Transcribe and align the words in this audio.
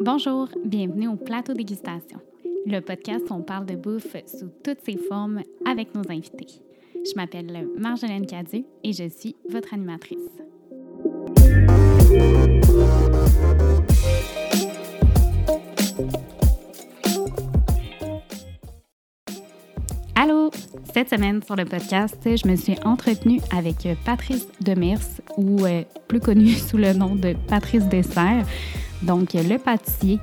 Bonjour, 0.00 0.48
bienvenue 0.64 1.08
au 1.08 1.16
Plateau 1.16 1.54
Dégustation, 1.54 2.18
le 2.66 2.80
podcast 2.80 3.24
où 3.30 3.34
on 3.34 3.42
parle 3.42 3.66
de 3.66 3.76
bouffe 3.76 4.16
sous 4.26 4.48
toutes 4.62 4.80
ses 4.84 4.96
formes 4.96 5.42
avec 5.64 5.94
nos 5.94 6.02
invités. 6.10 6.60
Je 6.94 7.14
m'appelle 7.16 7.66
Marjolaine 7.78 8.26
Cadu 8.26 8.64
et 8.84 8.92
je 8.92 9.08
suis 9.08 9.34
votre 9.48 9.72
animatrice. 9.72 10.18
Allô! 20.14 20.50
Cette 20.92 21.10
semaine 21.10 21.42
sur 21.42 21.56
le 21.56 21.66
podcast, 21.66 22.16
je 22.24 22.48
me 22.48 22.56
suis 22.56 22.76
entretenue 22.84 23.40
avec 23.54 23.86
Patrice 24.06 24.48
Demers, 24.62 24.98
ou 25.36 25.64
euh, 25.66 25.82
plus 26.08 26.20
connu 26.20 26.48
sous 26.54 26.78
le 26.78 26.94
nom 26.94 27.14
de 27.14 27.34
Patrice 27.48 27.86
Dessert, 27.88 28.46
donc 29.02 29.34
le 29.34 29.58
pâtissier. 29.58 30.18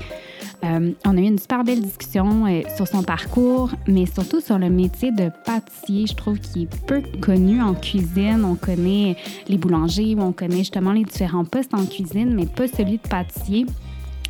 Euh, 0.64 0.92
on 1.06 1.18
a 1.18 1.20
eu 1.20 1.26
une 1.26 1.40
super 1.40 1.64
belle 1.64 1.82
discussion 1.82 2.46
euh, 2.46 2.62
sur 2.76 2.88
son 2.88 3.04
parcours, 3.04 3.72
mais 3.86 4.06
surtout 4.06 4.40
sur 4.40 4.58
le 4.58 4.70
métier 4.70 5.12
de 5.12 5.30
pâtissier. 5.46 6.08
Je 6.08 6.16
trouve 6.16 6.40
qu'il 6.40 6.64
est 6.64 6.86
peu 6.86 7.02
connu 7.22 7.62
en 7.62 7.74
cuisine. 7.74 8.46
On 8.46 8.56
connaît 8.56 9.18
les 9.48 9.58
boulangers, 9.58 10.16
on 10.18 10.32
connaît 10.32 10.60
justement 10.60 10.94
les 10.94 11.04
différents 11.04 11.46
postes 11.46 11.74
en 11.74 11.86
cuisine, 11.86 12.34
mais 12.34 12.46
pas 12.46 12.68
celui 12.68 12.98
de 12.98 13.08
pâtissier. 13.08 13.66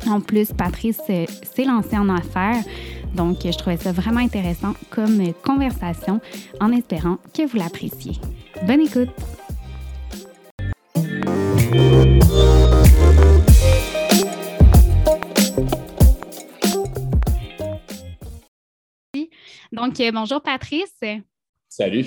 En 0.08 0.20
plus, 0.20 0.52
Patrice 0.52 1.00
euh, 1.08 1.24
s'est 1.42 1.64
lancé 1.64 1.96
en 1.96 2.08
affaires, 2.08 2.62
donc 3.14 3.38
je 3.44 3.56
trouvais 3.56 3.76
ça 3.76 3.92
vraiment 3.92 4.20
intéressant 4.20 4.74
comme 4.90 5.32
conversation 5.44 6.20
en 6.60 6.72
espérant 6.72 7.18
que 7.32 7.46
vous 7.46 7.56
l'appréciez. 7.56 8.20
Bonne 8.66 8.80
écoute! 8.80 9.08
Donc, 19.74 19.98
euh, 19.98 20.12
bonjour 20.12 20.40
Patrice. 20.40 21.00
Salut. 21.68 22.06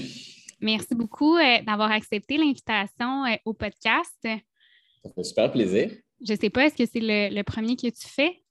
Merci 0.62 0.96
beaucoup 0.96 1.36
euh, 1.36 1.62
d'avoir 1.68 1.92
accepté 1.92 2.38
l'invitation 2.38 3.26
euh, 3.26 3.36
au 3.44 3.54
podcast. 3.54 4.16
Ça 4.24 5.10
fait 5.14 5.24
super 5.24 5.52
plaisir. 5.52 5.92
Je 6.26 6.32
ne 6.32 6.38
sais 6.38 6.50
pas, 6.50 6.66
est-ce 6.66 6.76
que 6.76 6.86
c'est 6.86 7.02
le, 7.02 7.42
premier 7.42 7.76
que 7.76 7.88
tu 7.88 8.08
fais? 8.08 8.42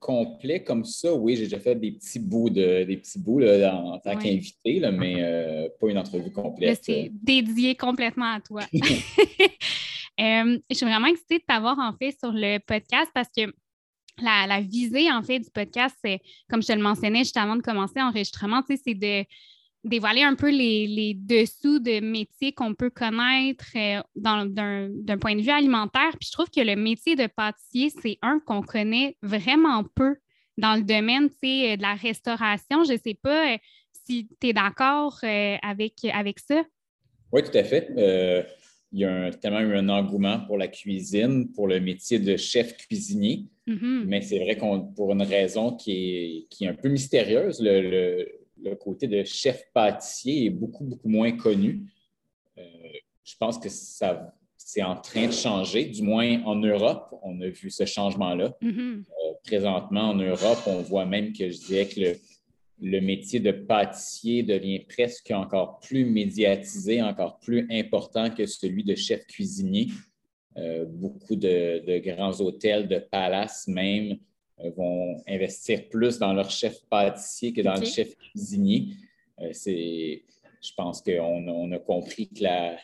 complet 0.00 0.64
comme 0.64 0.86
ça, 0.86 1.12
oui, 1.12 1.36
j'ai 1.36 1.42
déjà 1.42 1.60
fait 1.60 1.74
des 1.74 1.92
petits 1.92 2.18
bouts 2.18 2.48
de 2.48 2.84
des 2.84 2.96
petits 2.96 3.18
bouts 3.18 3.42
en 3.42 3.98
tant 3.98 4.16
qu'invité, 4.16 4.80
mais 4.90 5.68
pas 5.78 5.90
une 5.90 5.98
entrevue 5.98 6.32
complète. 6.32 6.80
C'est 6.82 7.10
dédié 7.12 7.74
complètement 7.74 8.32
à 8.32 8.40
toi. 8.40 8.62
je 8.72 10.58
suis 10.72 10.86
vraiment 10.86 11.08
excitée 11.08 11.40
de 11.40 11.44
t'avoir 11.46 11.78
en 11.78 11.92
fait 11.92 12.18
sur 12.18 12.32
le 12.32 12.58
podcast 12.60 13.10
parce 13.12 13.28
que 13.36 13.52
la, 14.22 14.60
visée, 14.60 15.10
en 15.10 15.22
fait, 15.22 15.40
du 15.40 15.50
podcast, 15.50 15.96
c'est, 16.04 16.20
comme 16.50 16.62
je 16.62 16.68
te 16.68 16.72
le 16.72 16.82
mentionnais 16.82 17.20
juste 17.20 17.36
avant 17.36 17.56
de 17.56 17.62
commencer 17.62 18.00
l'enregistrement, 18.00 18.62
c'est 18.68 18.94
de 18.94 19.24
dévoiler 19.84 20.22
un 20.22 20.34
peu 20.34 20.50
les, 20.50 21.14
dessous 21.14 21.78
de 21.78 22.00
métiers 22.00 22.52
qu'on 22.52 22.74
peut 22.74 22.90
connaître 22.90 23.66
euh, 23.76 24.02
d'un 24.16 25.18
point 25.18 25.36
de 25.36 25.42
vue 25.42 25.50
alimentaire. 25.50 26.10
Puis 26.18 26.28
je 26.28 26.32
trouve 26.32 26.50
que 26.50 26.60
le 26.60 26.76
métier 26.76 27.16
de 27.16 27.26
pâtissier, 27.26 27.90
c'est 28.02 28.18
un 28.22 28.40
qu'on 28.40 28.62
connaît 28.62 29.16
vraiment 29.22 29.84
peu 29.94 30.16
dans 30.56 30.74
le 30.74 30.82
domaine 30.82 31.28
euh, 31.44 31.76
de 31.76 31.82
la 31.82 31.94
restauration. 31.94 32.84
Je 32.84 32.92
ne 32.92 32.98
sais 32.98 33.18
pas 33.20 33.54
euh, 33.54 33.58
si 33.92 34.28
tu 34.40 34.48
es 34.48 34.52
d'accord 34.52 35.18
avec, 35.22 36.04
avec 36.12 36.38
ça. 36.38 36.62
Oui, 37.30 37.42
tout 37.42 37.56
à 37.56 37.64
fait. 37.64 37.88
Il 38.92 39.00
y 39.00 39.04
a 39.04 39.30
tellement 39.32 39.60
eu 39.60 39.76
un 39.76 39.88
engouement 39.88 40.40
pour 40.40 40.56
la 40.56 40.68
cuisine, 40.68 41.52
pour 41.52 41.68
le 41.68 41.80
métier 41.80 42.18
de 42.18 42.36
chef 42.36 42.76
cuisinier. 42.76 43.44
Mm-hmm. 43.66 44.04
Mais 44.06 44.22
c'est 44.22 44.38
vrai 44.38 44.56
qu'on, 44.56 44.80
pour 44.80 45.12
une 45.12 45.22
raison 45.22 45.72
qui 45.76 46.46
est, 46.60 46.66
un 46.66 46.74
peu 46.74 46.88
mystérieuse, 46.88 47.60
le, 47.60 48.26
côté 48.80 49.06
de 49.06 49.22
chef 49.24 49.62
pâtissier 49.72 50.46
est 50.46 50.50
beaucoup, 50.50 50.84
beaucoup 50.84 51.08
moins 51.08 51.32
connu. 51.32 51.84
Euh, 52.56 52.62
je 53.24 53.34
pense 53.38 53.58
que 53.58 53.68
ça, 53.68 54.34
c'est 54.56 54.82
en 54.82 54.96
train 54.96 55.26
de 55.26 55.32
changer, 55.32 55.84
du 55.84 56.02
moins 56.02 56.42
en 56.44 56.56
Europe, 56.56 57.14
on 57.22 57.40
a 57.40 57.48
vu 57.48 57.70
ce 57.70 57.84
changement-là. 57.84 58.54
Mm-hmm. 58.62 59.04
Euh, 59.04 59.32
présentement, 59.44 60.10
en 60.10 60.14
Europe, 60.14 60.58
on 60.66 60.80
voit 60.82 61.04
même 61.06 61.32
que 61.32 61.50
je 61.50 61.58
dirais 61.58 61.86
que 61.86 62.00
le, 62.00 62.16
métier 62.80 63.40
de 63.40 63.50
pâtissier 63.50 64.42
devient 64.42 64.80
presque 64.80 65.30
encore 65.30 65.80
plus 65.80 66.04
médiatisé, 66.04 67.02
encore 67.02 67.38
plus 67.40 67.66
important 67.70 68.30
que 68.30 68.46
celui 68.46 68.84
de 68.84 68.94
chef 68.94 69.26
cuisinier. 69.26 69.88
Euh, 70.56 70.84
beaucoup 70.86 71.36
de, 71.36 71.98
grands 71.98 72.40
hôtels, 72.40 72.88
de 72.88 72.98
palaces 72.98 73.68
même, 73.68 74.18
euh, 74.60 74.70
vont 74.76 75.22
investir 75.28 75.88
plus 75.88 76.18
dans 76.18 76.32
leur 76.32 76.50
chef 76.50 76.80
pâtissier 76.90 77.52
que 77.52 77.62
dans 77.62 77.78
le 77.78 77.86
chef 77.86 78.16
cuisinier. 78.16 78.88
Euh, 79.40 79.52
je 79.52 80.72
pense 80.76 81.00
qu'on 81.00 81.72
a 81.72 81.78
compris 81.78 82.28
que 82.28 82.42
la, 82.42 82.76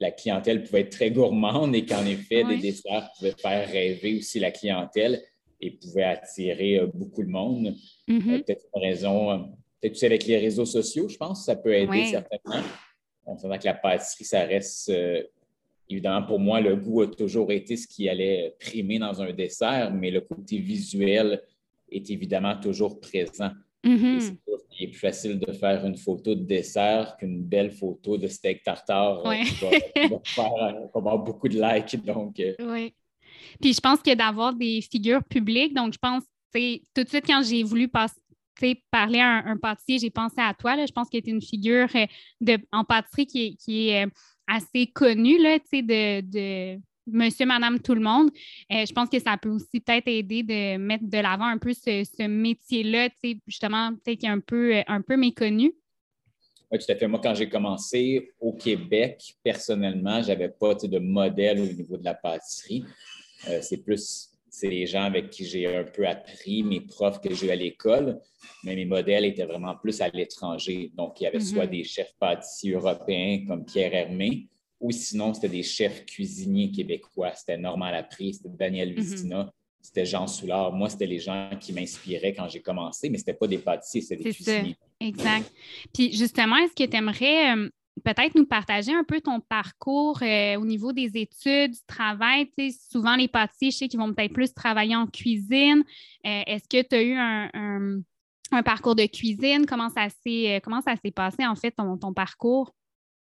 la 0.00 0.10
clientèle 0.10 0.64
pouvait 0.64 0.80
être 0.80 0.90
très 0.90 1.12
gourmande 1.12 1.74
et 1.76 1.86
qu'en 1.86 2.04
effet, 2.04 2.42
des 2.44 2.58
desserts 2.58 3.10
pouvaient 3.16 3.36
faire 3.38 3.68
rêver 3.68 4.18
aussi 4.18 4.40
la 4.40 4.50
clientèle 4.50 5.22
et 5.62 5.70
pouvaient 5.70 6.02
attirer 6.02 6.80
beaucoup 6.92 7.22
de 7.22 7.30
monde. 7.30 7.74
Mm-hmm. 8.08 8.44
peut-être 8.44 8.66
une 8.74 8.82
raison, 8.82 9.54
peut-être 9.80 9.92
aussi 9.92 10.06
avec 10.06 10.26
les 10.26 10.36
réseaux 10.36 10.66
sociaux, 10.66 11.08
je 11.08 11.16
pense 11.16 11.46
ça 11.46 11.56
peut 11.56 11.74
aider 11.74 12.06
certainement. 12.06 12.66
On 13.24 13.38
sent 13.38 13.46
que 13.58 13.64
la 13.64 13.74
pâtisserie, 13.74 14.24
ça 14.24 14.44
reste 14.44 14.92
Évidemment, 15.92 16.26
pour 16.26 16.40
moi, 16.40 16.58
le 16.58 16.74
goût 16.74 17.02
a 17.02 17.06
toujours 17.06 17.52
été 17.52 17.76
ce 17.76 17.86
qui 17.86 18.08
allait 18.08 18.56
primer 18.58 18.98
dans 18.98 19.20
un 19.20 19.30
dessert, 19.30 19.92
mais 19.92 20.10
le 20.10 20.22
côté 20.22 20.56
visuel 20.56 21.42
est 21.90 22.08
évidemment 22.10 22.58
toujours 22.58 22.98
présent. 22.98 23.50
Mm-hmm. 23.84 24.36
C'est 24.70 24.86
plus 24.86 24.98
facile 24.98 25.38
de 25.38 25.52
faire 25.52 25.84
une 25.84 25.98
photo 25.98 26.34
de 26.34 26.44
dessert 26.44 27.14
qu'une 27.18 27.42
belle 27.42 27.72
photo 27.72 28.16
de 28.16 28.26
steak 28.26 28.62
tartare 28.62 29.26
euh, 29.26 29.34
qui, 29.42 30.06
va, 30.34 30.88
avoir 30.94 31.18
beaucoup 31.18 31.48
de 31.48 31.60
likes. 31.60 32.02
Donc, 32.06 32.40
euh. 32.40 32.54
Oui. 32.60 32.94
Puis 33.60 33.74
je 33.74 33.80
pense 33.80 34.00
que 34.00 34.14
d'avoir 34.14 34.54
des 34.54 34.80
figures 34.80 35.22
publiques, 35.24 35.74
donc 35.74 35.94
je 35.94 35.98
pense, 35.98 36.22
tout 36.52 37.02
de 37.02 37.08
suite, 37.08 37.26
quand 37.26 37.42
j'ai 37.42 37.62
voulu 37.62 37.88
parler 37.88 39.20
à 39.20 39.42
un, 39.46 39.56
pâtissier, 39.56 39.98
j'ai 39.98 40.10
pensé 40.10 40.36
à 40.38 40.54
toi. 40.54 40.76
Là. 40.76 40.86
Je 40.86 40.92
pense 40.92 41.08
que 41.08 41.18
tu 41.18 41.30
es 41.30 41.32
une 41.32 41.42
figure 41.42 41.88
euh, 41.94 42.06
de, 42.40 42.58
en 42.72 42.84
pâtisserie 42.84 43.56
qui 43.56 43.88
est 43.88 44.06
assez 44.46 44.86
connu 44.86 45.38
là, 45.38 45.58
de, 45.58 46.20
de 46.20 46.80
monsieur, 47.06 47.46
madame, 47.46 47.80
tout 47.80 47.94
le 47.94 48.00
monde. 48.00 48.30
Euh, 48.72 48.84
je 48.86 48.92
pense 48.92 49.08
que 49.08 49.18
ça 49.18 49.36
peut 49.36 49.50
aussi 49.50 49.80
peut-être 49.80 50.08
aider 50.08 50.42
de 50.42 50.76
mettre 50.76 51.04
de 51.06 51.18
l'avant 51.18 51.46
un 51.46 51.58
peu 51.58 51.72
ce, 51.72 52.26
métier-là, 52.26 53.08
justement, 53.46 53.92
peut-être 53.94 54.20
qui 54.20 54.26
est 54.26 54.30
un 54.30 54.40
peu, 54.40 54.82
un 54.86 55.00
peu 55.00 55.16
méconnu. 55.16 55.72
Oui, 56.70 56.78
tout 56.78 56.90
à 56.90 56.96
fait. 56.96 57.06
Moi, 57.06 57.20
quand 57.22 57.34
j'ai 57.34 57.48
commencé 57.48 58.32
au 58.40 58.54
Québec, 58.54 59.34
personnellement, 59.42 60.22
je 60.22 60.28
n'avais 60.28 60.48
pas 60.48 60.74
de 60.74 60.98
modèle 60.98 61.60
au 61.60 61.66
niveau 61.66 61.98
de 61.98 62.04
la 62.04 62.14
pâtisserie. 62.14 62.84
Euh, 63.48 63.60
c'est 63.62 63.78
plus 63.78 64.32
c'est 64.52 64.68
les 64.68 64.86
gens 64.86 65.04
avec 65.04 65.30
qui 65.30 65.46
j'ai 65.46 65.66
un 65.66 65.82
peu 65.82 66.06
appris, 66.06 66.62
mes 66.62 66.82
profs 66.82 67.22
que 67.22 67.34
j'ai 67.34 67.46
eu 67.46 67.50
à 67.50 67.56
l'école, 67.56 68.20
mais 68.62 68.76
mes 68.76 68.84
modèles 68.84 69.24
étaient 69.24 69.46
vraiment 69.46 69.74
plus 69.74 70.02
à 70.02 70.10
l'étranger. 70.10 70.92
Donc, 70.94 71.18
il 71.18 71.24
y 71.24 71.26
avait 71.26 71.40
soit 71.40 71.64
mhm. 71.64 71.70
des 71.70 71.84
chefs 71.84 72.12
pâtissiers 72.20 72.72
européens 72.72 73.46
comme 73.48 73.64
Pierre 73.64 73.94
Hermé, 73.94 74.48
ou 74.78 74.90
sinon, 74.90 75.32
c'était 75.32 75.48
des 75.48 75.62
chefs 75.62 76.04
cuisiniers 76.04 76.70
québécois. 76.70 77.32
C'était 77.34 77.56
Normand 77.56 77.90
Laprie, 77.90 78.34
c'était 78.34 78.50
Daniel 78.50 78.94
mhm. 78.94 79.50
c'était 79.80 80.04
Jean 80.04 80.26
Soulard. 80.26 80.70
Moi, 80.72 80.90
c'était 80.90 81.06
les 81.06 81.18
gens 81.18 81.48
qui 81.58 81.72
m'inspiraient 81.72 82.34
quand 82.34 82.48
j'ai 82.48 82.60
commencé, 82.60 83.08
mais 83.08 83.16
ce 83.16 83.22
n'était 83.22 83.38
pas 83.38 83.46
des 83.46 83.58
pâtissiers, 83.58 84.02
c'était 84.02 84.22
des 84.22 84.34
cuisiniers. 84.34 84.76
Exact. 85.00 85.50
Puis 85.94 86.12
justement, 86.12 86.56
est-ce 86.56 86.74
que 86.74 86.88
tu 86.88 86.96
aimerais 86.96 87.56
euh, 87.56 87.70
peut-être 88.04 88.34
nous 88.34 88.46
partager 88.46 88.92
un 88.92 89.04
peu 89.04 89.20
ton 89.20 89.40
parcours 89.40 90.22
euh, 90.22 90.56
au 90.56 90.64
niveau 90.64 90.92
des 90.92 91.10
études, 91.14 91.72
du 91.72 91.84
travail. 91.86 92.50
souvent, 92.90 93.16
les 93.16 93.28
pâtissiers, 93.28 93.70
je 93.70 93.76
sais 93.76 93.88
qu'ils 93.88 94.00
vont 94.00 94.12
peut-être 94.12 94.32
plus 94.32 94.52
travailler 94.52 94.96
en 94.96 95.06
cuisine. 95.06 95.84
Euh, 96.26 96.42
est-ce 96.46 96.68
que 96.68 96.86
tu 96.86 96.94
as 96.96 97.02
eu 97.02 97.14
un, 97.14 98.02
parcours 98.62 98.94
de 98.94 99.06
cuisine? 99.06 99.66
Comment 99.66 99.90
ça 99.90 100.08
s'est, 100.08 100.60
euh, 100.66 101.10
passé, 101.14 101.46
en 101.46 101.54
fait, 101.54 101.72
ton, 101.72 102.12
parcours? 102.12 102.74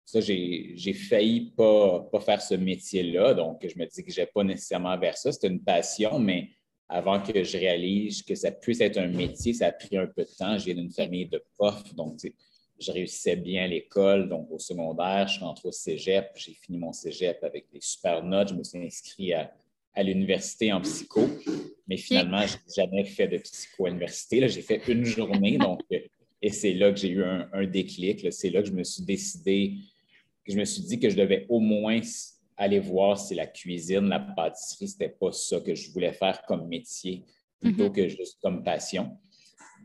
Ça, 0.05 0.19
j'ai, 0.21 0.93
failli 0.93 1.51
pas, 1.55 2.01
pas 2.11 2.19
faire 2.19 2.41
ce 2.41 2.55
métier-là, 2.55 3.35
donc 3.35 3.61
je 3.61 3.77
me 3.77 3.85
dis 3.85 4.03
que 4.03 4.11
je 4.11 4.21
n'ai 4.21 4.27
pas 4.27 4.43
nécessairement 4.43 4.97
vers 4.97 5.17
ça. 5.17 5.31
C'est 5.31 5.47
une 5.47 5.61
passion, 5.63 6.19
mais 6.19 6.49
avant 6.87 7.21
que 7.21 7.43
je 7.43 7.57
réalise 7.57 8.23
que 8.23 8.33
ça 8.33 8.51
puisse 8.51 8.81
être 8.81 8.97
un 8.97 9.07
métier, 9.07 9.53
ça 9.53 9.67
a 9.67 9.71
pris 9.71 9.95
un 9.97 10.07
peu 10.07 10.23
de 10.23 10.35
temps. 10.35 10.57
J'ai 10.57 10.71
une 10.71 10.91
famille 10.91 11.27
de 11.27 11.43
profs, 11.55 11.93
donc 11.93 12.19
je 12.79 12.91
réussissais 12.91 13.35
bien 13.35 13.65
à 13.65 13.67
l'école, 13.67 14.29
donc 14.29 14.47
au 14.51 14.59
secondaire, 14.59 15.27
je 15.27 15.35
suis 15.35 15.43
rentré 15.43 15.67
au 15.67 15.71
cégep, 15.71 16.31
j'ai 16.35 16.53
fini 16.53 16.77
mon 16.77 16.93
cégep 16.93 17.43
avec 17.43 17.65
des 17.73 17.81
super 17.81 18.23
notes, 18.23 18.49
je 18.49 18.53
me 18.53 18.63
suis 18.63 18.79
inscrit 18.79 19.33
à, 19.33 19.53
l'université 20.01 20.71
en 20.71 20.79
psycho, 20.79 21.27
mais 21.85 21.97
finalement, 21.97 22.41
je 22.47 22.53
n'ai 22.53 22.73
jamais 22.73 23.03
fait 23.03 23.27
de 23.27 23.37
psycho 23.37 23.85
à 23.85 23.89
l'université. 23.89 24.47
J'ai 24.47 24.61
fait 24.61 24.81
une 24.87 25.03
journée, 25.03 25.57
donc, 25.57 25.81
euh, 25.91 25.99
et 26.41 26.51
c'est 26.51 26.73
là 26.73 26.89
que 26.93 26.97
j'ai 26.97 27.09
eu 27.09 27.21
un, 27.21 27.65
déclic. 27.65 28.31
C'est 28.31 28.49
là 28.49 28.61
que 28.61 28.69
je 28.69 28.73
me 28.73 28.85
suis 28.85 29.03
décidé, 29.03 29.73
que 30.45 30.53
je 30.53 30.57
me 30.57 30.63
suis 30.63 30.83
dit 30.83 31.01
que 31.01 31.09
je 31.09 31.17
devais 31.17 31.45
au 31.49 31.59
moins 31.59 31.99
aller 32.55 32.79
voir 32.79 33.19
si 33.19 33.35
la 33.35 33.45
cuisine, 33.45 34.07
la 34.07 34.21
pâtisserie, 34.21 34.87
c'était 34.87 35.09
pas 35.09 35.33
ça 35.33 35.59
que 35.59 35.75
je 35.75 35.91
voulais 35.91 36.13
faire 36.13 36.43
comme 36.43 36.69
métier 36.69 37.25
plutôt 37.59 37.89
mm-hmm. 37.89 37.91
que 37.91 38.07
juste 38.07 38.39
comme 38.41 38.63
passion. 38.63 39.17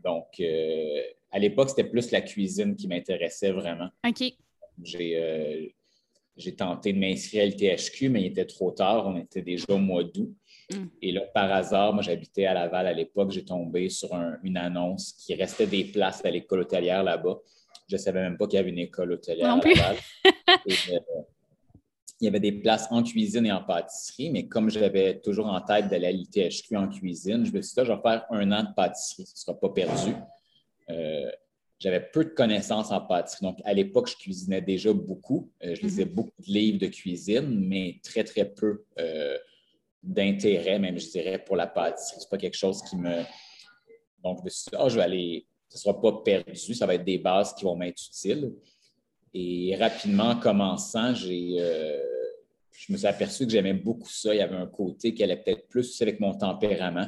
Donc, 0.01 0.27
euh, 0.39 1.01
à 1.35 1.39
l'époque, 1.39 1.69
c'était 1.69 1.83
plus 1.83 2.11
la 2.11 2.21
cuisine 2.21 2.77
qui 2.77 2.87
m'intéressait 2.87 3.51
vraiment. 3.51 3.89
OK. 4.07 4.23
J'ai 4.81 5.75
j'ai 6.37 6.55
tenté 6.55 6.91
de 6.91 6.99
m'inscrire 6.99 7.43
à 7.43 7.45
l'THQ, 7.45 8.09
mais 8.09 8.21
il 8.21 8.25
était 8.27 8.45
trop 8.45 8.71
tard. 8.71 9.07
On 9.07 9.17
était 9.17 9.41
déjà 9.41 9.65
au 9.69 9.77
mois 9.77 10.03
d'août. 10.03 10.33
Mm. 10.71 10.85
Et 11.01 11.11
là, 11.11 11.21
par 11.33 11.51
hasard, 11.51 11.93
moi, 11.93 12.03
j'habitais 12.03 12.45
à 12.45 12.53
Laval 12.53 12.87
à 12.87 12.93
l'époque. 12.93 13.31
J'ai 13.31 13.45
tombé 13.45 13.89
sur 13.89 14.09
une 14.43 14.57
annonce 14.57 15.13
qui 15.13 15.33
restait 15.35 15.67
des 15.67 15.85
places 15.85 16.23
à 16.25 16.31
l'école 16.31 16.61
hôtelière 16.61 17.03
là-bas. 17.03 17.39
Je 17.87 17.95
ne 17.95 18.01
savais 18.01 18.21
même 18.21 18.37
pas 18.37 18.47
qu'il 18.47 18.57
y 18.57 18.59
avait 18.59 18.69
une 18.69 18.79
école 18.79 19.13
hôtelière 19.13 19.51
à 19.51 19.57
Laval. 19.57 19.97
Euh, 20.67 20.99
il 22.21 22.25
y 22.25 22.27
avait 22.27 22.39
des 22.39 22.53
places 22.53 22.87
en 22.91 23.03
cuisine 23.03 23.45
et 23.45 23.51
en 23.51 23.61
pâtisserie, 23.61 24.29
mais 24.29 24.47
comme 24.47 24.69
j'avais 24.69 25.19
toujours 25.19 25.47
en 25.47 25.59
tête 25.61 25.89
d'aller 25.89 26.07
à 26.07 26.11
l'ITHQ 26.11 26.75
en 26.77 26.87
cuisine, 26.87 27.45
je 27.45 27.51
me 27.51 27.61
suis 27.61 27.75
dit, 27.75 27.85
je 27.85 27.91
vais 27.91 28.01
faire 28.01 28.25
un 28.29 28.51
an 28.51 28.63
de 28.63 28.73
pâtisserie, 28.73 29.25
ce 29.25 29.33
ne 29.33 29.37
sera 29.37 29.59
pas 29.59 29.69
perdu. 29.69 30.13
Euh, 30.89 31.29
j'avais 31.79 31.99
peu 31.99 32.25
de 32.25 32.29
connaissances 32.29 32.91
en 32.91 33.01
pâtisserie. 33.01 33.45
Donc, 33.45 33.59
à 33.65 33.73
l'époque, 33.73 34.09
je 34.09 34.15
cuisinais 34.15 34.61
déjà 34.61 34.93
beaucoup. 34.93 35.51
Euh, 35.63 35.75
je 35.75 35.81
lisais 35.81 36.05
mhm. 36.05 36.13
beaucoup 36.13 36.41
de 36.41 36.51
livres 36.51 36.79
de 36.79 36.87
cuisine, 36.87 37.67
mais 37.67 37.99
très, 38.03 38.23
très 38.23 38.45
peu 38.45 38.85
euh, 38.97 39.37
d'intérêt, 40.01 40.79
même, 40.79 40.97
je 40.97 41.09
dirais, 41.09 41.43
pour 41.43 41.55
la 41.55 41.67
pâtisserie. 41.67 42.21
Ce 42.21 42.25
n'est 42.25 42.29
pas 42.29 42.37
quelque 42.37 42.57
chose 42.57 42.81
qui 42.83 42.95
me. 42.95 43.23
Donc, 44.23 44.39
je 44.39 44.43
me 44.45 44.49
suis 44.49 44.69
dit, 44.71 44.77
ah, 44.79 44.89
je 44.89 44.95
vais 44.95 45.03
aller. 45.03 45.47
Ce 45.69 45.77
ne 45.77 45.81
sera 45.81 45.99
pas 45.99 46.21
perdu, 46.23 46.73
ça 46.73 46.85
va 46.85 46.95
être 46.95 47.03
des 47.03 47.17
bases 47.17 47.53
qui 47.53 47.65
vont 47.65 47.75
m'être 47.75 48.01
utiles. 48.07 48.53
Et 49.33 49.75
rapidement, 49.75 50.29
en 50.29 50.39
commençant, 50.39 51.13
j'ai. 51.13 51.57
Euh, 51.59 51.99
je 52.71 52.91
me 52.91 52.97
suis 52.97 53.07
aperçu 53.07 53.45
que 53.45 53.51
j'aimais 53.51 53.73
beaucoup 53.73 54.09
ça. 54.09 54.33
Il 54.33 54.37
y 54.37 54.41
avait 54.41 54.55
un 54.55 54.67
côté 54.67 55.13
qui 55.13 55.23
allait 55.23 55.37
peut-être 55.37 55.67
plus 55.67 56.01
avec 56.01 56.19
mon 56.19 56.33
tempérament, 56.33 57.07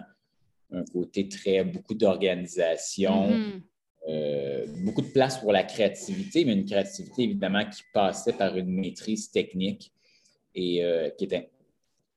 un 0.72 0.84
côté 0.86 1.28
très 1.30 1.64
beaucoup 1.64 1.96
d'organisation, 1.96 3.30
mhm. 3.30 3.62
Euh, 4.10 4.66
beaucoup 4.86 5.02
de 5.02 5.10
place 5.10 5.38
pour 5.38 5.52
la 5.52 5.64
créativité, 5.64 6.46
mais 6.46 6.54
une 6.54 6.66
créativité 6.66 7.24
évidemment 7.24 7.66
qui 7.70 7.84
passait 7.94 8.32
par 8.32 8.56
une 8.56 8.70
maîtrise 8.70 9.30
technique 9.32 9.92
et 10.56 10.82
euh, 10.82 11.10
qui 11.10 11.26
était 11.26 11.50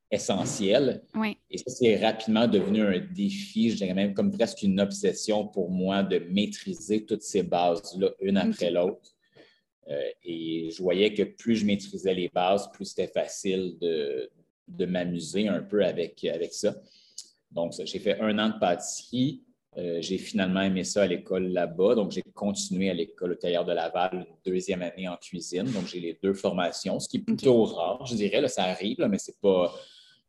essentielle. 0.08 1.02
Et 1.50 1.58
ça, 1.58 1.70
c'est 1.70 1.96
rapidement 1.96 2.46
devenu 2.46 2.82
un 2.82 3.00
défi, 3.00 3.70
je 3.70 3.76
dirais 3.76 3.94
même 3.94 4.14
comme 4.14 4.30
presque 4.30 4.62
une 4.62 4.80
obsession 4.80 5.48
pour 5.48 5.68
moi 5.68 6.04
de 6.04 6.18
maîtriser 6.30 7.04
toutes 7.04 7.22
ces 7.22 7.42
bases-là, 7.42 8.10
une 8.20 8.36
après 8.36 8.70
l'autre. 8.70 9.16
Euh, 9.88 10.00
et 10.22 10.70
je 10.70 10.80
voyais 10.80 11.12
que 11.12 11.24
plus 11.24 11.56
je 11.56 11.66
maîtrisais 11.66 12.14
les 12.14 12.28
bases, 12.28 12.70
plus 12.70 12.84
c'était 12.84 13.08
facile 13.08 13.76
de, 13.80 14.30
de 14.68 14.86
m'amuser 14.86 15.48
un 15.48 15.62
peu 15.62 15.84
avec, 15.84 16.24
avec 16.24 16.52
ça. 16.54 16.76
Donc, 17.50 17.74
j'ai 17.84 17.98
fait 17.98 18.20
un 18.20 18.38
an 18.38 18.48
de 18.50 18.58
pâtisserie. 18.58 19.42
Euh, 19.76 19.98
j'ai 20.00 20.18
finalement 20.18 20.62
aimé 20.62 20.82
ça 20.82 21.02
à 21.02 21.06
l'école 21.06 21.48
là-bas. 21.48 21.94
Donc, 21.94 22.10
j'ai 22.10 22.22
continué 22.22 22.90
à 22.90 22.94
l'école 22.94 23.32
hôtelière 23.32 23.64
de 23.64 23.72
Laval 23.72 24.26
une 24.28 24.52
deuxième 24.52 24.82
année 24.82 25.08
en 25.08 25.16
cuisine. 25.16 25.64
Donc, 25.64 25.86
j'ai 25.86 26.00
les 26.00 26.18
deux 26.20 26.34
formations, 26.34 26.98
ce 26.98 27.08
qui 27.08 27.18
est 27.18 27.20
plutôt 27.20 27.64
rare, 27.64 28.04
je 28.06 28.14
dirais. 28.14 28.40
Là, 28.40 28.48
ça 28.48 28.64
arrive, 28.64 28.98
mais 29.08 29.18
c'est 29.18 29.40
pas. 29.40 29.72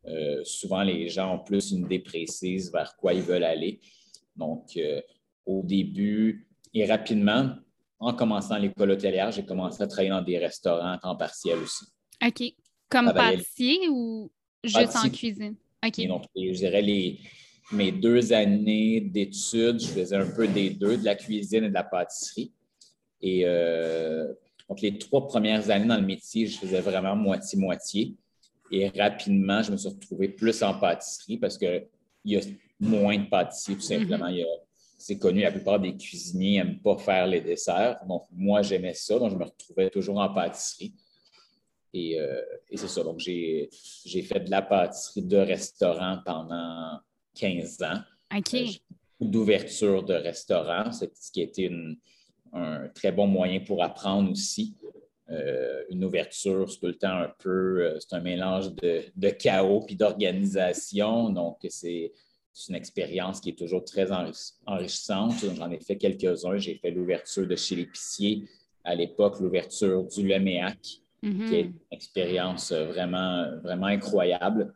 Euh, 0.08 0.44
souvent, 0.44 0.84
les 0.84 1.10
gens 1.10 1.36
ont 1.36 1.40
plus 1.40 1.72
une 1.72 1.86
idée 1.86 2.00
précise 2.00 2.72
vers 2.72 2.96
quoi 2.96 3.14
ils 3.14 3.22
veulent 3.22 3.44
aller. 3.44 3.80
Donc, 4.36 4.76
euh, 4.78 5.02
au 5.46 5.62
début 5.64 6.48
et 6.74 6.86
rapidement, 6.86 7.56
en 8.00 8.14
commençant 8.14 8.58
l'école 8.58 8.92
hôtelière, 8.92 9.32
j'ai 9.32 9.46
commencé 9.46 9.82
à 9.84 9.88
travailler 9.88 10.10
dans 10.10 10.22
des 10.24 10.38
restaurants 10.40 10.94
en 10.94 10.98
temps 10.98 11.16
partiel 11.16 11.60
aussi. 11.60 11.86
OK. 12.26 12.56
Comme 12.90 13.14
pâtissier 13.14 13.88
ou 13.90 14.32
juste 14.64 14.96
en 14.96 15.10
cuisine? 15.10 15.56
OK. 15.86 16.08
donc, 16.08 16.24
je 16.36 16.52
dirais 16.52 16.82
les 16.82 17.20
mes 17.72 17.92
deux 17.92 18.34
années 18.34 19.02
d'études, 19.02 19.80
je 19.80 19.88
faisais 19.88 20.16
un 20.16 20.30
peu 20.30 20.48
des 20.48 20.72
deux, 20.72 20.98
de 20.98 21.06
la 21.06 21.16
cuisine 21.16 21.64
et 21.64 21.70
de 21.70 21.74
la 21.74 21.84
pâtisserie. 21.84 22.52
Et 23.22 23.44
euh, 23.46 24.34
donc, 24.68 24.82
les 24.82 24.98
trois 24.98 25.28
premières 25.28 25.70
années 25.70 25.88
dans 25.88 26.00
le 26.00 26.06
métier, 26.06 26.48
je 26.48 26.58
faisais 26.58 26.82
vraiment 26.82 27.16
moitié-moitié. 27.16 28.16
Et 28.72 28.90
rapidement, 28.90 29.62
je 29.62 29.72
me 29.72 29.78
suis 29.78 29.90
retrouvé 29.90 30.30
plus 30.30 30.64
en 30.64 30.74
pâtisserie 30.80 31.38
parce 31.38 31.58
qu'il 31.58 31.88
y 32.26 32.38
a 32.38 32.42
moins 32.80 33.18
de 33.18 33.26
pâtissiers, 33.26 33.76
tout 33.76 33.82
simplement. 33.82 34.28
Mm-hmm. 34.28 34.46
C'est 34.98 35.18
connu, 35.18 35.42
la 35.42 35.52
plupart 35.52 35.80
des 35.80 35.96
cuisiniers 35.96 36.58
n'aiment 36.58 36.80
pas 36.80 36.98
faire 36.98 37.28
les 37.28 37.42
desserts. 37.42 38.00
Donc, 38.08 38.24
moi, 38.32 38.62
j'aimais 38.62 38.94
ça, 38.94 39.18
donc 39.18 39.32
je 39.32 39.36
me 39.36 39.46
retrouvais 39.46 39.90
toujours 39.90 40.20
en 40.20 40.34
pâtisserie. 40.34 40.94
Et, 41.94 42.20
euh, 42.20 42.42
et 42.70 42.78
c'est 42.78 42.88
ça. 42.88 43.04
Donc, 43.04 43.20
j'ai 43.20 43.70
fait 44.24 44.40
de 44.40 44.52
la 44.52 44.62
pâtisserie 44.62 45.24
de 45.24 45.38
restaurant 45.38 46.20
pendant 46.26 47.00
15 47.36 47.84
ans. 47.84 48.02
OK. 48.36 48.54
Euh, 48.54 48.68
d'ouverture 49.20 50.04
de 50.04 50.14
restaurants, 50.14 50.92
ce 50.92 51.06
qui 51.32 51.42
a 51.42 51.44
été 51.44 51.72
un 52.54 52.88
très 52.90 53.12
bon 53.12 53.28
moyen 53.28 53.60
pour 53.60 53.84
apprendre 53.84 54.32
aussi. 54.32 54.76
Euh, 55.30 55.84
une 55.90 56.04
ouverture, 56.04 56.70
c'est 56.70 56.80
tout 56.80 56.88
le 56.88 56.98
temps 56.98 57.20
un 57.20 57.32
peu, 57.38 57.98
c'est 58.00 58.16
un 58.16 58.20
mélange 58.20 58.74
de, 58.76 59.30
chaos 59.30 59.82
puis 59.86 59.96
d'organisation. 59.96 61.30
Donc, 61.30 61.58
c'est 61.70 62.12
une 62.68 62.76
expérience 62.76 63.40
qui 63.40 63.50
est 63.50 63.58
toujours 63.58 63.86
très 63.86 64.10
enrichissante. 64.66 65.34
J'en 65.56 65.70
ai 65.70 65.80
fait 65.80 65.98
quelques-uns. 65.98 66.58
J'ai 66.58 66.76
fait 66.76 66.92
l'ouverture 66.92 67.46
de 67.46 67.56
chez 67.56 67.76
l'épicier 67.76 68.46
à 68.84 68.96
l'époque, 68.96 69.40
l'ouverture 69.40 70.04
du 70.04 70.28
Leméac, 70.28 71.02
qui 71.22 71.56
est 71.56 71.62
une 71.62 71.80
expérience 71.92 72.72
vraiment, 72.72 73.46
vraiment 73.62 73.88
incroyable. 73.88 74.74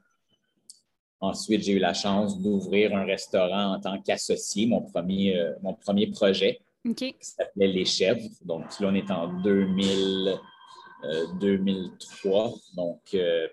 Ensuite, 1.22 1.64
j'ai 1.64 1.74
eu 1.74 1.80
la 1.80 1.94
chance 1.94 2.40
d'ouvrir 2.40 2.96
un 2.96 3.06
restaurant 3.06 3.74
en 3.76 3.80
tant 3.80 4.00
qu'associé, 4.02 4.68
mon 4.68 4.82
premier, 4.82 5.38
euh, 5.38 5.54
mon 5.64 5.74
premier 5.74 6.08
projet, 6.08 6.60
qui 6.96 7.16
s'appelait 7.20 7.68
Les 7.68 7.86
Chèvres. 7.86 8.30
Donc, 8.44 8.66
là, 8.80 8.90
on 8.92 8.96
est 8.96 9.10
en 9.10 9.34
2000, 9.42 10.40
2003. 11.40 12.48
Euh, 12.48 12.52
Donc, 12.76 13.02
euh, 13.16 13.48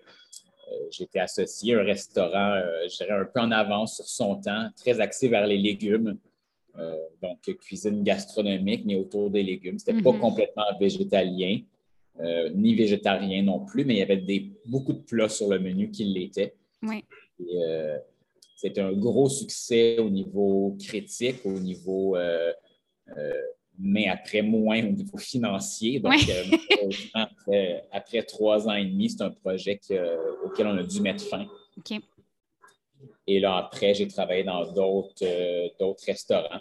j'étais 0.91 1.21
associé 1.21 1.75
à 1.75 1.81
un 1.81 1.85
restaurant, 1.85 2.61
je 2.91 2.97
dirais, 2.97 3.19
un 3.19 3.25
peu 3.25 3.41
en 3.41 3.51
avance 3.53 3.97
sur 3.97 4.07
son 4.07 4.41
temps, 4.41 4.69
très 4.77 5.01
axé 5.01 5.29
vers 5.29 5.47
les 5.47 5.59
légumes. 5.59 6.19
donc, 7.23 7.41
cuisine 7.61 8.03
gastronomique, 8.03 8.85
mais 8.85 8.97
autour 8.97 9.31
des 9.31 9.43
légumes. 9.43 9.79
Ce 9.79 9.91
n'était 9.91 10.03
pas 10.03 10.11
mm-hmm. 10.11 10.21
complètement 10.21 10.79
végétalien, 10.81 11.61
ni 12.55 12.75
végétarien 12.75 13.43
non 13.43 13.65
plus, 13.65 13.85
mais 13.85 13.95
il 13.95 13.99
y 13.99 14.03
avait 14.03 14.19
des, 14.19 14.53
beaucoup 14.67 14.93
de 14.93 15.01
plats 15.01 15.29
sur 15.29 15.49
le 15.49 15.59
menu 15.59 15.91
qui 15.91 16.05
l'étaient. 16.05 16.55
Oui. 16.83 17.05
Euh, 17.41 17.99
c'est 18.57 18.79
un 18.79 18.93
gros 18.93 19.29
succès 19.29 19.99
au 19.99 20.09
niveau 20.09 20.77
critique, 20.79 21.45
au 21.45 21.59
niveau, 21.59 22.17
euh, 22.17 22.53
euh, 23.17 23.33
mais 23.79 24.09
après 24.09 24.43
moins 24.43 24.81
au 24.85 24.93
niveau 24.93 25.19
financier. 25.19 25.99
Donc, 25.99 26.15
après, 27.91 28.23
trois 28.23 28.69
ans 28.69 28.75
et 28.75 28.85
demi, 28.85 29.11
c'est 29.11 29.23
un 29.23 29.31
projet 29.31 29.81
auquel 30.45 30.67
on 30.69 30.79
a 30.79 30.83
dû 30.83 31.01
mettre 31.01 31.25
fin. 31.25 31.47
Et 33.27 33.41
là, 33.41 33.57
après, 33.57 33.95
j'ai 33.95 34.07
travaillé 34.07 34.45
dans 34.45 34.71
d'autres 34.73 36.05
restaurants. 36.07 36.61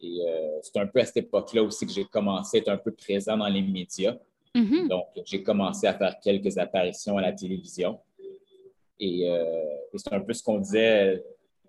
Et 0.00 0.20
c'est 0.62 0.78
un 0.78 0.86
peu 0.86 1.00
à 1.00 1.04
cette 1.04 1.16
époque-là 1.16 1.64
aussi 1.64 1.84
que 1.84 1.92
j'ai 1.92 2.04
commencé 2.04 2.58
à 2.58 2.60
être 2.60 2.68
un 2.68 2.76
peu 2.76 2.92
présent 2.92 3.36
dans 3.36 3.48
les 3.48 3.62
médias. 3.62 4.16
Mm-hmm. 4.58 4.88
Donc, 4.88 5.06
j'ai 5.24 5.42
commencé 5.42 5.86
à 5.86 5.94
faire 5.94 6.18
quelques 6.20 6.58
apparitions 6.58 7.16
à 7.18 7.22
la 7.22 7.32
télévision. 7.32 7.98
Euh, 9.00 9.44
et, 9.92 9.98
c'est 9.98 10.12
un 10.12 10.20
peu 10.20 10.32
ce 10.32 10.42
qu'on 10.42 10.58
disait. 10.58 11.22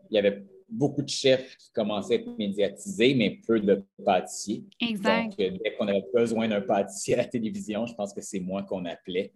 Il 0.09 0.15
y 0.15 0.17
avait 0.17 0.43
beaucoup 0.67 1.01
de 1.01 1.09
chefs 1.09 1.55
qui 1.57 1.71
commençaient 1.71 2.13
à 2.13 2.17
être 2.17 2.37
médiatisés, 2.37 3.13
mais 3.13 3.39
peu 3.45 3.59
de 3.59 3.83
pâtissiers. 4.03 4.63
Exact. 4.79 5.29
Donc, 5.29 5.39
euh, 5.39 5.57
dès 5.63 5.73
qu'on 5.73 5.87
avait 5.87 6.05
besoin 6.13 6.47
d'un 6.47 6.61
pâtissier 6.61 7.15
à 7.15 7.17
la 7.17 7.25
télévision, 7.25 7.85
je 7.85 7.93
pense 7.93 8.13
que 8.13 8.21
c'est 8.21 8.39
moi 8.39 8.63
qu'on 8.63 8.85
appelait. 8.85 9.33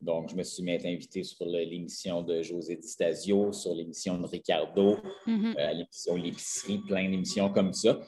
Donc, 0.00 0.30
je 0.30 0.36
me 0.36 0.42
suis 0.42 0.62
mis 0.62 0.70
à 0.70 0.74
être 0.74 0.86
invité 0.86 1.22
sur 1.22 1.44
l'émission 1.44 2.22
de 2.22 2.40
José 2.40 2.76
Di 2.76 2.88
Stasio, 2.88 3.52
sur 3.52 3.74
l'émission 3.74 4.16
de 4.18 4.26
Ricardo, 4.26 4.96
mm-hmm. 5.26 5.58
euh, 5.58 5.68
à 5.68 5.72
l'émission 5.74 6.16
L'épicerie, 6.16 6.78
plein 6.78 7.08
d'émissions 7.08 7.50
comme 7.50 7.74
ça. 7.74 7.98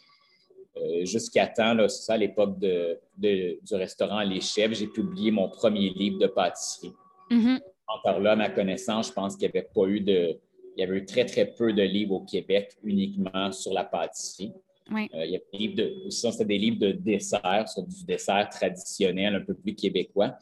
Jusqu'à 1.02 1.46
temps, 1.46 1.74
là, 1.74 1.88
ça, 1.88 2.14
à 2.14 2.16
l'époque 2.16 2.58
de, 2.58 2.98
du 3.18 3.74
restaurant 3.74 4.22
Les 4.22 4.40
Chefs, 4.40 4.72
j'ai 4.72 4.86
publié 4.86 5.30
mon 5.30 5.48
premier 5.48 5.90
livre 5.90 6.18
de 6.18 6.26
pâtisserie. 6.26 6.92
Mm-hmm 7.30 7.60
encore 7.92 8.20
là, 8.20 8.32
à 8.32 8.36
ma 8.36 8.50
connaissance, 8.50 9.08
je 9.08 9.12
pense 9.12 9.36
qu'il 9.36 9.48
n'y 9.48 9.58
avait 9.58 9.68
pas 9.74 9.86
eu 9.86 10.00
de. 10.00 10.38
Il 10.76 10.80
y 10.80 10.84
avait 10.84 10.98
eu 10.98 11.04
très, 11.04 11.26
très 11.26 11.46
peu 11.46 11.72
de 11.72 11.82
livres 11.82 12.14
au 12.14 12.20
Québec 12.20 12.74
uniquement 12.82 13.52
sur 13.52 13.74
la 13.74 13.84
pâtisserie. 13.84 14.52
Oui. 14.90 15.08
Euh, 15.14 15.26
il 15.26 15.32
y 15.32 15.36
avait 15.36 15.44
des 15.52 15.58
livres 15.58 15.76
de, 15.76 16.10
c'était 16.10 16.44
des 16.46 16.58
livres 16.58 16.78
de 16.78 16.92
dessert, 16.92 17.68
sur 17.68 17.82
du 17.82 18.04
dessert 18.06 18.48
traditionnel, 18.48 19.34
un 19.34 19.42
peu 19.42 19.54
plus 19.54 19.74
québécois, 19.74 20.34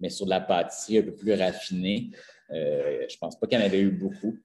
mais 0.00 0.08
sur 0.08 0.24
de 0.24 0.30
la 0.30 0.40
pâtisserie 0.40 0.98
un 0.98 1.02
peu 1.02 1.14
plus 1.14 1.34
raffinée. 1.34 2.10
Euh, 2.52 3.04
je 3.08 3.14
ne 3.14 3.18
pense 3.18 3.38
pas 3.38 3.46
qu'il 3.48 3.58
y 3.58 3.62
en 3.62 3.64
avait 3.64 3.80
eu 3.80 3.90
beaucoup. 3.90 4.38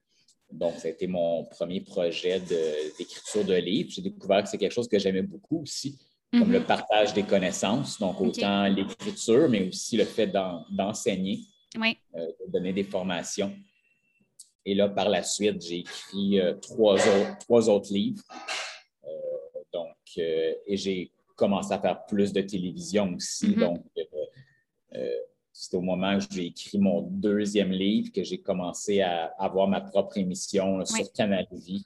Donc, 0.50 0.74
c'était 0.78 1.06
mon 1.06 1.44
premier 1.44 1.80
projet 1.80 2.40
d'écriture 2.40 3.44
de, 3.44 3.54
livres. 3.54 3.90
J'ai 3.90 4.02
découvert 4.02 4.42
que 4.42 4.48
c'est 4.48 4.58
quelque 4.58 4.72
chose 4.72 4.88
que 4.88 4.98
j'aimais 4.98 5.22
beaucoup 5.22 5.62
aussi, 5.62 5.98
comme 6.32 6.50
le 6.50 6.60
mhm. 6.60 6.66
partage 6.66 7.12
des 7.12 7.22
connaissances. 7.22 7.98
Donc, 7.98 8.20
autant 8.20 8.66
l'écriture, 8.66 9.48
mais 9.48 9.68
aussi 9.68 9.96
le 9.96 10.04
fait 10.04 10.26
d'enseigner 10.70 11.40
de 11.74 12.50
donner 12.50 12.72
des 12.72 12.84
formations. 12.84 13.54
Et 14.64 14.74
là, 14.74 14.88
par 14.88 15.08
la 15.08 15.22
suite, 15.22 15.62
j'ai 15.62 15.80
écrit 15.80 16.40
trois, 16.62 16.94
autres, 16.94 17.38
trois 17.40 17.68
autres 17.68 17.92
livres. 17.92 18.22
donc, 19.72 19.96
et 20.16 20.76
j'ai 20.76 21.12
commencé 21.36 21.72
à 21.72 21.78
faire 21.78 22.04
plus 22.06 22.32
de 22.32 22.40
télévision 22.40 23.14
aussi. 23.14 23.48
Mm-hmm. 23.48 23.58
Donc, 23.58 23.84
c'est 25.60 25.76
au 25.76 25.80
moment 25.80 26.16
où 26.16 26.20
j'ai 26.30 26.46
écrit 26.46 26.78
mon 26.78 27.02
deuxième 27.02 27.72
livre 27.72 28.12
que 28.12 28.22
j'ai 28.22 28.38
commencé 28.38 29.00
à 29.00 29.34
avoir 29.40 29.66
ma 29.66 29.80
propre 29.80 30.16
émission 30.16 30.84
sur 30.84 31.12
Canal 31.12 31.48
Vie 31.50 31.84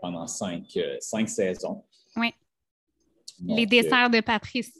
pendant 0.00 0.26
cinq, 0.26 0.74
euh, 0.78 0.96
cinq 0.98 1.28
saisons. 1.28 1.84
Oui. 2.16 2.32
Les 3.44 3.66
desserts 3.66 4.08
de 4.08 4.20
Patrice. 4.20 4.72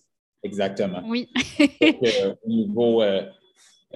Exactement. 0.42 1.02
Oui. 1.06 1.28
Euh, 1.82 2.34
au, 2.42 2.48
niveau, 2.48 3.02
euh, 3.02 3.22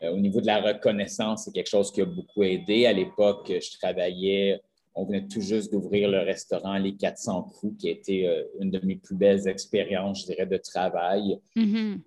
au 0.02 0.19
niveau 0.19 0.43
de 0.43 0.47
la 0.47 0.61
reconnaissance, 0.61 1.45
c'est 1.45 1.52
quelque 1.52 1.71
chose 1.71 1.90
qui 1.90 2.02
a 2.02 2.05
beaucoup 2.05 2.43
aidé. 2.43 2.85
À 2.85 2.93
l'époque, 2.93 3.50
je 3.50 3.78
travaillais, 3.78 4.61
on 4.95 5.07
venait 5.07 5.26
tout 5.26 5.40
juste 5.40 5.73
d'ouvrir 5.73 6.11
le 6.11 6.19
restaurant 6.19 6.76
Les 6.76 6.95
400 6.95 7.43
coups, 7.43 7.78
qui 7.78 7.88
a 7.88 7.93
été 7.93 8.45
une 8.61 8.71
de 8.71 8.85
mes 8.85 8.97
plus 8.97 9.16
belles 9.16 9.49
expériences, 9.49 10.21
je 10.21 10.26
dirais, 10.26 10.47
de 10.47 10.59
travail. 10.59 11.40
Mm-hmm 11.57 12.00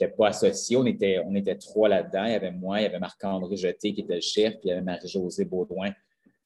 n'étais 0.00 0.14
pas 0.14 0.28
associé. 0.28 0.76
On 0.76 0.86
était, 0.86 1.20
on 1.24 1.34
était 1.34 1.56
trois 1.56 1.88
là-dedans. 1.88 2.24
Il 2.24 2.32
y 2.32 2.34
avait 2.34 2.52
moi, 2.52 2.80
il 2.80 2.84
y 2.84 2.86
avait 2.86 2.98
Marc-André 2.98 3.56
Jeté 3.56 3.94
qui 3.94 4.02
était 4.02 4.16
le 4.16 4.20
chef, 4.20 4.54
puis 4.54 4.62
il 4.64 4.68
y 4.68 4.72
avait 4.72 4.82
Marie-Josée 4.82 5.44
Baudouin 5.44 5.92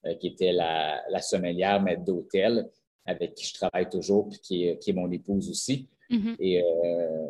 euh, 0.06 0.14
qui 0.14 0.28
était 0.28 0.52
la, 0.52 1.20
sommelière 1.20 1.82
maître 1.82 2.04
d'hôtel 2.04 2.68
avec 3.04 3.34
qui 3.34 3.46
je 3.46 3.54
travaille 3.54 3.88
toujours, 3.88 4.28
puis 4.28 4.38
qui 4.40 4.64
est, 4.64 4.92
mon 4.92 5.10
épouse 5.10 5.50
aussi. 5.50 5.88
Mm-hmm. 6.10 6.36
Et 6.38 6.62
euh, 6.62 7.26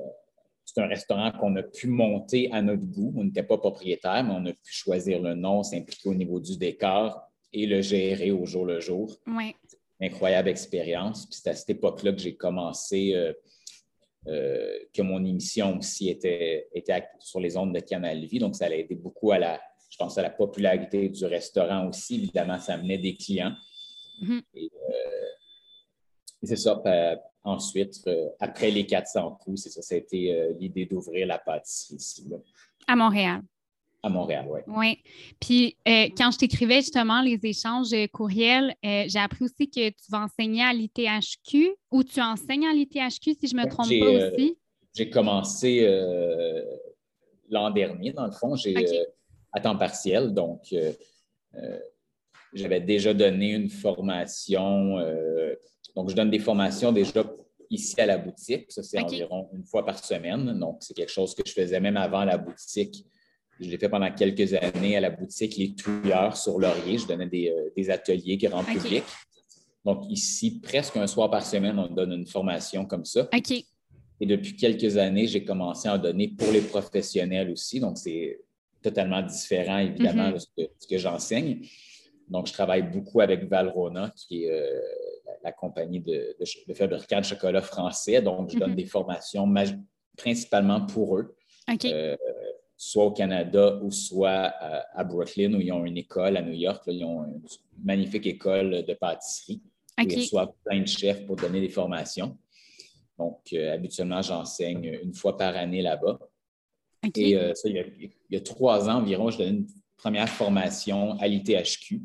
c'est 0.64 0.80
un 0.80 0.86
restaurant 0.86 1.32
qu'on 1.32 1.54
a 1.56 1.62
pu 1.62 1.86
monter 1.86 2.50
à 2.52 2.62
notre 2.62 2.84
goût. 2.84 3.12
On 3.16 3.24
n'était 3.24 3.42
pas 3.42 3.58
propriétaire, 3.58 4.24
mais 4.24 4.32
on 4.34 4.46
a 4.46 4.52
pu 4.52 4.72
choisir 4.72 5.20
le 5.20 5.34
nom, 5.34 5.62
s'impliquer 5.62 6.08
au 6.08 6.14
niveau 6.14 6.40
du 6.40 6.56
décor 6.56 7.20
et 7.52 7.66
le 7.66 7.82
gérer 7.82 8.30
au 8.30 8.46
jour 8.46 8.64
le 8.64 8.80
jour. 8.80 9.14
Oui. 9.26 9.54
Incroyable 10.00 10.48
expérience. 10.48 11.26
Puis 11.26 11.40
c'est 11.42 11.50
à 11.50 11.54
cette 11.54 11.70
époque-là 11.70 12.12
que 12.12 12.18
j'ai 12.18 12.34
commencé. 12.34 13.12
Euh, 13.14 13.32
euh, 14.28 14.78
que 14.94 15.02
mon 15.02 15.24
émission 15.24 15.78
aussi 15.78 16.08
était, 16.08 16.68
était 16.72 17.08
sur 17.18 17.40
les 17.40 17.56
ondes 17.56 17.74
de 17.74 17.80
Canal 17.80 18.24
Vie. 18.24 18.38
Donc, 18.38 18.54
ça 18.54 18.66
a 18.66 18.70
aidé 18.70 18.94
beaucoup 18.94 19.32
à 19.32 19.38
la, 19.38 19.60
je 19.90 19.96
pense, 19.96 20.16
à 20.18 20.22
la 20.22 20.30
popularité 20.30 21.08
du 21.08 21.24
restaurant 21.24 21.88
aussi. 21.88 22.16
Évidemment, 22.16 22.58
ça 22.58 22.74
amenait 22.74 22.98
des 22.98 23.14
clients. 23.14 23.54
Mm-hmm. 24.22 24.42
Euh, 24.56 24.60
et, 26.42 26.46
c'est 26.46 26.56
ça. 26.56 26.82
ensuite, 27.44 28.00
euh, 28.06 28.28
après 28.40 28.70
les 28.70 28.86
400 28.86 29.38
coups, 29.40 29.62
c'est 29.62 29.70
ça, 29.70 29.82
ça 29.82 29.94
a 29.94 29.98
été 29.98 30.54
l'idée 30.58 30.86
d'ouvrir 30.86 31.26
la 31.26 31.38
pâtisserie 31.38 31.96
ici. 31.96 32.30
À 32.86 32.96
Montréal. 32.96 33.42
À 34.04 34.08
Montréal, 34.08 34.46
oui. 34.50 34.60
Oui. 34.66 34.98
Puis 35.40 35.76
euh, 35.86 36.08
quand 36.16 36.32
je 36.32 36.38
t'écrivais 36.38 36.80
justement 36.80 37.22
les 37.22 37.38
échanges 37.44 37.94
courriels, 38.12 38.74
euh, 38.84 39.04
j'ai 39.06 39.18
appris 39.20 39.44
aussi 39.44 39.70
que 39.70 39.90
tu 39.90 40.10
vas 40.10 40.22
enseigner 40.22 40.62
à 40.62 40.72
l'ITHQ 40.72 41.76
ou 41.92 42.02
tu 42.02 42.20
enseignes 42.20 42.66
à 42.66 42.72
l'ITHQ, 42.72 43.34
si 43.40 43.46
je 43.46 43.54
ne 43.54 43.62
me 43.62 43.68
trompe 43.68 43.88
pas 43.88 43.94
euh, 43.94 44.32
aussi. 44.32 44.58
j'ai 44.92 45.08
commencé 45.08 45.86
l'an 47.48 47.70
dernier, 47.70 48.12
dans 48.12 48.26
le 48.26 48.32
fond. 48.32 48.56
J'ai 48.56 48.74
à 49.52 49.60
temps 49.60 49.76
partiel, 49.76 50.34
donc 50.34 50.74
j'avais 52.52 52.80
déjà 52.80 53.14
donné 53.14 53.52
une 53.52 53.70
formation. 53.70 54.98
donc, 55.94 56.10
je 56.10 56.16
donne 56.16 56.30
des 56.30 56.40
formations 56.40 56.90
déjà 56.90 57.22
ici 57.70 58.00
à 58.00 58.06
la 58.06 58.18
boutique. 58.18 58.72
Ça, 58.72 58.82
c'est 58.82 59.00
environ 59.00 59.48
une 59.52 59.64
fois 59.64 59.84
par 59.84 60.04
semaine. 60.04 60.58
Donc, 60.58 60.78
c'est 60.80 60.94
quelque 60.94 61.12
chose 61.12 61.36
que 61.36 61.42
je 61.46 61.52
faisais 61.52 61.78
même 61.78 61.96
avant 61.96 62.24
la 62.24 62.36
boutique. 62.36 63.06
Je 63.62 63.70
l'ai 63.70 63.78
fait 63.78 63.88
pendant 63.88 64.10
quelques 64.12 64.54
années 64.54 64.96
à 64.96 65.00
la 65.00 65.10
boutique 65.10 65.56
Les 65.56 65.74
Touilleurs 65.74 66.36
sur 66.36 66.58
Laurier. 66.58 66.98
Je 66.98 67.06
donnais 67.06 67.26
des, 67.26 67.48
euh, 67.48 67.92
ateliers 67.92 68.36
grand 68.36 68.64
public. 68.64 69.04
Donc, 69.84 70.04
ici, 70.10 70.60
presque 70.60 70.96
un 70.96 71.06
soir 71.06 71.30
par 71.30 71.44
semaine, 71.44 71.78
on 71.78 71.86
donne 71.86 72.12
une 72.12 72.26
formation 72.26 72.84
comme 72.84 73.04
ça. 73.04 73.28
OK. 73.32 73.50
Et 74.20 74.26
depuis 74.26 74.56
quelques 74.56 74.96
années, 74.96 75.26
j'ai 75.26 75.44
commencé 75.44 75.88
à 75.88 75.94
en 75.94 75.98
donner 75.98 76.28
pour 76.28 76.50
les 76.52 76.60
professionnels 76.60 77.50
aussi. 77.50 77.80
Donc, 77.80 77.98
c'est 77.98 78.40
totalement 78.82 79.22
différent, 79.22 79.78
évidemment, 79.78 80.30
mm-hmm. 80.30 80.58
de 80.58 80.68
ce 80.78 80.86
que, 80.86 80.98
j'enseigne. 80.98 81.66
Donc, 82.28 82.46
je 82.48 82.52
travaille 82.52 82.82
beaucoup 82.82 83.20
avec 83.20 83.44
Valrona, 83.44 84.12
qui 84.16 84.44
est 84.44 84.50
euh, 84.50 84.80
la, 85.42 85.52
compagnie 85.52 86.00
de, 86.00 86.36
de, 86.38 86.74
fabricants 86.74 87.20
de 87.20 87.24
chocolat 87.24 87.62
français. 87.62 88.22
Donc, 88.22 88.50
je 88.50 88.58
donne 88.58 88.72
mm-hmm. 88.72 88.76
des 88.76 88.86
formations 88.86 89.52
principalement 90.16 90.84
pour 90.86 91.18
eux. 91.18 91.36
OK. 91.72 91.84
Euh, 91.84 92.16
soit 92.84 93.04
au 93.04 93.12
Canada 93.12 93.78
ou 93.80 93.92
soit 93.92 94.52
à, 94.92 95.04
Brooklyn, 95.04 95.54
où 95.54 95.60
ils 95.60 95.70
ont 95.70 95.84
une 95.84 95.98
école 95.98 96.36
à 96.36 96.42
New 96.42 96.52
York. 96.52 96.82
ils 96.88 97.04
ont 97.04 97.24
une 97.24 97.40
magnifique 97.84 98.26
école 98.26 98.84
de 98.84 98.94
pâtisserie. 98.94 99.62
Où 100.00 100.02
ils 100.02 100.16
reçoivent 100.16 100.52
plein 100.64 100.80
de 100.80 100.86
chefs 100.86 101.24
pour 101.24 101.36
donner 101.36 101.60
des 101.60 101.68
formations. 101.68 102.36
Donc, 103.16 103.38
euh, 103.52 103.72
habituellement, 103.72 104.20
j'enseigne 104.20 104.98
une 105.00 105.14
fois 105.14 105.36
par 105.36 105.54
année 105.54 105.80
là-bas. 105.80 106.18
Et 107.14 107.36
euh, 107.36 107.54
ça, 107.54 107.68
il 107.68 108.10
y, 108.30 108.36
a, 108.36 108.40
trois 108.40 108.88
ans 108.88 108.96
environ, 108.96 109.30
je 109.30 109.38
donnais 109.38 109.50
une 109.50 109.66
première 109.96 110.28
formation 110.28 111.12
à 111.20 111.28
l'ITHQ. 111.28 112.02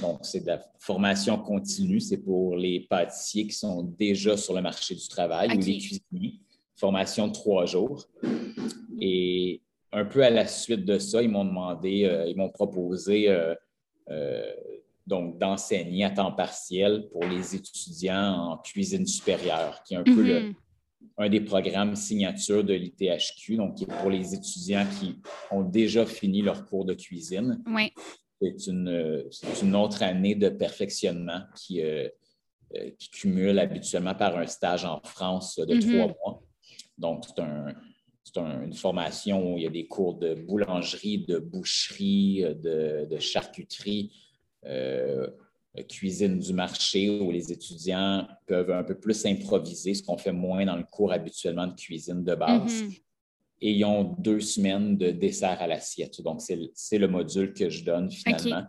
Donc, 0.00 0.18
c'est 0.22 0.40
de 0.40 0.48
la 0.48 0.60
formation 0.80 1.38
continue. 1.38 2.00
C'est 2.00 2.18
pour 2.18 2.56
les 2.56 2.80
pâtissiers 2.80 3.46
qui 3.46 3.54
sont 3.54 3.84
déjà 3.84 4.36
sur 4.36 4.52
le 4.52 4.62
marché 4.62 4.96
du 4.96 5.06
travail 5.06 5.56
ou 5.56 5.60
les 5.60 5.78
cuisiniers. 5.78 6.40
Formation 6.74 7.28
de 7.28 7.32
trois 7.32 7.66
jours. 7.66 8.08
Et 9.00 9.62
un 9.92 10.04
peu 10.04 10.22
à 10.24 10.30
la 10.30 10.46
suite 10.46 10.84
de 10.84 10.98
ça, 10.98 11.22
ils 11.22 11.30
m'ont 11.30 11.44
demandé, 11.44 12.04
euh, 12.04 12.26
ils 12.26 12.36
m'ont 12.36 12.50
proposé 12.50 13.28
euh, 13.28 13.54
euh, 14.10 14.52
donc 15.06 15.38
d'enseigner 15.38 16.04
à 16.04 16.10
temps 16.10 16.32
partiel 16.32 17.08
pour 17.10 17.24
les 17.24 17.54
étudiants 17.54 18.52
en 18.52 18.58
cuisine 18.58 19.06
supérieure, 19.06 19.82
qui 19.84 19.94
est 19.94 19.96
un 19.96 20.02
peu 20.02 20.22
mm-hmm. 20.22 20.54
un 21.18 21.28
des 21.28 21.40
programmes 21.40 21.96
signature 21.96 22.62
de 22.62 22.74
l'ITHQ, 22.74 23.56
donc 23.56 23.76
qui 23.76 23.84
est 23.84 24.00
pour 24.00 24.10
les 24.10 24.34
étudiants 24.34 24.86
qui 24.98 25.20
ont 25.50 25.62
déjà 25.62 26.04
fini 26.04 26.42
leur 26.42 26.66
cours 26.66 26.84
de 26.84 26.94
cuisine. 26.94 27.62
Oui. 27.66 27.92
C'est 28.40 28.68
une, 28.68 29.24
une, 29.62 29.74
autre 29.74 30.00
année 30.04 30.36
de 30.36 30.48
perfectionnement 30.48 31.40
qui, 31.56 31.82
qui 32.96 33.10
cumule 33.10 33.58
habituellement 33.58 34.14
par 34.14 34.36
un 34.36 34.46
stage 34.46 34.84
en 34.84 35.00
France 35.02 35.58
de 35.58 35.74
mm-hmm. 35.74 35.96
trois 35.96 36.06
mois. 36.06 36.42
Donc, 36.96 37.24
c'est 37.26 37.42
un, 37.42 37.74
c'est 38.32 38.40
une 38.40 38.74
formation 38.74 39.54
où 39.54 39.58
il 39.58 39.64
y 39.64 39.66
a 39.66 39.70
des 39.70 39.86
cours 39.86 40.14
de 40.14 40.34
boulangerie, 40.34 41.24
de 41.26 41.38
boucherie, 41.38 42.44
de, 42.62 43.18
charcuterie, 43.18 44.12
euh, 44.66 45.28
cuisine 45.88 46.38
du 46.38 46.52
marché, 46.52 47.08
où 47.08 47.30
les 47.30 47.52
étudiants 47.52 48.26
peuvent 48.46 48.70
un 48.70 48.82
peu 48.82 48.98
plus 48.98 49.24
improviser, 49.26 49.94
ce 49.94 50.02
qu'on 50.02 50.18
fait 50.18 50.32
moins 50.32 50.64
dans 50.64 50.76
le 50.76 50.84
cours 50.84 51.12
habituellement 51.12 51.66
de 51.66 51.74
cuisine 51.74 52.24
de 52.24 52.34
base. 52.34 52.82
Mm-hmm. 52.82 53.02
Et 53.60 53.72
ils 53.72 53.84
ont 53.84 54.16
deux 54.18 54.40
semaines 54.40 54.96
de 54.96 55.10
dessert 55.10 55.60
à 55.60 55.66
l'assiette. 55.66 56.20
Donc, 56.22 56.40
c'est 56.74 56.98
le 56.98 57.08
module 57.08 57.52
que 57.52 57.68
je 57.68 57.84
donne 57.84 58.10
finalement. 58.10 58.64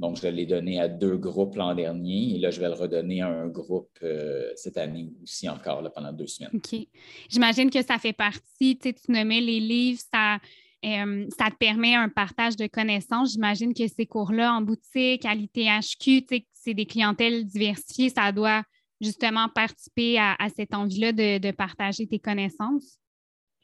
Donc, 0.00 0.16
je 0.16 0.26
l'ai 0.28 0.46
donné 0.46 0.80
à 0.80 0.88
deux 0.88 1.18
groupes 1.18 1.56
l'an 1.56 1.74
dernier 1.74 2.34
et 2.34 2.38
là, 2.38 2.50
je 2.50 2.58
vais 2.58 2.68
le 2.68 2.74
redonner 2.74 3.20
à 3.20 3.28
un 3.28 3.48
groupe 3.48 3.90
euh, 4.02 4.50
cette 4.56 4.78
année 4.78 5.12
aussi 5.22 5.46
encore 5.46 5.86
pendant 5.94 6.10
deux 6.10 6.26
semaines. 6.26 6.50
OK. 6.54 6.80
J'imagine 7.28 7.68
que 7.68 7.82
ça 7.82 7.98
fait 7.98 8.14
partie, 8.14 8.78
tu 8.78 8.88
sais, 8.88 8.94
tu 8.94 9.12
nommais 9.12 9.42
les 9.42 9.60
livres, 9.60 10.00
ça, 10.10 10.38
euh, 10.86 11.26
ça 11.38 11.50
te 11.50 11.56
permet 11.56 11.94
un 11.94 12.08
partage 12.08 12.56
de 12.56 12.66
connaissances. 12.66 13.32
J'imagine 13.32 13.74
que 13.74 13.86
ces 13.88 14.06
cours-là 14.06 14.54
en 14.54 14.62
boutique, 14.62 15.26
à 15.26 15.34
l'ITHQ, 15.34 16.24
c'est 16.54 16.72
des 16.72 16.86
clientèles 16.86 17.44
diversifiées, 17.44 18.08
ça 18.08 18.32
doit 18.32 18.62
justement 19.02 19.50
participer 19.50 20.18
à, 20.18 20.36
cette 20.56 20.74
envie-là 20.74 21.12
de, 21.12 21.50
partager 21.50 22.06
tes 22.06 22.18
connaissances. 22.18 22.98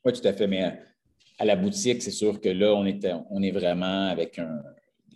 Oui, 0.05 0.13
tout 0.13 0.29
à 0.29 0.35
fait. 0.35 0.47
Mais 0.47 0.79
à 1.39 1.47
la 1.47 1.57
boutique, 1.57 2.03
c'est 2.03 2.11
sûr 2.11 2.43
que 2.43 2.51
là, 2.51 2.75
on 2.75 2.85
est, 2.85 3.07
on 3.31 3.43
est 3.43 3.53
vraiment 3.53 4.09
avec 4.09 4.39
un, 4.39 4.63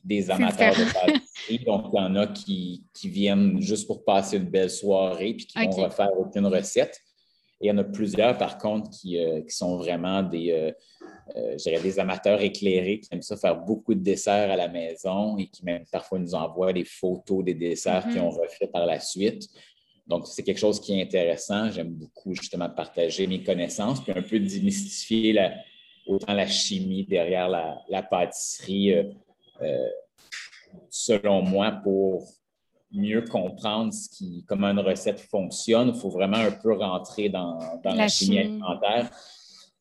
des 0.04 0.30
amateurs 0.30 0.74
de 0.74 0.84
pâtisserie. 0.92 1.64
Donc, 1.64 1.86
il 1.92 1.96
y 1.96 2.00
en 2.00 2.16
a 2.16 2.26
qui, 2.26 2.84
viennent 3.04 3.60
juste 3.60 3.86
pour 3.86 4.04
passer 4.04 4.36
une 4.36 4.48
belle 4.50 4.70
soirée 4.70 5.34
puis 5.34 5.46
qui 5.46 5.58
vont 5.58 5.70
refaire 5.70 6.10
aucune 6.18 6.46
recette. 6.46 7.00
Et 7.60 7.66
il 7.66 7.68
y 7.68 7.72
en 7.72 7.78
a 7.78 7.84
plusieurs, 7.84 8.38
par 8.38 8.56
contre, 8.56 8.90
qui, 8.90 9.18
euh, 9.18 9.42
sont 9.48 9.76
vraiment 9.76 10.22
des, 10.22 10.50
euh, 10.50 10.72
euh, 11.36 11.80
des 11.82 11.98
amateurs 11.98 12.40
éclairés 12.40 13.00
qui 13.00 13.08
aiment 13.12 13.22
ça 13.22 13.36
faire 13.36 13.56
beaucoup 13.56 13.94
de 13.94 14.00
desserts 14.00 14.50
à 14.50 14.56
la 14.56 14.68
maison 14.68 15.36
et 15.36 15.46
qui 15.46 15.64
même 15.64 15.84
parfois 15.92 16.18
nous 16.18 16.34
envoient 16.34 16.72
des 16.72 16.84
photos 16.84 17.44
des 17.44 17.54
desserts 17.54 18.08
qu'ils 18.08 18.20
ont 18.20 18.30
mm-hmm. 18.30 18.40
refait 18.40 18.66
par 18.66 18.86
la 18.86 18.98
suite. 18.98 19.46
Donc, 20.06 20.26
c'est 20.26 20.42
quelque 20.42 20.58
chose 20.58 20.80
qui 20.80 20.98
est 20.98 21.02
intéressant. 21.02 21.70
J'aime 21.70 21.90
beaucoup 21.90 22.34
justement 22.34 22.70
partager 22.70 23.26
mes 23.26 23.44
connaissances 23.44 24.02
puis 24.02 24.12
un 24.16 24.22
peu 24.22 24.40
démystifier 24.40 25.34
la, 25.34 25.52
autant 26.06 26.32
la 26.32 26.46
chimie 26.46 27.04
derrière 27.04 27.48
la, 27.48 27.82
la 27.88 28.02
pâtisserie 28.02 28.94
selon 30.88 31.42
moi, 31.42 31.72
pour 31.72 32.28
mieux 32.92 33.22
comprendre 33.22 33.92
ce 33.92 34.08
qui, 34.08 34.44
comment 34.46 34.68
une 34.68 34.80
recette 34.80 35.20
fonctionne, 35.20 35.92
il 35.94 36.00
faut 36.00 36.10
vraiment 36.10 36.38
un 36.38 36.50
peu 36.50 36.74
rentrer 36.74 37.28
dans, 37.28 37.58
la, 37.84 38.08
chimie 38.08 38.38
alimentaire. 38.38 39.10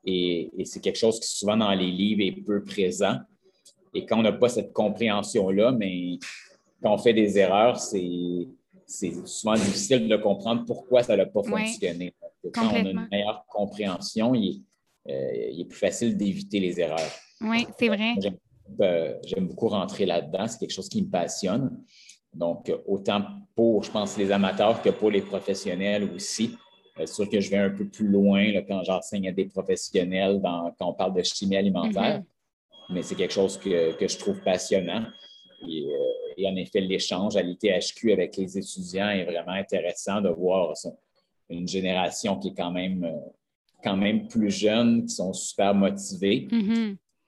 Et, 0.05 0.51
c'est 0.65 0.79
quelque 0.79 0.97
chose 0.97 1.19
qui, 1.19 1.27
souvent, 1.27 1.57
dans 1.57 1.71
les 1.71 1.91
livres, 1.91 2.21
est 2.21 2.43
peu 2.43 2.63
présent. 2.63 3.17
Et 3.93 4.05
quand 4.05 4.19
on 4.19 4.23
n'a 4.23 4.31
pas 4.31 4.49
cette 4.49 4.71
compréhension-là, 4.71 5.71
mais 5.71 6.19
quand 6.81 6.93
on 6.93 6.97
fait 6.97 7.13
des 7.13 7.37
erreurs, 7.37 7.79
c'est 7.79 8.47
souvent 9.25 9.55
difficile 9.55 10.07
de 10.07 10.17
comprendre 10.17 10.63
pourquoi 10.65 11.03
ça 11.03 11.17
n'a 11.17 11.25
pas 11.25 11.43
fonctionné. 11.43 12.13
Quand 12.53 12.71
on 12.71 12.75
a 12.75 12.79
une 12.79 13.07
meilleure 13.11 13.45
compréhension, 13.47 14.33
il 14.35 14.63
est, 15.07 15.11
euh, 15.11 15.49
il 15.51 15.61
est 15.61 15.65
plus 15.65 15.77
facile 15.77 16.15
d'éviter 16.15 16.59
les 16.59 16.79
erreurs. 16.79 17.11
Oui, 17.41 17.67
c'est 17.77 17.87
vrai. 17.87 18.15
Euh, 18.81 19.15
j'aime 19.25 19.47
beaucoup 19.47 19.67
rentrer 19.67 20.05
là-dedans. 20.05 20.47
C'est 20.47 20.59
quelque 20.59 20.73
chose 20.73 20.89
qui 20.89 21.03
me 21.03 21.09
passionne. 21.09 21.83
Donc, 22.33 22.71
autant 22.85 23.23
pour, 23.55 23.83
je 23.83 23.91
pense, 23.91 24.17
les 24.17 24.31
amateurs 24.31 24.81
que 24.81 24.89
pour 24.89 25.11
les 25.11 25.21
professionnels 25.21 26.09
aussi. 26.15 26.55
C'est 26.97 27.07
sûr 27.07 27.29
que 27.29 27.39
je 27.39 27.49
vais 27.49 27.57
un 27.57 27.69
peu 27.69 27.87
plus 27.87 28.07
loin 28.07 28.43
quand 28.67 28.83
j'enseigne 28.83 29.29
à 29.29 29.31
des 29.31 29.45
professionnels 29.45 30.41
quand 30.43 30.73
on 30.81 30.93
parle 30.93 31.13
de 31.13 31.23
chimie 31.23 31.55
alimentaire, 31.55 32.19
mm-hmm. 32.19 32.93
mais 32.93 33.01
c'est 33.03 33.15
quelque 33.15 33.33
chose 33.33 33.57
que, 33.57 33.95
je 33.99 34.17
trouve 34.17 34.41
passionnant. 34.41 35.05
Et, 35.67 35.85
euh, 35.85 36.49
en 36.49 36.55
effet, 36.55 36.81
l'échange 36.81 37.35
à 37.35 37.41
l'ITHQ 37.41 38.11
avec 38.11 38.37
les 38.37 38.57
étudiants 38.57 39.09
est 39.09 39.25
vraiment 39.25 39.51
intéressant 39.51 40.21
de 40.21 40.29
voir 40.29 40.73
une 41.49 41.67
génération 41.67 42.37
qui 42.37 42.49
est 42.49 42.53
quand 42.53 42.71
même, 42.71 43.03
euh, 43.03 43.29
quand 43.83 43.97
même 43.97 44.27
plus 44.27 44.51
jeune, 44.51 45.05
qui 45.05 45.15
sont 45.15 45.33
super 45.33 45.73
motivés. 45.73 46.47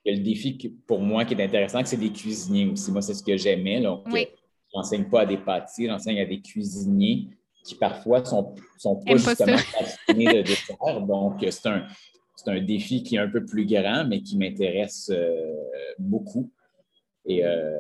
Le 0.06 0.18
défi 0.18 0.58
pour 0.88 1.00
moi 1.00 1.26
qui 1.26 1.34
est 1.36 1.44
intéressant, 1.44 1.82
c'est 1.86 1.98
des 1.98 2.12
cuisiniers 2.12 2.68
aussi. 2.68 2.92
Moi, 2.92 3.02
c'est 3.02 3.14
ce 3.14 3.24
que 3.24 3.38
j'aimais. 3.38 3.86
Oui. 4.12 4.28
Je 4.74 4.78
n'enseigne 4.78 5.10
pas 5.10 5.22
à 5.22 5.26
des 5.26 5.38
pâtissiers, 5.38 5.88
j'enseigne 5.88 6.20
à 6.20 6.26
des 6.26 6.42
cuisiniers 6.42 7.28
qui 7.64 7.76
parfois 7.76 8.24
sont, 8.26 8.56
sont 8.78 8.96
pas 8.98 9.16
justement 9.16 9.58
passionnés 9.80 10.34
de 10.34 10.42
dessert. 10.42 11.02
Donc, 11.02 11.46
c'est 11.48 11.68
un, 11.68 11.86
un, 12.48 12.62
défi 12.62 13.04
qui 13.04 13.16
est 13.16 13.20
un 13.20 13.30
peu 13.30 13.46
plus 13.46 13.66
grand, 13.66 14.06
mais 14.06 14.22
qui 14.22 14.38
m'intéresse 14.38 15.12
euh, 15.14 15.56
beaucoup. 16.00 16.52
Et 17.26 17.46
euh, 17.46 17.78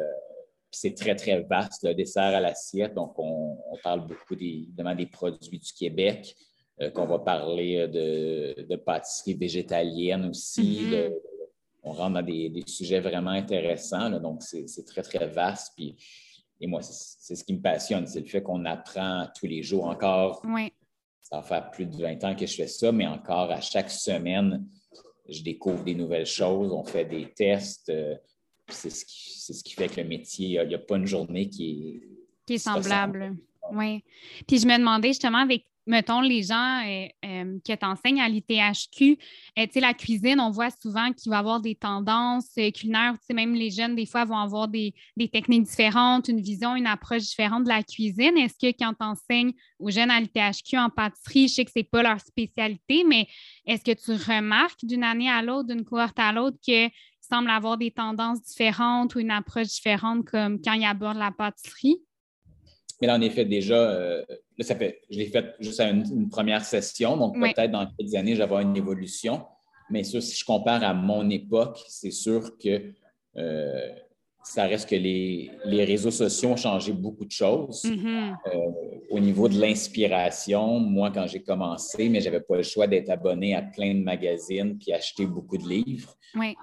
c'est 0.69 0.93
très, 0.93 1.15
très 1.15 1.41
vaste, 1.41 1.83
le 1.83 1.95
dessert 1.95 2.23
à 2.23 2.39
l'assiette. 2.39 2.93
Donc, 2.93 3.17
on, 3.17 3.57
parle 3.83 4.07
beaucoup 4.07 4.35
des, 4.35 4.67
des 4.97 5.05
produits 5.07 5.57
du 5.57 5.73
Québec, 5.73 6.35
euh, 6.81 6.91
qu'on 6.91 7.07
va 7.07 7.19
parler 7.19 7.87
de, 7.87 8.61
de 8.61 8.75
pâtisserie 8.75 9.33
végétalienne 9.33 10.29
aussi. 10.29 10.83
Mm-hmm. 10.83 11.13
On 11.83 11.93
rentre 11.93 12.13
dans 12.15 12.21
des, 12.21 12.49
des 12.49 12.63
sujets 12.67 12.99
vraiment 12.99 13.31
intéressants. 13.31 14.09
donc, 14.19 14.43
c'est 14.43 14.85
très, 14.85 15.01
très 15.01 15.27
vaste. 15.27 15.73
Puis, 15.75 15.95
et 16.59 16.67
moi, 16.67 16.81
c'est 16.81 17.35
ce 17.35 17.43
qui 17.43 17.53
me 17.53 17.61
passionne, 17.61 18.05
c'est 18.05 18.19
le 18.19 18.27
fait 18.27 18.43
qu'on 18.43 18.65
apprend 18.65 19.27
tous 19.35 19.47
les 19.47 19.63
jours 19.63 19.85
encore. 19.85 20.41
Oui. 20.45 20.71
Ça 21.21 21.37
va 21.37 21.43
faire 21.43 21.71
plus 21.71 21.85
de 21.87 21.95
20 21.95 22.23
ans 22.23 22.35
que 22.35 22.45
je 22.45 22.55
fais 22.55 22.67
ça, 22.67 22.91
mais 22.91 23.07
encore 23.07 23.51
à 23.51 23.61
chaque 23.61 23.89
semaine, 23.89 24.67
je 25.27 25.41
découvre 25.41 25.83
des 25.83 25.95
nouvelles 25.95 26.25
choses, 26.25 26.71
on 26.71 26.83
fait 26.83 27.05
des 27.05 27.31
tests. 27.31 27.89
Euh, 27.89 28.15
c'est 28.67 28.89
ce, 28.89 29.05
ce, 29.53 29.63
qui 29.63 29.73
fait 29.73 29.87
que 29.87 30.01
le 30.01 30.07
métier, 30.07 30.61
il 30.61 30.67
n'y 30.67 30.75
a, 30.75 30.79
pas 30.79 30.97
une 30.97 31.07
journée 31.07 31.49
qui 31.49 31.71
est, 31.71 32.07
qui 32.45 32.53
est 32.53 32.57
semblable. 32.57 33.35
Oui. 33.71 34.03
Puis 34.47 34.59
je 34.59 34.67
me 34.67 34.77
demandais 34.77 35.09
justement 35.09 35.39
avec 35.39 35.65
mettons, 35.87 36.21
les 36.21 36.43
gens 36.43 36.83
euh, 36.85 37.07
euh, 37.25 37.59
qui 37.63 37.71
à 37.71 38.29
l'ITHQ, 38.29 39.17
euh, 39.59 39.65
la 39.75 39.93
cuisine, 39.93 40.39
on 40.39 40.51
voit 40.51 40.69
souvent 40.69 41.11
qu'il 41.11 41.29
va 41.29 41.37
y 41.37 41.39
avoir 41.39 41.59
des 41.59 41.75
tendances 41.75 42.53
culinaires. 42.73 43.15
Même 43.33 43.53
les 43.53 43.71
jeunes, 43.71 43.95
des 43.95 44.05
fois, 44.05 44.25
vont 44.25 44.37
avoir 44.37 44.67
des, 44.67 44.93
techniques 45.31 45.63
différentes, 45.63 46.27
une 46.27 46.41
vision, 46.41 46.75
une 46.75 46.87
approche 46.87 47.23
différente 47.23 47.63
de 47.63 47.69
la 47.69 47.83
cuisine. 47.83 48.37
Est-ce 48.37 48.57
que 48.59 48.75
quand 48.77 48.93
tu 48.93 49.05
enseignes 49.05 49.53
aux 49.79 49.89
jeunes 49.89 50.11
à 50.11 50.19
l'ITHQ 50.19 50.77
en 50.77 50.89
pâtisserie, 50.89 51.47
je 51.47 51.53
sais 51.53 51.65
que 51.65 51.71
ce 51.71 51.79
n'est 51.79 51.83
pas 51.83 52.03
leur 52.03 52.19
spécialité, 52.19 53.03
mais 53.07 53.27
est-ce 53.65 53.83
que 53.83 53.91
tu 53.91 54.11
remarques 54.11 54.83
d'une 54.83 55.03
année 55.03 55.29
à 55.29 55.41
l'autre, 55.41 55.67
d'une 55.67 55.85
cohorte 55.85 56.19
à 56.19 56.31
l'autre, 56.31 56.57
qu'il 56.61 56.89
semble 57.21 57.49
avoir 57.49 57.77
des 57.77 57.91
tendances 57.91 58.41
différentes 58.41 59.15
ou 59.15 59.19
une 59.19 59.31
approche 59.31 59.67
différente 59.67 60.25
comme 60.25 60.61
quand 60.61 60.73
ils 60.73 60.85
abordent 60.85 61.17
la 61.17 61.31
pâtisserie? 61.31 62.01
Mais 63.01 63.07
là, 63.07 63.15
en 63.15 63.21
effet, 63.21 63.45
déjà, 63.45 63.75
euh, 63.75 64.23
ça 64.59 64.75
fait, 64.75 65.01
je 65.09 65.17
l'ai 65.17 65.25
fait 65.25 65.55
juste 65.59 65.79
à 65.79 65.89
une, 65.89 66.29
première 66.29 66.63
session, 66.63 67.17
donc 67.17 67.35
peut-être 67.39 67.71
dans 67.71 67.87
quelques 67.97 68.15
années, 68.15 68.35
j'aurai 68.35 68.63
une 68.63 68.77
évolution. 68.77 69.43
Mais 69.89 70.03
ça, 70.03 70.21
si 70.21 70.37
je 70.37 70.45
compare 70.45 70.83
à 70.83 70.93
mon 70.93 71.29
époque, 71.29 71.79
c'est 71.87 72.11
sûr 72.11 72.57
que 72.57 72.93
euh, 73.37 73.89
ça 74.43 74.63
reste 74.63 74.89
que 74.89 74.95
les, 74.95 75.51
réseaux 75.65 76.11
sociaux 76.11 76.49
ont 76.49 76.57
changé 76.57 76.93
beaucoup 76.93 77.25
de 77.25 77.31
choses. 77.31 77.83
Mm-hmm. 77.83 78.35
Euh, 78.53 78.57
au 79.09 79.19
niveau 79.19 79.49
de 79.49 79.59
l'inspiration, 79.59 80.79
moi, 80.79 81.11
quand 81.11 81.27
j'ai 81.27 81.41
commencé, 81.41 82.07
mais 82.07 82.21
je 82.21 82.25
n'avais 82.25 82.41
pas 82.41 82.57
le 82.57 82.63
choix 82.63 82.87
d'être 82.87 83.09
abonné 83.09 83.55
à 83.55 83.63
plein 83.63 83.95
de 83.95 84.03
magazines 84.03 84.77
puis 84.77 84.93
acheter 84.93 85.25
beaucoup 85.25 85.57
de 85.57 85.67
livres. 85.67 86.15
Oui 86.35 86.55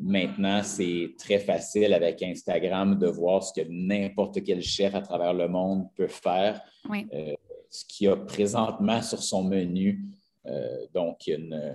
maintenant, 0.00 0.62
c'est 0.62 1.14
très 1.18 1.38
facile 1.38 1.92
avec 1.92 2.22
Instagram 2.22 2.98
de 2.98 3.06
voir 3.08 3.42
ce 3.42 3.52
que 3.52 3.66
n'importe 3.68 4.42
quel 4.44 4.62
chef 4.62 4.94
à 4.94 5.00
travers 5.00 5.34
le 5.34 5.48
monde 5.48 5.86
peut 5.94 6.08
faire, 6.08 6.60
euh, 6.90 7.34
ce 7.70 7.84
qu'il 7.84 8.06
y 8.06 8.08
a 8.08 8.16
présentement 8.16 9.02
sur 9.02 9.22
son 9.22 9.44
menu. 9.44 10.04
Euh, 10.46 10.86
donc, 10.94 11.28
euh, 11.28 11.74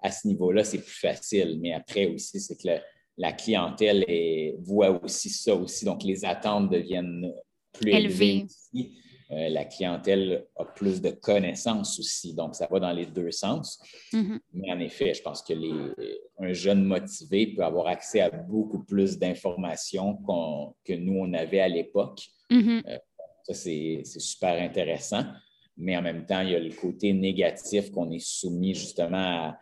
à 0.00 0.10
ce 0.10 0.26
niveau-là, 0.28 0.64
c'est 0.64 0.78
plus 0.78 1.00
facile. 1.00 1.58
Mais 1.60 1.72
après 1.72 2.06
aussi, 2.06 2.40
c'est 2.40 2.56
que 2.56 2.80
la, 3.16 3.32
clientèle 3.32 4.04
voit 4.60 5.02
aussi 5.02 5.28
ça 5.28 5.54
aussi. 5.54 5.84
Donc, 5.84 6.02
les 6.04 6.24
attentes 6.24 6.70
deviennent 6.70 7.32
plus 7.72 7.92
élevées. 7.92 8.46
Euh, 9.32 9.48
la 9.48 9.64
clientèle 9.64 10.46
a 10.56 10.64
plus 10.64 11.00
de 11.00 11.10
connaissances 11.10 12.00
aussi. 12.00 12.34
Donc, 12.34 12.56
ça 12.56 12.66
va 12.68 12.80
dans 12.80 12.92
les 12.92 13.06
deux 13.06 13.30
sens. 13.30 13.80
Mm-hmm. 14.12 14.38
Mais 14.54 14.72
en 14.72 14.80
effet, 14.80 15.14
je 15.14 15.22
pense 15.22 15.42
que 15.42 15.52
les, 15.52 15.72
un 16.40 16.52
jeune 16.52 16.82
motivé 16.82 17.54
peut 17.54 17.62
avoir 17.62 17.86
accès 17.86 18.20
à 18.20 18.30
beaucoup 18.30 18.82
plus 18.82 19.18
d'informations 19.18 20.16
que 20.84 20.94
nous, 20.94 21.18
on 21.20 21.32
avait 21.32 21.60
à 21.60 21.68
l'époque. 21.68 22.26
Mm-hmm. 22.50 22.82
Euh, 22.88 22.98
ça, 23.44 23.54
c'est 23.54 24.02
super 24.04 24.60
intéressant. 24.60 25.24
Mais 25.76 25.96
en 25.96 26.02
même 26.02 26.26
temps, 26.26 26.40
il 26.40 26.50
y 26.50 26.56
a 26.56 26.60
le 26.60 26.72
côté 26.72 27.12
négatif 27.12 27.92
qu'on 27.92 28.10
est 28.10 28.18
soumis 28.18 28.74
justement 28.74 29.54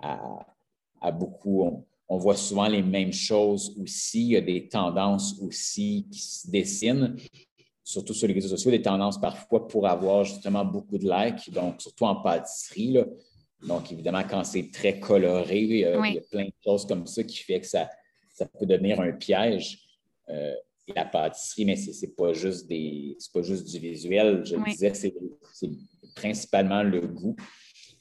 à, 0.00 1.12
beaucoup. 1.12 1.64
On, 1.64 1.84
on 2.08 2.18
voit 2.18 2.36
souvent 2.36 2.68
les 2.68 2.82
mêmes 2.82 3.12
choses 3.12 3.76
aussi. 3.82 4.22
Il 4.22 4.30
y 4.30 4.36
a 4.36 4.40
des 4.40 4.68
tendances 4.68 5.36
aussi 5.40 6.06
qui 6.12 6.20
se 6.20 6.48
dessinent 6.48 7.16
surtout 7.86 8.14
sur 8.14 8.26
les 8.26 8.34
réseaux 8.34 8.48
sociaux, 8.48 8.72
des 8.72 8.82
tendances 8.82 9.20
parfois 9.20 9.68
pour 9.68 9.86
avoir 9.86 10.24
justement 10.24 10.64
beaucoup 10.64 10.98
de 10.98 11.08
likes, 11.08 11.52
donc 11.52 11.80
surtout 11.80 12.04
en 12.04 12.16
pâtisserie. 12.16 12.98
Donc, 13.62 13.92
évidemment, 13.92 14.24
quand 14.28 14.42
c'est 14.42 14.70
très 14.72 14.98
coloré, 14.98 15.60
il 15.60 15.78
y 15.78 15.84
a 15.84 16.20
plein 16.28 16.46
de 16.46 16.52
choses 16.64 16.84
comme 16.84 17.06
ça 17.06 17.22
qui 17.22 17.38
fait 17.38 17.60
que 17.60 17.66
ça, 17.66 17.88
ça 18.34 18.44
peut 18.46 18.66
devenir 18.66 19.00
un 19.00 19.12
piège. 19.12 19.78
Euh, 20.28 20.52
la 20.94 21.04
pâtisserie, 21.04 21.64
mais 21.64 21.76
ce 21.76 22.04
n'est 22.04 22.12
pas, 22.12 22.32
juste 22.32 22.66
des, 22.68 23.16
pas 23.32 23.42
juste 23.42 23.68
du 23.68 23.78
visuel. 23.78 24.44
Je 24.44 24.56
disais, 24.68 24.92
c'est 24.92 25.14
principalement 26.16 26.82
le 26.82 27.02
goût. 27.02 27.36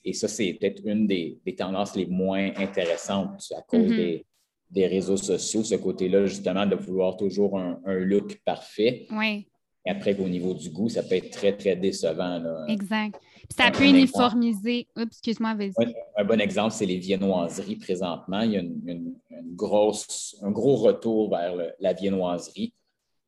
Et 0.04 0.13
ça, 0.13 0.28
c'est 0.28 0.52
peut-être 0.54 0.82
une 0.86 1.06
des, 1.06 1.39
tendances 1.56 1.95
les 1.95 2.08
moins 2.08 2.52
intéressantes 2.58 3.52
à 3.56 3.62
cause 3.62 3.91
mm-hmm. 3.91 4.24
des, 4.71 4.88
réseaux 4.88 5.17
sociaux, 5.17 5.63
ce 5.63 5.76
côté-là, 5.76 6.26
justement, 6.26 6.65
de 6.65 6.76
vouloir 6.76 7.17
toujours 7.17 7.60
un, 7.60 7.80
un 7.86 7.98
look 7.98 8.39
parfait. 8.45 9.06
Oui. 9.12 9.48
Et 9.86 9.91
après, 9.91 10.17
au 10.19 10.28
niveau 10.28 10.54
du 10.54 10.69
goût, 10.71 10.89
ça 10.89 11.04
peut 11.04 11.15
être 11.15 11.30
très, 11.30 11.56
très 11.56 11.76
décevant. 11.76 12.65
Exact. 12.67 13.19
ça 13.56 13.69
peut 13.69 13.86
uniformiser. 13.86 14.88
Oups, 14.98 15.08
excuse-moi, 15.08 15.54
vas-y. 15.54 15.95
un 16.17 16.26
bon 16.26 16.41
exemple, 16.41 16.71
c'est 16.71 16.88
les 16.88 16.98
viennoiseries 16.98 17.76
présentement. 17.76 18.41
Il 18.41 18.52
y 18.52 18.58
a 18.58 18.62
une, 18.62 19.13
grosse, 19.54 20.36
un 20.41 20.50
gros 20.50 20.78
retour 20.78 21.30
vers 21.30 21.54
la 21.80 21.93
viennoiserie, 21.93 22.74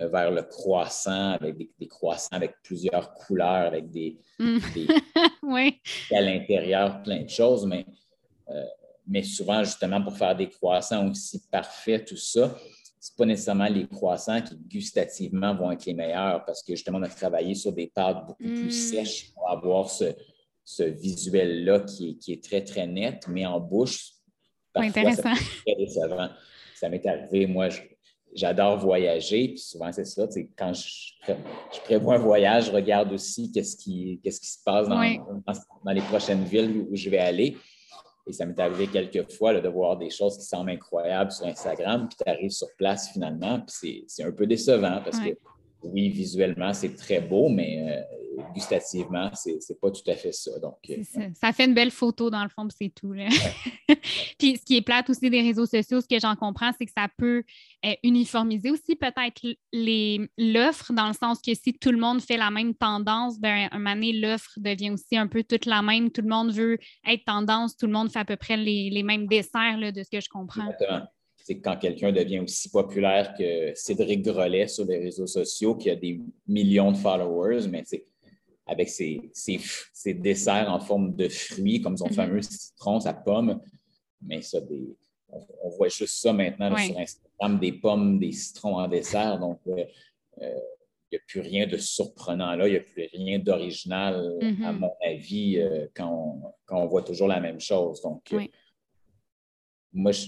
euh, 0.02 0.08
vers 0.08 0.32
le 0.32 0.42
croissant, 0.42 1.34
avec 1.34 1.58
des, 1.80 1.88
croissants 1.88 2.36
avec 2.36 2.56
plusieurs 2.64 3.14
couleurs, 3.14 3.68
avec 3.68 3.92
des. 3.92 4.18
Mm. 4.40 4.58
oui. 5.44 5.80
À 6.12 6.22
l'intérieur, 6.22 7.04
plein 7.04 7.22
de 7.22 7.30
choses, 7.30 7.68
mais, 7.68 7.86
euh, 8.50 8.64
mais 9.06 9.22
souvent, 9.22 9.64
justement, 9.64 10.02
pour 10.02 10.18
faire 10.18 10.36
des 10.36 10.50
croissants 10.50 11.08
aussi 11.08 11.40
parfaits, 11.52 12.08
tout 12.08 12.18
ça, 12.18 12.56
ce 13.08 13.16
pas 13.16 13.26
nécessairement 13.26 13.68
les 13.68 13.88
croissants 13.88 14.42
qui 14.42 14.56
gustativement 14.56 15.56
vont 15.56 15.72
être 15.72 15.86
les 15.86 15.94
meilleurs 15.94 16.44
parce 16.46 16.62
que 16.62 16.76
justement, 16.76 16.98
on 17.00 17.04
a 17.04 17.08
travaillé 17.08 17.56
sur 17.56 17.72
des 17.72 17.88
pâtes 17.88 18.26
beaucoup 18.28 18.44
plus 18.44 18.68
hmm. 18.68 18.72
sèches 18.72 19.34
pour 19.34 19.50
avoir 19.50 19.90
ce, 19.90 20.14
visuel-là 20.84 21.82
qui, 21.82 22.18
est 22.28 22.44
très, 22.44 22.62
très 22.64 22.86
net, 22.86 23.26
mais 23.30 23.46
en 23.46 23.60
bouche, 23.60 24.12
parfois, 24.74 25.14
ça 25.14 25.34
très 25.66 25.76
décevant. 25.78 26.30
Ça 26.76 26.90
m'est 26.90 27.06
arrivé, 27.08 27.48
moi, 27.48 27.70
j'adore 28.34 28.78
voyager, 28.78 29.48
puis 29.48 29.58
souvent, 29.58 29.92
c'est 29.94 30.06
ça, 30.06 30.28
quand 30.58 30.74
je, 30.74 31.34
prévois 31.86 32.16
un 32.16 32.20
voyage, 32.20 32.66
je 32.66 32.72
regarde 32.72 33.14
aussi 33.14 33.52
qu'est-ce 33.52 33.78
qui, 33.78 34.20
qui 34.22 34.32
se 34.32 34.58
passe 34.66 34.90
dans, 34.90 35.02
dans, 35.86 35.92
les 35.92 36.02
prochaines 36.02 36.44
villes 36.44 36.86
où 36.90 36.96
je 36.96 37.10
vais 37.10 37.20
aller. 37.20 37.58
Et 38.28 38.34
ça 38.34 38.46
m'est 38.46 38.60
arrivé 38.60 38.88
quelques 38.88 39.32
fois 39.32 39.60
de 39.60 39.70
voir 39.70 39.98
des 39.98 40.10
choses 40.10 40.38
qui 40.38 40.44
semblent 40.44 40.70
incroyables 40.70 41.32
sur 41.32 41.46
Instagram, 41.46 42.08
puis 42.10 42.18
tu 42.24 42.30
arrives 42.30 42.52
sur 42.52 42.68
place 42.78 43.10
finalement, 43.12 43.62
puis 43.62 44.04
c'est 44.08 44.24
un 44.24 44.32
peu 44.32 44.46
décevant 44.46 45.02
parce 45.04 45.20
que 45.20 45.38
oui, 45.84 46.10
visuellement, 46.10 46.74
c'est 46.74 46.96
très 46.96 47.22
beau, 47.22 47.50
mais 47.50 47.80
euh, 47.90 48.17
gustativement, 48.54 49.32
c'est 49.34 49.80
pas 49.80 49.92
tout 49.92 50.10
à 50.10 50.16
fait 50.16 50.32
ça. 50.32 50.60
Donc, 50.60 50.76
ça. 51.36 51.54
fait 51.54 51.66
une 51.66 51.74
belle 51.74 51.92
photo 51.92 52.30
dans 52.30 52.44
le 52.44 52.50
fond, 52.50 52.68
c'est 52.70 52.94
tout. 52.94 53.14
puis 54.40 54.58
ce 54.58 54.66
qui 54.66 54.78
est 54.78 54.82
plate 54.82 55.10
aussi 55.10 55.30
des 55.30 55.42
réseaux 55.42 55.66
sociaux, 55.66 56.02
ce 56.02 56.08
que 56.08 56.20
j'en 56.20 56.36
comprends, 56.36 56.72
c'est 56.78 56.86
que 56.86 56.92
ça 56.96 57.08
peut 57.18 57.44
uniformiser 58.04 58.72
aussi 58.72 58.96
peut-être 58.96 59.42
l'offre, 60.38 60.94
dans 60.94 61.08
le 61.08 61.14
sens 61.14 61.42
que 61.42 61.54
si 61.54 61.74
tout 61.74 61.92
le 61.92 61.98
monde 61.98 62.22
fait 62.22 62.38
la 62.38 62.52
même 62.52 62.74
tendance, 62.74 63.40
ben, 63.40 63.70
un 63.72 63.78
moment 63.78 63.96
donné, 63.96 64.14
l'offre 64.14 64.54
devient 64.58 64.92
aussi 64.92 65.18
un 65.18 65.28
peu 65.28 65.44
toute 65.44 65.66
la 65.66 65.82
même. 65.82 66.12
Tout 66.12 66.22
le 66.22 66.30
monde 66.30 66.52
veut 66.52 66.78
être 67.08 67.26
tendance, 67.26 67.76
tout 67.78 67.88
le 67.88 67.94
monde 67.94 68.12
fait 68.12 68.20
à 68.20 68.26
peu 68.26 68.38
près 68.38 68.58
les, 68.58 69.04
mêmes 69.04 69.28
desserts 69.28 69.94
de 69.94 70.04
ce 70.04 70.10
que 70.10 70.20
je 70.20 70.30
comprends. 70.30 70.70
Exactement 70.70 71.08
c'est 71.48 71.60
quand 71.62 71.78
quelqu'un 71.78 72.12
devient 72.12 72.40
aussi 72.40 72.70
populaire 72.70 73.34
que 73.34 73.72
Cédric 73.74 74.22
Grolet 74.22 74.68
sur 74.68 74.84
les 74.84 74.98
réseaux 74.98 75.28
sociaux, 75.28 75.76
qui 75.76 75.90
a 75.90 75.96
des 75.96 76.20
millions 76.46 76.92
de 76.92 76.98
followers, 76.98 77.70
mais 77.70 77.84
avec 78.68 78.90
ses, 78.90 79.32
desserts 80.06 80.70
en 80.70 80.80
forme 80.80 81.16
de 81.16 81.30
fruits, 81.30 81.82
comme 81.82 81.98
son 81.98 82.08
mm-hmm. 82.08 82.14
fameux 82.14 82.42
citron, 82.42 83.00
sa 83.00 83.14
pomme. 83.14 83.62
Mais 84.22 84.42
ça, 84.42 84.60
on, 85.30 85.70
voit 85.70 85.90
juste 85.90 86.22
ça 86.22 86.34
maintenant 86.34 86.76
sur 86.78 86.98
Instagram, 86.98 87.60
des 87.60 87.74
pommes, 87.74 88.20
des 88.20 88.32
citrons 88.32 88.76
en 88.76 88.88
dessert. 88.88 89.40
Donc, 89.40 89.60
euh, 89.68 89.86
euh, 90.42 90.60
il 91.10 91.16
n'y 91.16 91.20
a 91.20 91.22
plus 91.26 91.40
rien 91.40 91.68
de 91.68 91.78
surprenant 91.78 92.54
là, 92.56 92.68
il 92.68 92.72
n'y 92.72 92.78
a 92.78 92.82
plus 92.82 93.08
rien 93.14 93.40
d'original, 93.40 94.16
à 94.16 94.46
mm-hmm. 94.46 94.78
mon 94.78 94.92
avis, 95.02 95.58
euh, 95.58 95.88
quand, 95.96 96.54
on, 96.70 96.86
voit 96.88 97.04
toujours 97.04 97.30
la 97.30 97.40
même 97.40 97.62
chose. 97.62 98.02
Donc, 98.02 98.30
moi, 99.94 100.12
je, 100.12 100.28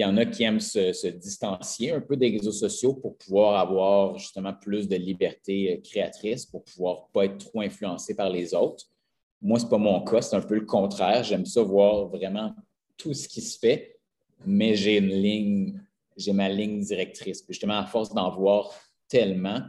il 0.00 0.04
y 0.04 0.06
en 0.06 0.16
a 0.16 0.24
qui 0.24 0.44
aiment 0.44 0.60
se, 0.60 1.08
distancier 1.08 1.92
un 1.92 2.00
peu 2.00 2.16
des 2.16 2.30
réseaux 2.30 2.52
sociaux 2.52 2.94
pour 2.94 3.18
pouvoir 3.18 3.60
avoir 3.60 4.16
justement 4.16 4.54
plus 4.54 4.88
de 4.88 4.96
liberté 4.96 5.74
euh, 5.74 5.80
créatrice, 5.82 6.46
pour 6.46 6.64
pouvoir 6.64 7.08
pas 7.12 7.26
être 7.26 7.36
trop 7.36 7.60
influencé 7.60 8.14
par 8.14 8.30
les 8.30 8.54
autres. 8.54 8.86
Moi, 9.42 9.58
ce 9.58 9.64
n'est 9.64 9.70
pas 9.70 9.76
mon 9.76 10.02
cas, 10.02 10.22
c'est 10.22 10.36
un 10.36 10.40
peu 10.40 10.54
le 10.54 10.64
contraire. 10.64 11.22
J'aime 11.22 11.44
ça 11.44 11.62
voir 11.62 12.06
vraiment 12.08 12.54
tout 12.96 13.12
ce 13.12 13.28
qui 13.28 13.42
se 13.42 13.58
fait, 13.58 13.98
mais 14.46 14.74
j'ai 14.74 14.96
une 14.96 15.08
ligne, 15.08 15.82
j'ai 16.16 16.32
ma 16.32 16.48
ligne 16.48 16.80
directrice. 16.80 17.42
Puis 17.42 17.52
justement, 17.52 17.78
à 17.78 17.84
force 17.84 18.14
d'en 18.14 18.30
voir 18.30 18.72
tellement, 19.06 19.60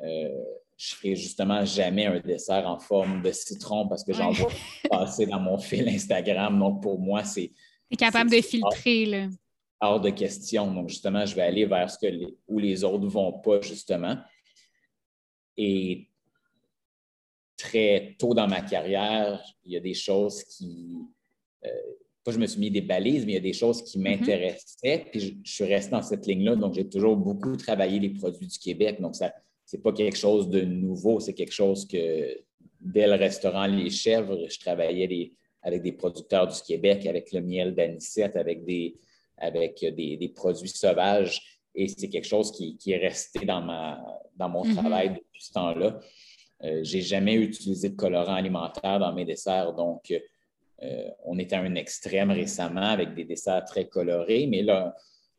euh, 0.00 0.28
je 0.76 0.92
ne 0.92 0.96
ferai 0.98 1.16
justement 1.16 1.64
jamais 1.64 2.04
un 2.04 2.20
dessert 2.20 2.68
en 2.68 2.78
forme 2.78 3.22
de 3.22 3.32
citron 3.32 3.88
parce 3.88 4.04
que 4.04 4.12
j'en 4.12 4.30
vois 4.30 4.50
passer 4.90 5.24
dans 5.24 5.40
mon 5.40 5.56
fil 5.56 5.88
Instagram. 5.88 6.58
Donc, 6.58 6.82
pour 6.82 6.98
moi, 6.98 7.24
c'est. 7.24 7.50
Tu 7.88 7.94
es 7.94 7.96
capable 7.96 8.30
de 8.30 8.42
filtrer, 8.42 9.06
là 9.06 9.28
hors 9.84 10.00
de 10.00 10.10
question. 10.10 10.72
Donc, 10.72 10.88
justement, 10.88 11.26
je 11.26 11.34
vais 11.34 11.42
aller 11.42 11.66
vers 11.66 11.90
ce 11.90 11.98
que 11.98 12.06
les, 12.06 12.36
où 12.48 12.58
les 12.58 12.84
autres 12.84 13.04
ne 13.04 13.08
vont 13.08 13.32
pas, 13.32 13.60
justement. 13.60 14.16
Et 15.56 16.08
très 17.56 18.16
tôt 18.18 18.34
dans 18.34 18.48
ma 18.48 18.60
carrière, 18.60 19.42
il 19.64 19.72
y 19.72 19.76
a 19.76 19.80
des 19.80 19.94
choses 19.94 20.42
qui. 20.44 20.96
Euh, 21.64 21.68
pas 22.24 22.32
je 22.32 22.38
me 22.38 22.46
suis 22.46 22.58
mis 22.58 22.70
des 22.70 22.80
balises, 22.80 23.26
mais 23.26 23.32
il 23.32 23.34
y 23.34 23.38
a 23.38 23.40
des 23.40 23.52
choses 23.52 23.82
qui 23.82 23.98
mm-hmm. 23.98 24.02
m'intéressaient. 24.02 25.06
Puis 25.10 25.42
je, 25.44 25.50
suis 25.50 25.64
resté 25.64 25.90
dans 25.90 26.02
cette 26.02 26.26
ligne-là. 26.26 26.56
Donc, 26.56 26.74
j'ai 26.74 26.88
toujours 26.88 27.16
beaucoup 27.16 27.56
travaillé 27.56 27.98
les 27.98 28.10
produits 28.10 28.46
du 28.46 28.58
Québec. 28.58 29.00
Donc, 29.00 29.14
ça 29.14 29.32
c'est 29.64 29.82
pas 29.82 29.92
quelque 29.92 30.16
chose 30.16 30.48
de 30.50 30.60
nouveau. 30.60 31.20
C'est 31.20 31.34
quelque 31.34 31.52
chose 31.52 31.86
que 31.86 32.38
dès 32.80 33.06
le 33.06 33.14
restaurant 33.14 33.66
Les 33.66 33.90
Chèvres, 33.90 34.46
je 34.48 34.58
travaillais 34.58 35.32
avec 35.62 35.82
des 35.82 35.92
producteurs 35.92 36.46
du 36.46 36.60
Québec, 36.60 37.06
avec 37.06 37.32
le 37.32 37.40
miel 37.40 37.74
d'anisette, 37.74 38.36
avec 38.36 38.64
des, 38.64 38.94
avec 39.38 39.84
des, 39.84 40.32
produits 40.34 40.68
sauvages. 40.68 41.42
Et 41.74 41.88
c'est 41.88 42.08
quelque 42.08 42.26
chose 42.26 42.52
qui, 42.52 42.78
est 42.86 42.98
resté 42.98 43.44
dans, 43.44 43.60
ma, 43.60 44.00
dans 44.36 44.48
mon 44.48 44.64
mm-hmm. 44.64 44.76
travail 44.76 45.08
depuis 45.10 45.42
ce 45.42 45.52
temps-là. 45.52 46.00
Euh, 46.62 46.84
je 46.84 46.96
n'ai 46.96 47.02
jamais 47.02 47.34
utilisé 47.34 47.90
de 47.90 47.96
colorant 47.96 48.34
alimentaire 48.34 48.98
dans 48.98 49.12
mes 49.12 49.24
desserts, 49.24 49.74
donc 49.74 50.12
euh, 50.82 51.08
on 51.24 51.36
est 51.38 51.52
à 51.52 51.60
un 51.60 51.74
extrême 51.74 52.30
récemment 52.30 52.80
avec 52.80 53.14
des 53.14 53.24
desserts 53.24 53.64
très 53.64 53.86
colorés, 53.88 54.46
mais 54.46 54.62
là, 54.62 54.94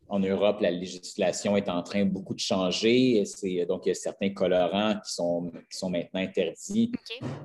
en 0.07 0.19
Europe, 0.19 0.61
la 0.61 0.69
législation 0.69 1.57
est 1.57 1.67
en 1.67 1.81
train 1.81 2.05
beaucoup 2.05 2.35
de 2.35 2.39
changer. 2.39 3.23
Donc, 3.67 3.85
il 3.85 3.89
y 3.89 3.91
a 3.91 3.95
certains 3.95 4.29
colorants 4.29 4.99
qui 5.03 5.11
sont, 5.11 5.51
qui 5.69 5.77
sont 5.77 5.89
maintenant 5.89 6.19
interdits. 6.19 6.91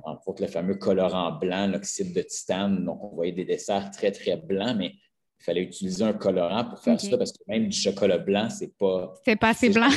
Entre 0.03 0.27
autres, 0.27 0.43
le 0.43 0.47
fameux 0.47 0.75
colorant 0.75 1.31
blanc, 1.31 1.67
l'oxyde 1.67 2.13
de 2.13 2.21
titane. 2.21 2.85
Donc, 2.85 3.03
on 3.03 3.15
voyait 3.15 3.31
des 3.31 3.45
desserts 3.45 3.89
très, 3.89 4.11
très 4.11 4.35
blancs, 4.35 4.75
mais 4.77 4.93
il 5.41 5.43
fallait 5.43 5.63
utiliser 5.63 6.03
un 6.03 6.13
colorant 6.13 6.65
pour 6.65 6.77
faire 6.77 7.01
ça 7.01 7.17
parce 7.17 7.31
que 7.31 7.39
même 7.47 7.67
du 7.67 7.75
chocolat 7.75 8.19
blanc, 8.19 8.47
c'est 8.51 8.77
pas. 8.77 9.11
C'est 9.25 9.35
pas 9.35 9.49
assez 9.49 9.69
blanc. 9.69 9.89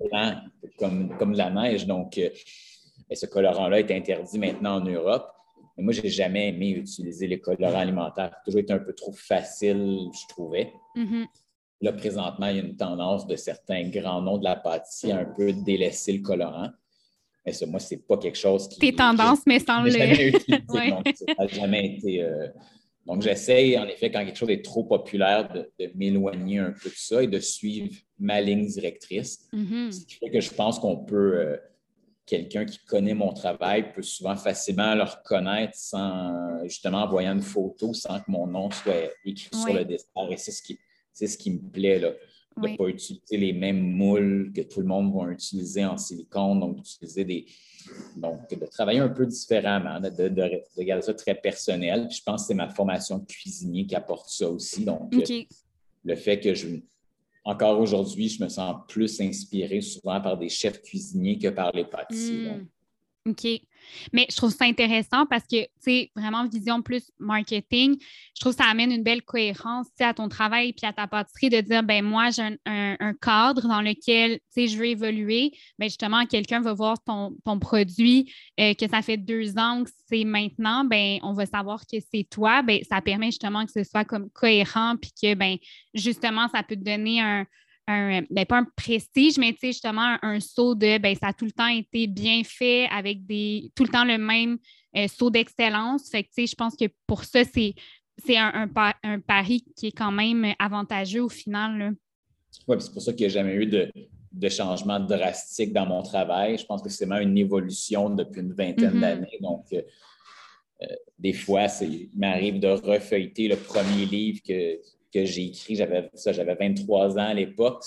blanc 0.00 0.36
comme, 0.78 1.16
comme 1.18 1.32
de 1.32 1.38
la 1.38 1.50
neige. 1.50 1.84
Donc, 1.84 2.16
euh, 2.16 2.30
ce 3.12 3.26
colorant-là 3.26 3.80
est 3.80 3.90
interdit 3.90 4.38
maintenant 4.38 4.76
en 4.76 4.84
Europe. 4.84 5.28
Mais 5.76 5.82
moi, 5.82 5.92
je 5.92 6.00
n'ai 6.00 6.10
jamais 6.10 6.50
aimé 6.50 6.70
utiliser 6.70 7.26
les 7.26 7.40
colorants 7.40 7.80
alimentaires. 7.80 8.30
Ça 8.30 8.38
a 8.40 8.44
toujours 8.44 8.60
été 8.60 8.72
un 8.72 8.78
peu 8.78 8.94
trop 8.94 9.12
facile, 9.12 9.98
je 10.12 10.28
trouvais. 10.28 10.72
Mm-hmm. 10.94 11.26
Là, 11.80 11.92
présentement, 11.92 12.46
il 12.46 12.56
y 12.56 12.60
a 12.60 12.62
une 12.62 12.76
tendance 12.76 13.26
de 13.26 13.34
certains 13.34 13.88
grands 13.88 14.22
noms 14.22 14.38
de 14.38 14.44
la 14.44 14.54
pâtisserie 14.54 15.10
à 15.10 15.18
un 15.18 15.24
peu 15.24 15.52
délaisser 15.52 16.12
le 16.12 16.22
colorant. 16.22 16.70
Mais 17.44 17.52
ça, 17.52 17.66
moi, 17.66 17.80
c'est 17.80 18.06
pas 18.06 18.16
quelque 18.16 18.38
chose 18.38 18.68
qui. 18.68 18.78
Tes 18.78 18.94
tendances, 18.94 19.40
mais 19.44 19.58
sans 19.58 19.82
le. 19.82 19.90
Jamais 19.90 20.28
utilisé, 20.28 20.62
ça 20.68 21.34
n'a 21.36 21.46
jamais 21.48 21.96
été. 21.96 22.22
Euh, 22.22 22.46
donc, 23.06 23.20
j'essaie, 23.20 23.76
en 23.76 23.86
effet, 23.86 24.10
quand 24.10 24.24
quelque 24.24 24.38
chose 24.38 24.50
est 24.50 24.64
trop 24.64 24.84
populaire, 24.84 25.52
de, 25.52 25.90
m'éloigner 25.94 26.58
un 26.58 26.72
peu 26.72 26.88
de 26.88 26.94
ça 26.96 27.22
et 27.22 27.26
de 27.26 27.38
suivre 27.38 27.94
ma 28.18 28.40
ligne 28.40 28.66
directrice. 28.66 29.46
Mm-hmm. 29.52 29.92
Ce 29.92 30.06
qui 30.06 30.14
fait 30.14 30.30
que 30.30 30.40
je 30.40 30.50
pense 30.50 30.78
qu'on 30.78 31.04
peut, 31.04 31.38
euh, 31.38 31.56
quelqu'un 32.24 32.64
qui 32.64 32.78
connaît 32.86 33.14
mon 33.14 33.34
travail 33.34 33.92
peut 33.92 34.02
souvent 34.02 34.36
facilement 34.36 34.94
le 34.94 35.02
reconnaître 35.02 35.74
sans, 35.76 36.64
justement, 36.64 37.02
en 37.02 37.08
voyant 37.08 37.34
une 37.34 37.42
photo, 37.42 37.92
sans 37.92 38.20
que 38.20 38.30
mon 38.30 38.46
nom 38.46 38.70
soit 38.70 39.10
écrit 39.24 39.50
sur 39.54 39.74
le 39.74 39.84
dessert. 39.84 40.08
Et 40.30 40.38
c'est 40.38 40.52
ce 40.52 40.62
qui, 40.62 40.78
c'est 41.12 41.26
ce 41.26 41.36
qui 41.36 41.50
me 41.50 41.70
plaît, 41.70 41.98
là, 41.98 42.12
de 42.56 42.68
ne 42.68 42.76
pas 42.76 42.86
utiliser 42.86 43.36
les 43.36 43.52
mêmes 43.52 43.82
moules 43.82 44.50
que 44.54 44.62
tout 44.62 44.80
le 44.80 44.86
monde 44.86 45.14
va 45.14 45.30
utiliser 45.30 45.84
en 45.84 45.98
silicone, 45.98 46.58
donc 46.58 46.76
d'utiliser 46.76 47.24
des, 47.26 47.46
donc, 48.16 48.48
de 48.50 48.66
travailler 48.66 49.00
un 49.00 49.08
peu 49.08 49.26
différemment, 49.26 50.00
de, 50.00 50.28
garder 50.82 51.02
ça 51.02 51.14
très 51.14 51.34
personnel. 51.34 52.08
je 52.10 52.22
pense 52.22 52.42
que 52.42 52.46
c'est 52.48 52.54
ma 52.54 52.68
formation 52.68 53.18
de 53.18 53.26
cuisinier 53.26 53.86
qui 53.86 53.94
apporte 53.94 54.28
ça 54.28 54.48
aussi. 54.48 54.84
Donc, 54.84 55.14
le 56.04 56.16
fait 56.16 56.38
que 56.40 56.54
je, 56.54 56.66
encore 57.44 57.78
aujourd'hui, 57.78 58.28
je 58.28 58.42
me 58.42 58.48
sens 58.48 58.76
plus 58.88 59.20
inspiré 59.20 59.80
souvent 59.80 60.20
par 60.20 60.36
des 60.36 60.48
chefs 60.48 60.82
cuisiniers 60.82 61.38
que 61.38 61.48
par 61.48 61.72
les 61.72 61.84
pâtissiers. 61.84 62.50
Hmm. 62.50 63.30
OK. 63.30 63.46
Mais 64.12 64.26
je 64.30 64.36
trouve 64.36 64.52
ça 64.52 64.64
intéressant 64.64 65.26
parce 65.26 65.44
que, 65.44 65.62
tu 65.62 65.68
sais, 65.80 66.10
vraiment 66.14 66.46
vision 66.46 66.82
plus 66.82 67.10
marketing, 67.18 67.96
je 68.34 68.40
trouve 68.40 68.54
que 68.54 68.62
ça 68.62 68.70
amène 68.70 68.92
une 68.92 69.02
belle 69.02 69.22
cohérence 69.22 69.86
à 70.00 70.14
ton 70.14 70.28
travail 70.28 70.72
puis 70.72 70.86
à 70.86 70.92
ta 70.92 71.06
pâtisserie 71.06 71.50
de 71.50 71.60
dire, 71.60 71.82
ben 71.82 72.04
moi, 72.04 72.30
j'ai 72.30 72.58
un, 72.66 73.14
cadre 73.20 73.68
dans 73.68 73.80
lequel, 73.80 74.38
tu 74.38 74.40
sais, 74.50 74.68
je 74.68 74.76
veux 74.76 74.86
évoluer. 74.86 75.52
Ben 75.78 75.88
justement, 75.88 76.26
quelqu'un 76.26 76.60
va 76.60 76.72
voir 76.72 76.96
ton, 77.04 77.34
produit, 77.60 78.32
euh, 78.60 78.74
que 78.74 78.88
ça 78.88 79.00
fait 79.00 79.16
deux 79.16 79.56
ans 79.58 79.84
que 79.84 79.90
c'est 80.08 80.24
maintenant, 80.24 80.84
ben 80.84 81.18
on 81.22 81.32
va 81.32 81.46
savoir 81.46 81.80
que 81.86 81.96
c'est 82.12 82.26
toi. 82.28 82.62
Ben 82.62 82.80
ça 82.88 83.00
permet 83.00 83.26
justement 83.26 83.64
que 83.64 83.72
ce 83.72 83.84
soit 83.84 84.04
comme 84.04 84.30
cohérent 84.30 84.96
puis 85.00 85.12
que, 85.20 85.34
ben 85.34 85.56
justement, 85.94 86.48
ça 86.48 86.62
peut 86.62 86.76
te 86.76 86.84
donner 86.84 87.20
un, 87.20 87.46
un, 87.86 88.22
ben, 88.30 88.46
pas 88.46 88.58
un 88.58 88.66
prestige, 88.76 89.38
mais 89.38 89.54
justement 89.62 90.16
un, 90.22 90.40
saut 90.40 90.74
de 90.74 90.98
ben, 90.98 91.14
ça 91.14 91.28
a 91.28 91.32
tout 91.32 91.44
le 91.44 91.52
temps 91.52 91.68
été 91.68 92.06
bien 92.06 92.42
fait 92.44 92.86
avec 92.90 93.26
des 93.26 93.70
tout 93.74 93.84
le 93.84 93.90
temps 93.90 94.04
le 94.04 94.18
même 94.18 94.58
euh, 94.96 95.08
saut 95.08 95.30
d'excellence. 95.30 96.10
Fait 96.10 96.24
que 96.24 96.30
je 96.36 96.54
pense 96.54 96.76
que 96.76 96.86
pour 97.06 97.24
ça, 97.24 97.44
c'est, 97.44 97.74
c'est 98.24 98.36
un, 98.36 98.68
un, 99.02 99.20
pari 99.20 99.64
qui 99.76 99.88
est 99.88 99.92
quand 99.96 100.12
même 100.12 100.54
avantageux 100.58 101.22
au 101.22 101.28
final. 101.28 101.94
Oui, 102.68 102.76
c'est 102.80 102.92
pour 102.92 103.02
ça 103.02 103.12
qu'il 103.12 103.26
n'y 103.26 103.32
a 103.32 103.34
jamais 103.34 103.54
eu 103.54 103.66
de, 103.66 103.90
de, 104.32 104.48
changement 104.48 105.00
drastique 105.00 105.72
dans 105.72 105.86
mon 105.86 106.02
travail. 106.02 106.56
Je 106.56 106.64
pense 106.64 106.80
que 106.80 106.88
c'est 106.88 107.06
vraiment 107.06 107.28
une 107.28 107.36
évolution 107.36 108.08
depuis 108.10 108.40
une 108.40 108.52
vingtaine 108.52 108.96
mm-hmm. 108.96 109.00
d'années. 109.00 109.38
Donc, 109.40 109.66
euh, 109.72 109.82
euh, 110.82 110.86
des 111.18 111.32
fois, 111.32 111.66
il 111.80 112.10
m'arrive 112.14 112.60
de 112.60 112.68
refeuilleter 112.68 113.48
le 113.48 113.56
premier 113.56 114.06
livre 114.06 114.40
que, 114.46 114.78
que 115.14 115.24
j'ai 115.24 115.44
écrit. 115.44 115.76
J'avais 115.76 116.10
ça, 116.14 116.32
j'avais 116.32 116.56
23 116.56 117.14
ans 117.14 117.28
à 117.28 117.34
l'époque, 117.34 117.84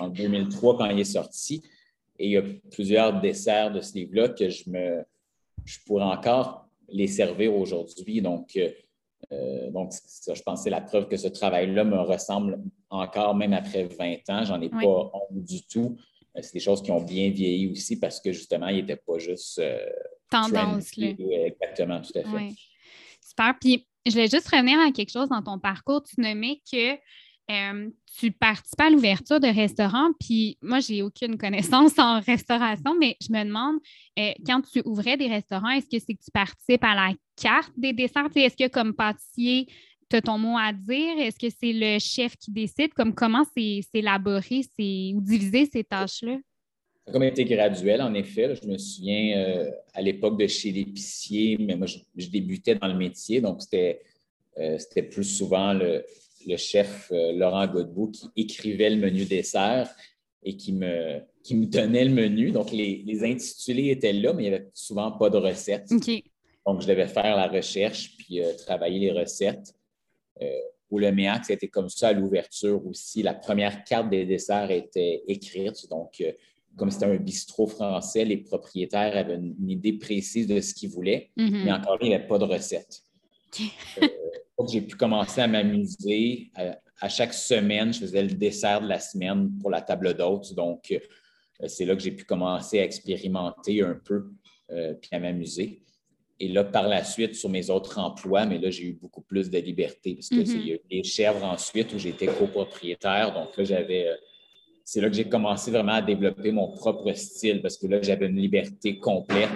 en, 0.00 0.08
2003 0.08 0.78
quand 0.78 0.86
il 0.86 1.00
est 1.00 1.04
sorti. 1.04 1.62
Et 2.18 2.26
il 2.26 2.30
y 2.32 2.36
a 2.36 2.42
plusieurs 2.70 3.20
desserts 3.20 3.72
de 3.72 3.80
ce 3.80 3.94
livre-là 3.94 4.28
que 4.28 4.48
je 4.48 4.70
me 4.70 5.04
je 5.64 5.78
pourrais 5.86 6.04
encore 6.04 6.66
les 6.88 7.06
servir 7.06 7.54
aujourd'hui. 7.54 8.20
Donc, 8.20 8.56
euh, 9.32 9.70
donc 9.70 9.92
ça, 9.92 10.34
je 10.34 10.42
pense 10.42 10.60
que 10.60 10.64
c'est 10.64 10.70
la 10.70 10.80
preuve 10.80 11.08
que 11.08 11.16
ce 11.16 11.28
travail-là 11.28 11.84
me 11.84 11.98
ressemble 12.00 12.60
encore, 12.90 13.34
même 13.34 13.52
après 13.52 13.84
20 13.84 14.16
ans. 14.28 14.44
J'en 14.44 14.60
ai 14.60 14.68
pas 14.68 15.10
honte 15.12 15.44
du 15.44 15.64
tout. 15.66 15.96
Euh, 16.36 16.40
c'est 16.42 16.54
des 16.54 16.60
choses 16.60 16.82
qui 16.82 16.90
ont 16.90 17.02
bien 17.02 17.30
vieilli 17.30 17.70
aussi 17.70 17.98
parce 17.98 18.20
que 18.20 18.32
justement, 18.32 18.68
il 18.68 18.76
n'était 18.76 18.96
pas 18.96 19.18
juste. 19.18 19.58
Euh, 19.58 19.78
Tendance. 20.30 20.96
Là. 20.96 21.08
Exactement, 21.08 22.00
tout 22.00 22.18
à 22.18 22.22
fait. 22.22 22.54
Super. 23.20 23.54
Puis 23.60 23.86
je 24.06 24.12
voulais 24.12 24.28
juste 24.28 24.48
revenir 24.48 24.78
à 24.80 24.90
quelque 24.90 25.10
chose 25.10 25.28
dans 25.28 25.42
ton 25.42 25.58
parcours. 25.58 26.02
Tu 26.02 26.20
nommais 26.20 26.60
que 26.70 26.98
euh, 27.50 27.90
tu 28.18 28.30
participes 28.30 28.80
à 28.80 28.90
l'ouverture 28.90 29.40
de 29.40 29.48
restaurants, 29.48 30.10
puis 30.20 30.56
moi, 30.62 30.80
j'ai 30.80 31.02
aucune 31.02 31.36
connaissance 31.36 31.98
en 31.98 32.20
restauration, 32.26 32.94
mais 32.98 33.16
je 33.20 33.32
me 33.32 33.44
demande, 33.44 33.76
euh, 34.18 34.32
quand 34.46 34.62
tu 34.62 34.80
ouvrais 34.84 35.16
des 35.16 35.28
restaurants, 35.28 35.70
est-ce 35.70 35.86
que 35.86 35.98
c'est 35.98 36.14
que 36.14 36.22
tu 36.24 36.30
participes 36.32 36.84
à 36.84 36.94
la 36.94 37.14
carte 37.36 37.72
des 37.76 37.92
desserts? 37.92 38.28
Est-ce 38.34 38.56
que 38.56 38.68
comme 38.68 38.94
pâtissier, 38.94 39.66
tu 40.08 40.16
as 40.16 40.22
ton 40.22 40.38
mot 40.38 40.56
à 40.56 40.72
dire? 40.72 41.18
Est-ce 41.18 41.38
que 41.38 41.48
c'est 41.50 41.72
le 41.72 41.98
chef 41.98 42.36
qui 42.36 42.52
décide? 42.52 42.94
Comme 42.94 43.14
comment 43.14 43.44
c'est 43.56 43.82
élaboré 43.92 44.62
ou 44.78 45.20
divisé 45.20 45.68
ces 45.70 45.84
tâches-là? 45.84 46.36
Ça 47.04 47.10
a 47.10 47.12
comme 47.12 47.24
été 47.24 47.44
graduel, 47.44 48.00
en 48.00 48.14
effet. 48.14 48.54
Je 48.54 48.66
me 48.68 48.78
souviens 48.78 49.36
euh, 49.36 49.70
à 49.92 50.02
l'époque 50.02 50.38
de 50.38 50.46
chez 50.46 50.70
l'épicier, 50.70 51.56
mais 51.58 51.76
moi, 51.76 51.86
je, 51.86 52.28
débutais 52.28 52.76
dans 52.76 52.86
le 52.88 52.96
métier, 52.96 53.40
donc 53.40 53.60
c'était 53.62 55.02
plus 55.10 55.24
souvent 55.24 55.72
le, 55.72 56.04
le 56.46 56.56
chef 56.56 57.10
euh, 57.12 57.32
Laurent 57.32 57.66
Godbout 57.66 58.12
qui 58.12 58.30
écrivait 58.36 58.90
le 58.90 58.96
menu 58.96 59.24
dessert 59.24 59.94
et 60.42 60.56
qui 60.56 60.72
me, 60.72 61.20
qui 61.42 61.54
me 61.54 61.66
donnait 61.66 62.04
le 62.04 62.12
menu. 62.12 62.50
Donc, 62.50 62.72
les, 62.72 63.22
intitulés 63.22 63.90
étaient 63.90 64.12
là, 64.12 64.32
mais 64.32 64.44
il 64.44 64.48
n'y 64.50 64.54
avait 64.54 64.68
souvent 64.74 65.12
pas 65.12 65.30
de 65.30 65.38
recettes. 65.38 65.88
Donc, 66.66 66.80
je 66.80 66.86
devais 66.86 67.08
faire 67.08 67.36
la 67.36 67.48
recherche 67.48 68.16
puis 68.16 68.42
euh, 68.42 68.52
travailler 68.54 68.98
les 68.98 69.12
recettes. 69.12 69.74
Euh, 70.40 70.48
au 70.90 70.98
Le 70.98 71.10
Méac, 71.10 71.46
c'était 71.46 71.68
comme 71.68 71.88
ça 71.88 72.08
à 72.08 72.12
l'ouverture 72.12 72.84
aussi. 72.86 73.22
La 73.22 73.34
première 73.34 73.82
carte 73.84 74.10
des 74.10 74.26
desserts 74.26 74.70
était 74.70 75.22
écrite. 75.26 75.88
Donc, 75.88 76.22
comme 76.76 76.90
c'était 76.90 77.06
un 77.06 77.16
bistrot 77.16 77.66
français, 77.66 78.24
les 78.24 78.38
propriétaires 78.38 79.16
avaient 79.16 79.36
une, 79.36 79.70
idée 79.70 79.94
précise 79.94 80.46
de 80.46 80.60
ce 80.60 80.74
qu'ils 80.74 80.90
voulaient, 80.90 81.30
mm-hmm. 81.36 81.64
mais 81.64 81.72
encore 81.72 81.98
il 82.00 82.08
n'y 82.08 82.14
avait 82.14 82.26
pas 82.26 82.38
de 82.38 82.44
recette 82.44 83.02
j'ai 84.68 84.80
pu 84.80 84.96
commencer 84.96 85.40
à 85.40 85.46
m'amuser. 85.46 86.50
À, 87.00 87.08
chaque 87.08 87.34
semaine, 87.34 87.92
je 87.92 88.00
faisais 88.00 88.22
le 88.22 88.34
dessert 88.34 88.80
de 88.80 88.88
la 88.88 89.00
semaine 89.00 89.50
pour 89.60 89.70
la 89.70 89.80
table 89.80 90.14
d'hôtes. 90.14 90.54
Donc, 90.54 90.92
euh, 90.92 91.66
c'est 91.66 91.84
là 91.84 91.96
que 91.96 92.02
j'ai 92.02 92.12
pu 92.12 92.24
commencer 92.24 92.78
à 92.78 92.84
expérimenter 92.84 93.82
un 93.82 93.94
peu 94.04 94.30
euh, 94.70 94.94
puis 94.94 95.10
à 95.12 95.18
m'amuser. 95.18 95.82
Et 96.38 96.48
là, 96.48 96.64
par 96.64 96.88
la 96.88 97.04
suite, 97.04 97.34
sur 97.34 97.48
mes 97.48 97.70
autres 97.70 97.98
emplois, 97.98 98.46
mais 98.46 98.58
là, 98.58 98.70
j'ai 98.70 98.84
eu 98.84 98.92
beaucoup 98.92 99.20
plus 99.20 99.50
de 99.50 99.58
liberté 99.58 100.14
parce 100.14 100.28
que 100.28 100.36
mm-hmm. 100.36 100.64
y 100.64 100.72
a 100.72 100.74
eu 100.76 100.80
les 100.90 101.02
chèvres 101.02 101.44
ensuite 101.44 101.92
où 101.92 101.98
j'étais 101.98 102.26
copropriétaire. 102.26 103.34
Donc 103.34 103.56
là, 103.56 103.64
j'avais. 103.64 104.08
C'est 104.92 105.00
là 105.00 105.08
que 105.08 105.16
j'ai 105.16 105.26
commencé 105.26 105.70
vraiment 105.70 105.94
à 105.94 106.02
développer 106.02 106.52
mon 106.52 106.68
propre 106.68 107.14
style 107.14 107.62
parce 107.62 107.78
que 107.78 107.86
là, 107.86 108.02
j'avais 108.02 108.26
une 108.26 108.36
liberté 108.36 108.98
complète. 108.98 109.48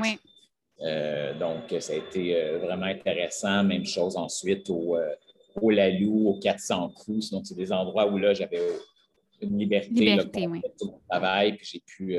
Euh, 0.80 1.38
donc, 1.38 1.78
ça 1.78 1.92
a 1.92 1.96
été 1.96 2.34
euh, 2.34 2.58
vraiment 2.58 2.86
intéressant. 2.86 3.62
Même 3.62 3.84
chose 3.84 4.16
ensuite 4.16 4.70
au, 4.70 4.96
euh, 4.96 5.14
au 5.60 5.68
Lalou, 5.68 6.28
au 6.30 6.38
400 6.38 6.88
coups. 6.88 7.28
Donc, 7.32 7.46
c'est 7.46 7.54
des 7.54 7.70
endroits 7.70 8.10
où 8.10 8.16
là, 8.16 8.32
j'avais 8.32 8.62
une 9.42 9.58
liberté, 9.58 9.90
liberté 9.90 10.46
oui. 10.46 10.62
mon 10.80 11.00
travail. 11.06 11.58
Puis 11.58 11.68
j'ai 11.70 11.82
pu. 11.84 12.18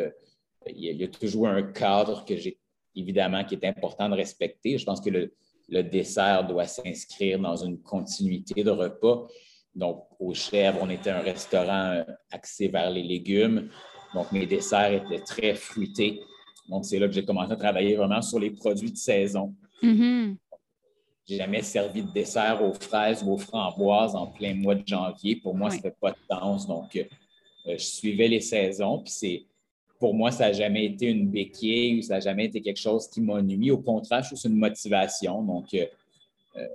il, 0.68 1.02
y 1.02 1.04
a, 1.04 1.08
toujours 1.08 1.48
un 1.48 1.64
cadre 1.64 2.24
que 2.24 2.38
j'ai 2.38 2.60
évidemment 2.96 3.44
qui 3.44 3.56
est 3.56 3.66
important 3.66 4.10
de 4.10 4.14
respecter. 4.14 4.78
Je 4.78 4.86
pense 4.86 5.02
que 5.02 5.10
le, 5.10 5.34
le 5.70 5.82
dessert 5.82 6.46
doit 6.46 6.68
s'inscrire 6.68 7.40
dans 7.40 7.56
une 7.56 7.82
continuité 7.82 8.64
de 8.64 8.70
repas. 8.70 9.28
Donc, 9.78 10.06
au 10.20 10.34
Chèvre, 10.34 10.80
on 10.82 10.90
était 10.90 11.12
un 11.12 11.20
restaurant 11.20 12.04
axé 12.32 12.68
vers 12.68 12.90
les 12.90 13.04
légumes. 13.04 13.70
Donc, 14.16 14.32
mes 14.32 14.48
desserts 14.48 14.92
étaient 14.92 15.24
très 15.24 15.54
fruités. 15.54 16.20
Donc, 16.68 16.84
c'est 16.84 16.98
là 16.98 17.08
que 17.08 17.14
j'ai 17.14 17.24
commencé 17.24 17.52
à 17.52 17.56
travailler 17.56 17.96
vraiment 17.96 18.24
sur 18.24 18.40
les 18.40 18.50
produits 18.50 18.92
de 18.92 18.98
saison. 18.98 19.54
Mm-hmm. 19.84 20.36
Je 21.28 21.34
n'ai 21.34 21.38
jamais 21.38 21.62
servi 21.62 22.02
de 22.02 22.12
dessert 22.12 22.64
aux 22.64 22.74
fraises 22.74 23.22
ou 23.24 23.34
aux 23.34 23.38
framboises 23.38 24.16
en 24.16 24.26
plein 24.26 24.56
mois 24.56 24.74
de 24.74 24.84
janvier. 24.86 25.36
Pour 25.36 25.54
moi, 25.54 25.70
ça 25.70 25.78
ne 25.78 25.82
fait 25.84 25.96
pas 26.02 26.12
de 26.12 26.18
sens. 26.28 26.66
Donc, 26.66 26.96
euh, 26.96 27.04
je 27.68 27.78
suivais 27.78 28.28
les 28.28 28.42
saisons. 28.42 29.04
Puis 29.04 29.14
c'est, 29.14 29.46
pour 30.00 30.16
moi, 30.16 30.32
ça 30.32 30.48
n'a 30.48 30.54
jamais 30.54 30.86
été 30.86 31.06
une 31.06 31.30
béquille 31.30 32.00
ou 32.00 32.02
ça 32.02 32.16
n'a 32.16 32.20
jamais 32.22 32.46
été 32.46 32.62
quelque 32.62 32.80
chose 32.80 33.08
qui 33.08 33.22
m'a 33.22 33.44
nuit. 33.44 33.70
Au 33.70 33.78
contraire, 33.78 34.24
je 34.24 34.36
suis 34.36 34.50
une 34.50 34.58
motivation. 34.58 35.44
Donc, 35.44 35.72
euh, 35.76 35.86
euh, 36.56 36.68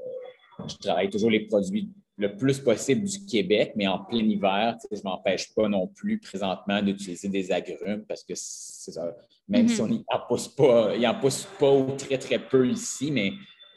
je 0.68 0.76
travaille 0.76 1.10
toujours 1.10 1.30
les 1.30 1.40
produits 1.40 1.88
le 2.18 2.36
plus 2.36 2.60
possible 2.60 3.04
du 3.04 3.24
Québec, 3.24 3.72
mais 3.74 3.86
en 3.86 3.98
plein 3.98 4.18
hiver, 4.18 4.76
je 4.90 4.96
ne 4.96 5.02
m'empêche 5.02 5.54
pas 5.54 5.68
non 5.68 5.86
plus 5.86 6.18
présentement 6.18 6.82
d'utiliser 6.82 7.28
des 7.28 7.50
agrumes 7.50 8.04
parce 8.06 8.22
que 8.22 8.34
c'est 8.34 8.92
ça. 8.92 9.14
Même 9.48 9.68
si 9.68 9.82
mhm. 9.82 10.04
on 10.10 10.16
n'en 10.16 10.26
pousse 10.26 10.48
pas, 10.48 10.94
il 10.94 11.06
en 11.06 11.18
pousse 11.18 11.46
pas 11.58 11.72
ou 11.72 11.96
très, 11.96 12.18
très 12.18 12.38
peu 12.38 12.68
ici, 12.68 13.10
mais 13.10 13.32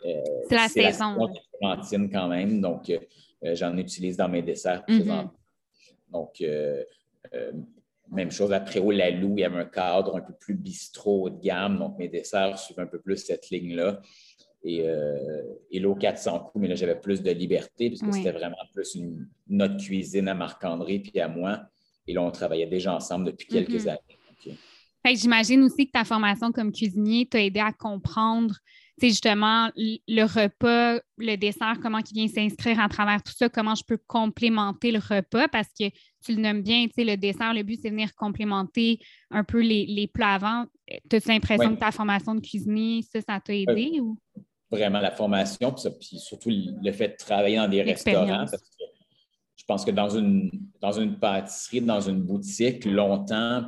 euh, 0.06 0.22
c'est 0.50 0.56
la 0.56 0.68
saison. 0.70 1.18
La 1.62 1.78
quand 2.12 2.28
même, 2.28 2.62
donc 2.62 2.90
euh, 2.90 3.00
j'en 3.56 3.76
utilise 3.78 4.18
dans 4.18 4.30
mes 4.30 4.42
desserts 4.42 4.84
mhm. 4.88 5.00
présentement. 5.00 5.32
Donc, 6.12 6.42
euh, 6.42 6.84
même 8.12 8.32
chose 8.32 8.54
après 8.54 8.80
au 8.80 8.92
Lalou, 8.92 9.34
il 9.38 9.42
y 9.42 9.44
avait 9.44 9.60
un 9.60 9.66
cadre 9.66 10.16
un 10.16 10.22
peu 10.22 10.34
plus 10.34 10.54
bistrot 10.54 11.24
haut 11.24 11.30
de 11.30 11.42
gamme, 11.42 11.80
donc 11.80 11.98
mes 11.98 12.08
desserts 12.08 12.60
suivent 12.60 12.80
un 12.80 12.86
peu 12.86 13.00
plus 13.00 13.18
cette 13.18 13.50
ligne-là. 13.50 14.02
Et, 14.68 14.84
et 15.70 15.80
l'eau 15.80 15.94
400 15.94 16.40
coups, 16.40 16.62
mais 16.62 16.68
là, 16.68 16.76
j'avais 16.76 17.00
plus 17.00 17.22
de 17.22 17.30
liberté 17.30 17.90
parce 17.92 18.02
que 18.02 18.12
c'était 18.12 18.32
vraiment 18.32 18.56
plus 18.74 18.96
une, 18.96 19.28
notre 19.48 19.78
cuisine 19.78 20.28
à 20.28 20.34
Marc-André 20.34 21.00
puis 21.00 21.20
à 21.20 21.28
moi. 21.28 21.62
Et 22.08 22.14
là, 22.14 22.24
on 22.24 22.32
travaillait 22.32 22.66
déjà 22.66 22.96
ensemble 22.96 23.26
depuis 23.26 23.48
quelques 23.48 23.84
mhm. 23.84 23.90
années. 23.90 24.58
J'imagine 25.14 25.62
aussi 25.64 25.86
que 25.86 25.92
ta 25.92 26.04
formation 26.04 26.52
comme 26.52 26.72
cuisinier 26.72 27.28
t'a 27.28 27.44
aidé 27.44 27.60
à 27.60 27.72
comprendre 27.72 28.56
justement 29.02 29.70
le 29.76 30.24
repas, 30.24 31.00
le 31.18 31.36
dessert, 31.36 31.78
comment 31.82 32.00
il 32.00 32.14
vient 32.14 32.28
s'inscrire 32.28 32.80
à 32.80 32.90
travers 32.90 33.22
tout 33.22 33.34
ça, 33.36 33.50
comment 33.50 33.76
je 33.76 33.84
peux 33.84 34.00
complémenter 34.08 34.92
le 34.92 35.00
repas 35.00 35.48
parce 35.50 35.68
que 35.80 35.90
tu 36.24 36.34
le 36.34 36.42
nommes 36.42 36.62
bien, 36.62 36.88
le 36.98 37.16
dessert, 37.16 37.54
le 37.54 37.64
but, 37.64 37.80
c'est 37.82 37.90
venir 37.90 38.16
complémenter 38.16 39.00
un 39.30 39.44
peu 39.44 39.62
les, 39.62 40.10
plats 40.12 40.36
avant. 40.36 40.66
As-tu 41.12 41.28
l'impression 41.28 41.76
que 41.76 41.80
ta 41.80 41.92
formation 41.92 42.36
de 42.36 42.40
cuisinier, 42.40 43.04
ça, 43.04 43.22
ça 43.22 43.40
t'a 43.40 43.54
aidé? 43.54 43.98
Euh, 43.98 44.02
ou? 44.02 44.18
Vraiment, 44.76 45.00
la 45.00 45.12
formation, 45.12 45.74
puis, 45.74 46.20
surtout 46.20 46.50
le 46.52 46.92
fait 46.92 47.10
de 47.10 47.16
travailler 47.18 47.58
dans 47.58 47.68
des 47.68 47.82
restaurants. 47.82 48.46
Parce 48.50 48.62
que 48.62 48.84
je 49.56 49.64
pense 49.66 49.86
que 49.86 49.92
dans 49.92 50.10
une, 50.10 50.52
dans 50.82 50.92
une 50.92 51.18
pâtisserie, 51.18 51.82
dans 51.82 52.02
une 52.02 52.22
boutique, 52.22 52.86
longtemps, 52.86 53.66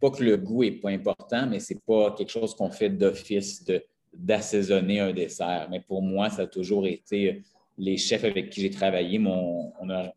pas 0.00 0.10
que 0.10 0.22
le 0.22 0.36
goût 0.36 0.62
n'est 0.62 0.72
pas 0.72 0.90
important, 0.90 1.46
mais 1.46 1.60
ce 1.60 1.74
n'est 1.74 1.80
pas 1.86 2.12
quelque 2.12 2.30
chose 2.30 2.54
qu'on 2.54 2.70
fait 2.70 2.90
d'office 2.90 3.64
d'assaisonner 4.12 5.00
un 5.00 5.12
dessert. 5.12 5.68
Mais 5.70 5.80
pour 5.80 6.02
moi, 6.02 6.30
ça 6.30 6.42
a 6.42 6.46
toujours 6.46 6.86
été 6.86 7.42
les 7.78 7.96
chefs 7.96 8.24
avec 8.24 8.50
qui 8.50 8.60
j'ai 8.60 8.70
travaillé, 8.70 9.18
on 9.18 9.90
a 9.90 10.12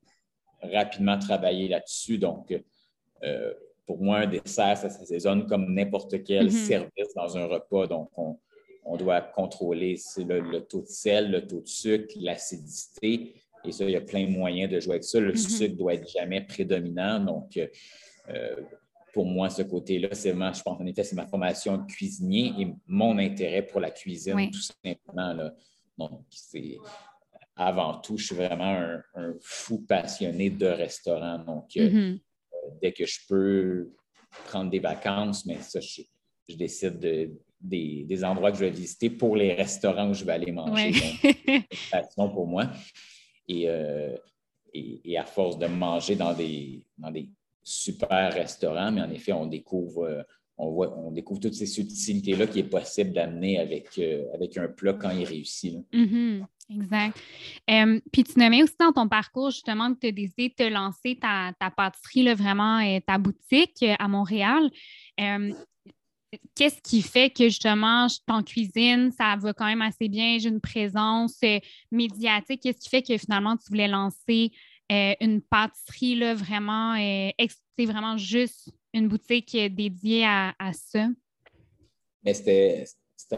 rapidement 0.62 1.18
travaillé 1.18 1.68
là-dessus. 1.68 2.18
Donc, 2.18 2.54
euh, 3.24 3.54
pour 3.86 4.02
moi, 4.02 4.20
un 4.20 4.28
dessert, 4.28 4.78
ça 4.78 4.90
s'assaisonne 4.90 5.46
comme 5.48 5.74
n'importe 5.74 6.24
quel 6.24 6.48
mm-hmm. 6.48 6.68
service 6.68 7.14
dans 7.16 7.38
un 7.38 7.46
repas. 7.46 7.88
Donc, 7.88 8.10
on, 8.18 8.38
doit 8.98 9.22
contrôler 9.22 9.96
le, 10.18 10.60
taux 10.60 10.82
de 10.82 10.88
sel, 10.88 11.32
le 11.32 11.46
taux 11.48 11.62
de 11.62 11.68
sucre, 11.68 12.14
l'acidité. 12.20 13.36
Et 13.66 13.72
ça, 13.72 13.86
il 13.86 13.92
y 13.92 13.96
a 13.96 14.02
plein 14.02 14.26
de 14.26 14.32
moyens 14.32 14.72
de 14.72 14.80
jouer 14.80 14.94
avec 14.94 15.04
ça. 15.04 15.20
Le 15.20 15.34
mm-hmm. 15.34 15.58
sucre 15.58 15.76
doit 15.78 15.94
être 15.94 16.10
jamais 16.10 16.42
prédominant. 16.42 17.20
Donc, 17.20 17.58
euh, 18.30 18.56
pour 19.14 19.26
moi, 19.26 19.50
ce 19.50 19.62
côté-là, 19.62 20.10
c'est 20.14 20.32
je 20.32 20.62
pense 20.62 20.82
en 20.82 20.86
effet, 20.86 21.04
c'est 21.04 21.16
ma 21.16 21.28
formation 21.28 21.78
de 21.78 21.86
cuisinier 21.86 22.54
et 22.60 22.74
mon 22.88 23.18
intérêt 23.20 23.62
pour 23.62 23.80
la 23.80 23.92
cuisine, 23.92 24.50
tout 24.52 24.60
simplement. 24.60 25.34
Là. 25.34 25.54
Donc, 25.98 26.24
c'est 26.30 26.78
avant 27.56 28.00
tout, 28.00 28.18
je 28.18 28.26
suis 28.26 28.36
vraiment 28.36 29.00
un, 29.16 29.34
fou 29.42 29.86
passionné 29.88 30.50
de 30.50 30.66
restaurant. 30.66 31.38
Donc, 31.38 31.70
euh, 31.78 31.90
mm-hmm. 31.90 32.14
euh, 32.14 32.70
dès 32.82 32.92
que 32.92 33.06
je 33.06 33.20
peux 33.30 33.92
prendre 34.46 34.72
des 34.72 34.80
vacances, 34.80 35.46
mais 35.46 35.60
ça, 35.62 35.80
je, 35.80 36.02
décide 36.56 37.00
des, 37.64 38.24
endroits 38.24 38.52
que 38.52 38.58
je 38.58 38.66
vais 38.66 38.72
visiter 38.72 39.10
pour 39.10 39.36
les 39.36 39.54
restaurants 39.54 40.10
où 40.10 40.14
je 40.14 40.26
vais 40.26 40.34
aller 40.34 40.52
manger. 40.52 40.94
c'est 40.94 41.46
une 41.56 41.64
passion 41.92 42.30
pour 42.30 42.48
moi. 42.48 42.70
Euh, 43.50 44.16
et, 44.74 45.02
et, 45.06 45.18
à 45.18 45.26
force 45.26 45.60
de 45.60 45.68
manger 45.68 46.16
dans 46.16 46.34
des, 46.34 46.82
dans 46.98 47.12
des 47.12 47.30
super 47.62 48.34
restaurant, 48.34 48.92
mais 48.92 49.02
en 49.02 49.12
effet, 49.12 49.32
on 49.32 49.46
découvre, 49.46 50.06
euh, 50.06 50.24
on 50.58 50.72
voit, 50.72 50.98
on 50.98 51.12
découvre 51.12 51.40
toutes 51.40 51.54
ces 51.54 51.68
subtilités-là 51.68 52.48
qui 52.48 52.60
est 52.60 52.70
possible 52.70 53.12
d'amener 53.12 53.60
avec, 53.60 53.90
euh, 54.00 54.26
avec 54.34 54.58
un 54.58 54.68
plat 54.68 54.94
quand 54.94 55.12
il 55.12 55.26
réussit. 55.26 55.78
Mm-hmm. 55.94 56.46
exact. 56.72 57.20
puis 58.12 58.24
tu 58.24 58.40
nommais 58.40 58.64
aussi 58.64 58.76
dans 58.80 58.94
ton 58.94 59.08
parcours 59.08 59.52
justement 59.52 59.94
que 59.94 60.00
tu 60.00 60.08
as 60.08 60.12
décidé 60.12 60.50
de 60.50 60.56
te 60.56 60.70
lancer 60.70 61.20
ta, 61.20 61.54
pâtisserie, 61.70 62.24
là, 62.24 62.34
vraiment 62.34 63.00
ta 63.06 63.18
boutique 63.18 63.86
à 64.00 64.08
Montréal. 64.08 64.72
Qu'est-ce 66.56 66.82
qui 66.82 67.02
fait 67.02 67.30
que 67.30 67.46
justement, 67.46 68.08
en 68.28 68.44
cuisine, 68.44 69.12
ça 69.12 69.36
va 69.40 69.54
quand 69.54 69.66
même 69.66 69.82
assez 69.82 70.08
bien, 70.08 70.38
j'ai 70.40 70.50
une 70.50 70.62
présence 70.62 71.38
euh, 71.44 71.60
médiatique? 71.92 72.62
Qu'est-ce 72.62 72.80
qui 72.80 72.90
fait 72.90 73.02
que 73.02 73.18
finalement 73.18 73.58
tu 73.58 73.70
voulais 73.70 73.88
lancer 73.88 74.52
euh, 74.92 75.14
une 75.22 75.42
pâtisserie 75.42 76.16
là, 76.16 76.34
vraiment, 76.34 76.96
c'est 76.96 77.34
euh, 77.42 77.86
vraiment 77.86 78.18
juste 78.18 78.72
une 78.94 79.08
boutique 79.08 79.56
dédiée 79.74 80.26
à, 80.26 80.54
ça? 80.74 81.08
Mais 82.24 82.34
c'était 82.34 82.86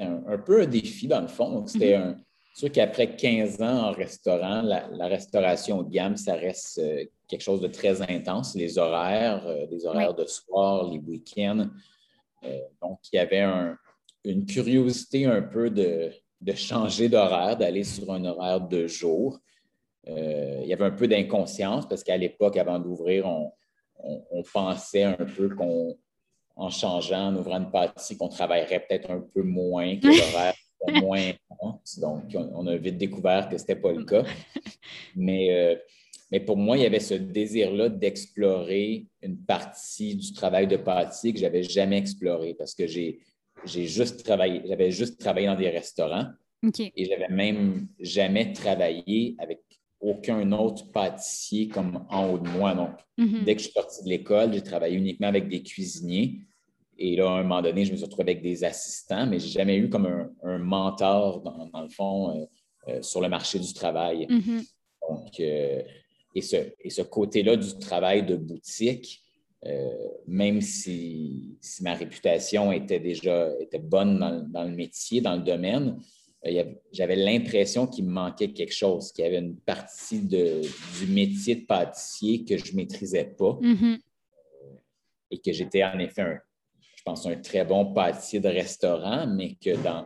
un, 0.01 0.37
peu 0.37 0.61
un 0.61 0.67
défi 0.67 1.07
dans 1.07 1.21
le 1.21 1.27
fond. 1.27 1.65
c'était 1.65 1.97
mm-hmm. 1.97 2.17
sûr 2.55 2.71
qu'après 2.71 3.15
15 3.15 3.61
ans 3.61 3.89
en 3.89 3.91
restaurant, 3.91 4.61
la, 4.61 5.07
restauration 5.07 5.79
haut 5.79 5.83
de 5.83 5.91
gamme, 5.91 6.17
ça 6.17 6.35
reste 6.35 6.81
quelque 7.27 7.41
chose 7.41 7.61
de 7.61 7.67
très 7.67 8.01
intense, 8.01 8.55
les 8.55 8.77
horaires, 8.77 9.47
les 9.71 9.85
horaires 9.85 10.13
de 10.13 10.25
soir, 10.25 10.89
les 10.91 10.99
week-ends. 10.99 11.69
Donc, 12.81 12.99
il 13.11 13.15
y 13.15 13.19
avait 13.19 13.45
une 14.23 14.45
curiosité 14.45 15.25
un 15.25 15.41
peu 15.41 15.69
de, 15.69 16.11
de 16.41 16.53
changer 16.53 17.09
d'horaire, 17.09 17.57
d'aller 17.57 17.83
sur 17.83 18.11
un 18.11 18.23
horaire 18.25 18.61
de 18.61 18.87
jour. 18.87 19.39
il 20.07 20.65
y 20.65 20.73
avait 20.73 20.85
un 20.85 20.91
peu 20.91 21.07
d'inconscience 21.07 21.87
parce 21.87 22.03
qu'à 22.03 22.17
l'époque, 22.17 22.57
avant 22.57 22.79
d'ouvrir, 22.79 23.25
on, 23.25 23.51
on, 24.31 24.43
pensait 24.43 25.03
un 25.03 25.13
peu 25.13 25.49
qu'en 25.49 26.69
changeant, 26.69 27.27
en 27.27 27.35
ouvrant 27.35 27.57
une 27.57 27.71
partie, 27.71 28.17
qu'on 28.17 28.29
travaillerait 28.29 28.85
peut-être 28.87 29.11
un 29.11 29.21
peu 29.21 29.41
moins, 29.41 29.97
que 29.97 30.07
l'horaire 30.33 30.53
moins 31.01 31.31
Donc, 31.97 32.23
on, 32.35 32.67
a 32.67 32.75
vite 32.77 32.97
découvert 32.97 33.49
que 33.49 33.57
ce 33.57 33.63
n'était 33.63 33.75
pas 33.75 33.91
le 33.91 34.05
cas. 34.05 34.23
Mais, 35.15 35.53
euh, 35.53 35.75
mais 36.35 36.41
pour 36.41 36.57
moi, 36.57 36.77
il 36.77 36.83
y 36.83 36.85
avait 36.85 36.99
ce 36.99 37.13
désir-là 37.13 37.87
d'explorer 37.87 39.05
une 39.21 39.37
partie 39.37 40.17
du 40.17 40.33
travail 40.33 40.67
de 40.67 40.75
pâtissier 40.75 41.31
que 41.31 41.39
je 41.39 41.45
n'avais 41.45 41.63
jamais 41.63 41.97
exploré 41.97 42.53
parce 42.55 42.75
que 42.75 42.85
j'ai 42.87 43.21
juste 43.65 44.21
travaillé, 44.25 44.61
j'avais 44.67 44.91
juste 44.91 45.17
travaillé 45.17 45.47
dans 45.47 45.55
des 45.55 45.69
restaurants. 45.69 46.25
Et 46.97 47.05
j'avais 47.05 47.29
même 47.29 47.87
jamais 48.01 48.51
travaillé 48.51 49.37
avec 49.37 49.61
aucun 50.01 50.51
autre 50.51 50.91
pâtissier 50.91 51.69
comme 51.69 52.05
en 52.09 52.29
haut 52.29 52.37
de 52.37 52.49
moi. 52.49 52.73
Donc, 52.75 52.89
mm-hmm. 53.17 53.43
dès 53.45 53.55
que 53.55 53.61
je 53.61 53.67
suis 53.67 53.73
sorti 53.73 54.03
de 54.03 54.09
l'école, 54.09 54.51
j'ai 54.51 54.61
travaillé 54.61 54.97
uniquement 54.97 55.27
avec 55.27 55.47
des 55.47 55.63
cuisiniers. 55.63 56.41
Et 56.97 57.15
là, 57.15 57.29
à 57.29 57.39
un 57.39 57.43
moment 57.43 57.61
donné, 57.61 57.85
je 57.85 57.93
me 57.93 57.95
suis 57.95 58.05
retrouvé 58.05 58.31
avec 58.31 58.41
des 58.41 58.65
assistants, 58.65 59.25
mais 59.25 59.39
je 59.39 59.45
n'ai 59.45 59.51
jamais 59.51 59.77
eu 59.77 59.89
comme 59.89 60.27
un, 60.43 60.57
mentor, 60.57 61.39
dans, 61.43 61.81
le 61.81 61.89
fond, 61.89 62.35
euh, 62.35 62.45
euh, 62.89 63.01
sur 63.01 63.21
le 63.21 63.29
marché 63.29 63.57
du 63.57 63.73
travail. 63.73 64.27
Mm-hmm. 64.27 64.69
Donc, 65.09 65.39
euh, 65.39 65.81
et 66.35 66.41
ce, 66.41 66.57
et 66.79 66.89
ce 66.89 67.01
côté-là 67.01 67.55
du 67.55 67.79
travail 67.79 68.25
de 68.25 68.35
boutique, 68.35 69.23
même 70.27 70.61
si, 70.61 71.57
ma 71.81 71.95
réputation 71.95 72.71
était 72.71 72.99
déjà 72.99 73.49
était 73.59 73.79
bonne 73.79 74.19
dans, 74.19 74.47
dans, 74.47 74.63
le 74.63 74.75
métier, 74.75 75.21
dans 75.21 75.35
le 75.35 75.41
domaine, 75.41 75.97
j'avais 76.91 77.15
l'impression 77.15 77.87
qu'il 77.87 78.05
me 78.05 78.11
manquait 78.11 78.51
quelque 78.51 78.73
chose, 78.73 79.11
qu'il 79.11 79.23
y 79.25 79.27
avait 79.27 79.39
une 79.39 79.57
partie 79.57 80.21
de, 80.21 80.61
du 80.99 81.11
métier 81.11 81.55
de 81.55 81.65
pâtissier 81.65 82.45
que 82.45 82.57
je 82.57 82.71
ne 82.71 82.77
maîtrisais 82.77 83.25
pas 83.25 83.57
mm-hmm. 83.61 83.99
et 85.31 85.39
que 85.39 85.51
j'étais 85.51 85.83
en 85.83 85.97
effet, 85.99 86.21
un, 86.21 86.39
je 86.95 87.03
pense, 87.03 87.25
un 87.25 87.35
très 87.37 87.65
bon 87.65 87.93
pâtissier 87.93 88.39
de 88.39 88.49
restaurant, 88.49 89.27
mais 89.27 89.55
que 89.55 89.75
dans, 89.81 90.05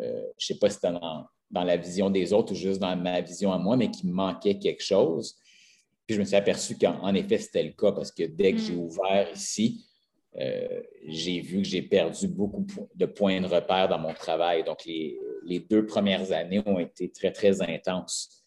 euh, 0.00 0.22
je 0.36 0.52
ne 0.52 0.54
sais 0.54 0.58
pas 0.58 0.68
si 0.68 0.76
c'était 0.76 0.92
dans, 0.92 1.26
dans, 1.50 1.64
la 1.64 1.76
vision 1.76 2.10
des 2.10 2.32
autres 2.32 2.52
ou 2.52 2.56
juste 2.56 2.80
dans 2.80 2.96
ma 2.96 3.20
vision 3.20 3.52
à 3.52 3.58
moi, 3.58 3.76
mais 3.76 3.90
qu'il 3.90 4.08
me 4.08 4.14
manquait 4.14 4.58
quelque 4.58 4.82
chose. 4.82 5.36
Puis 6.08 6.14
je 6.14 6.20
me 6.20 6.24
suis 6.24 6.36
aperçu 6.36 6.78
qu'en 6.78 7.12
effet, 7.12 7.36
c'était 7.36 7.62
le 7.62 7.72
cas 7.72 7.92
parce 7.92 8.10
que 8.10 8.22
dès 8.22 8.52
que 8.52 8.58
j'ai 8.58 8.72
mm. 8.72 8.78
ouvert 8.78 9.30
ici, 9.30 9.84
euh, 10.40 10.80
j'ai 11.06 11.42
vu 11.42 11.58
que 11.58 11.68
j'ai 11.68 11.82
perdu 11.82 12.28
beaucoup 12.28 12.64
de 12.94 13.04
points 13.04 13.42
de 13.42 13.46
repère 13.46 13.88
dans 13.88 13.98
mon 13.98 14.14
travail. 14.14 14.64
Donc, 14.64 14.86
les, 14.86 15.18
deux 15.68 15.84
premières 15.84 16.32
années 16.32 16.62
ont 16.64 16.78
été 16.78 17.10
très, 17.10 17.30
très 17.30 17.60
intenses 17.60 18.42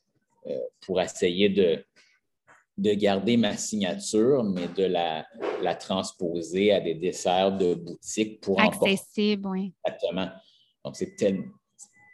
euh, 0.48 0.58
pour 0.80 1.00
essayer 1.00 1.50
de, 1.50 1.86
de 2.80 2.94
garder 2.94 3.38
ma 3.38 3.56
signature, 3.58 4.44
mais 4.44 4.68
de 4.68 4.86
la, 4.86 5.28
la 5.62 5.76
transposer 5.76 6.72
à 6.72 6.80
des 6.80 6.96
desserts 6.96 7.56
de 7.56 7.76
boutique 7.76 8.42
pour 8.42 8.60
Accessible, 8.60 9.48
oui. 9.50 9.74
Exactement. 9.86 10.32
Donc, 10.84 10.96
c'est 10.96 11.14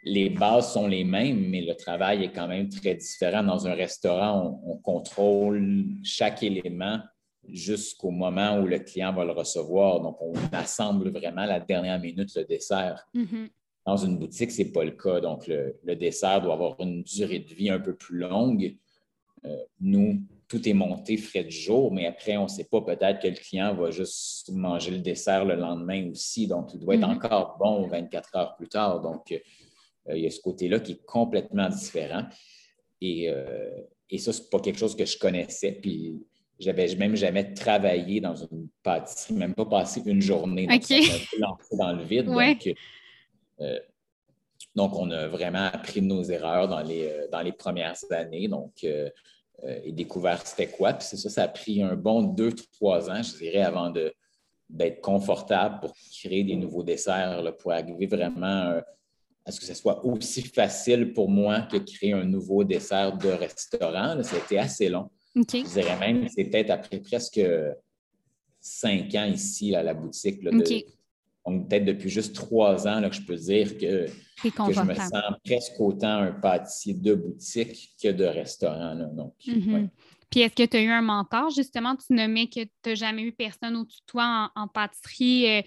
les 0.03 0.29
bases 0.29 0.73
sont 0.73 0.87
les 0.87 1.03
mêmes, 1.03 1.49
mais 1.49 1.61
le 1.61 1.75
travail 1.75 2.23
est 2.23 2.31
quand 2.31 2.47
même 2.47 2.69
très 2.69 2.95
différent. 2.95 3.43
Dans 3.43 3.67
un 3.67 3.73
restaurant, 3.73 4.61
on 4.65 4.77
contrôle 4.77 5.85
chaque 6.03 6.43
élément 6.43 6.99
jusqu'au 7.47 8.11
moment 8.11 8.59
où 8.59 8.67
le 8.67 8.79
client 8.79 9.13
va 9.13 9.25
le 9.25 9.31
recevoir. 9.31 10.01
Donc, 10.01 10.17
on 10.21 10.33
assemble 10.51 11.09
vraiment 11.09 11.45
la 11.45 11.59
dernière 11.59 11.99
minute 11.99 12.33
le 12.35 12.43
dessert. 12.43 13.07
Mm-hmm. 13.15 13.49
Dans 13.85 13.97
une 13.97 14.17
boutique, 14.17 14.51
ce 14.51 14.63
n'est 14.63 14.71
pas 14.71 14.83
le 14.83 14.91
cas. 14.91 15.21
Donc, 15.21 15.47
le, 15.47 15.95
dessert 15.95 16.41
doit 16.41 16.53
avoir 16.53 16.75
une 16.79 17.03
durée 17.03 17.39
de 17.39 17.53
vie 17.53 17.69
un 17.69 17.79
peu 17.79 17.95
plus 17.95 18.17
longue. 18.17 18.75
Euh, 19.45 19.55
nous, 19.79 20.21
tout 20.47 20.67
est 20.67 20.73
monté 20.73 21.17
frais 21.17 21.43
du 21.43 21.55
jour, 21.55 21.93
mais 21.93 22.05
après, 22.05 22.37
on 22.37 22.43
ne 22.43 22.49
sait 22.49 22.65
pas, 22.65 22.81
peut-être 22.81 23.21
que 23.21 23.27
le 23.27 23.35
client 23.35 23.73
va 23.73 23.91
juste 23.91 24.49
manger 24.51 24.91
le 24.91 24.99
dessert 24.99 25.45
le 25.45 25.55
lendemain 25.55 26.09
aussi. 26.11 26.47
Donc, 26.47 26.73
il 26.73 26.79
doit 26.79 26.95
être 26.95 27.07
mm-hmm. 27.07 27.15
encore 27.15 27.57
bon 27.59 27.87
24 27.87 28.35
heures 28.35 28.55
plus 28.55 28.67
tard. 28.67 29.01
Donc, 29.01 29.33
il 30.15 30.23
y 30.23 30.27
a 30.27 30.31
ce 30.31 30.41
côté-là 30.41 30.79
qui 30.79 30.93
est 30.93 31.05
complètement 31.05 31.69
différent. 31.69 32.23
Et, 33.01 33.29
euh, 33.29 33.69
et 34.09 34.17
ça, 34.17 34.33
ce 34.33 34.41
n'est 34.41 34.47
pas 34.49 34.59
quelque 34.59 34.79
chose 34.79 34.95
que 34.95 35.05
je 35.05 35.17
connaissais. 35.17 35.73
Puis, 35.73 36.25
j'avais 36.59 36.95
même 36.95 37.15
jamais 37.15 37.53
travaillé 37.53 38.19
dans 38.19 38.35
une 38.35 38.67
pâtisserie, 38.81 39.33
même 39.35 39.53
pas 39.53 39.65
passé 39.65 40.01
une 40.05 40.21
journée. 40.21 40.67
Donc, 40.67 41.61
dans 41.71 41.93
le 41.93 42.03
vide. 42.03 42.29
Euh, 43.59 43.79
donc, 44.75 44.95
on 44.95 45.09
a 45.11 45.27
vraiment 45.27 45.65
appris 45.65 46.01
de 46.01 46.05
nos 46.05 46.23
erreurs 46.23 46.67
dans 46.67 46.81
les, 46.81 47.07
euh, 47.07 47.27
dans 47.31 47.41
les 47.41 47.51
premières 47.51 47.97
années. 48.11 48.47
Donc, 48.47 48.83
euh, 48.83 49.09
et 49.83 49.91
découvert 49.91 50.45
c'était 50.45 50.67
quoi. 50.67 50.93
Puis 50.93 51.07
c'est 51.09 51.17
ça, 51.17 51.29
ça 51.29 51.43
a 51.43 51.47
pris 51.47 51.81
un 51.81 51.95
bon 51.95 52.21
deux, 52.21 52.53
trois 52.53 53.09
ans, 53.09 53.23
je 53.23 53.37
dirais, 53.37 53.63
avant 53.63 53.91
d'être 54.69 55.01
confortable 55.01 55.79
pour 55.79 55.95
créer 56.11 56.43
des 56.43 56.55
nouveaux 56.55 56.83
desserts, 56.83 57.55
pour 57.57 57.71
arriver 57.71 58.05
vraiment 58.05 58.79
à 59.47 59.51
ce 59.51 59.61
que 59.61 59.65
ce 59.65 59.73
soit 59.73 60.05
aussi 60.05 60.41
facile 60.41 61.13
pour 61.13 61.29
moi 61.29 61.61
que 61.61 61.77
créer 61.77 62.11
un 62.11 62.25
nouveau 62.25 62.65
dessert 62.65 63.17
de 63.17 63.29
restaurant. 63.29 64.21
C'était 64.21 64.57
assez 64.57 64.89
long. 64.89 65.09
Je 65.33 65.73
dirais 65.73 65.97
même 65.99 66.27
c'est 66.27 66.43
peut-être 66.43 66.69
après 66.69 66.99
presque 66.99 67.39
cinq 68.59 69.15
ans 69.15 69.25
ici 69.25 69.73
à 69.73 69.83
la 69.83 69.93
boutique. 69.93 70.43
donc, 70.43 71.69
peut-être 71.69 71.85
depuis 71.85 72.09
juste 72.09 72.35
trois 72.35 72.85
ans 72.87 72.99
là, 72.99 73.09
que 73.09 73.15
je 73.15 73.21
peux 73.21 73.37
dire 73.37 73.77
que, 73.77 74.07
je 74.43 74.81
me 74.81 74.93
sens 74.95 75.13
presque 75.45 75.79
autant 75.79 76.17
un 76.23 76.31
pâtissier 76.33 76.95
de 76.95 77.15
boutique 77.15 77.93
que 78.03 78.09
de 78.09 78.25
restaurant. 78.25 78.95
Donc, 79.13 79.33
mm-hmm. 79.45 79.87
Puis 80.29 80.41
est-ce 80.41 80.55
que 80.55 80.63
tu 80.63 80.75
as 80.75 80.81
eu 80.81 80.89
un 80.89 81.01
mentor, 81.01 81.51
justement? 81.51 81.95
Tu 81.95 82.13
nommais 82.13 82.47
que 82.47 82.59
tu 82.59 82.69
n'as 82.85 82.95
jamais 82.95 83.21
eu 83.21 83.31
personne 83.31 83.77
au-dessus 83.77 84.01
de 84.01 84.11
toi 84.11 84.51
en, 84.55 84.67
pâtisserie. 84.67 85.49
Euh, 85.49 85.61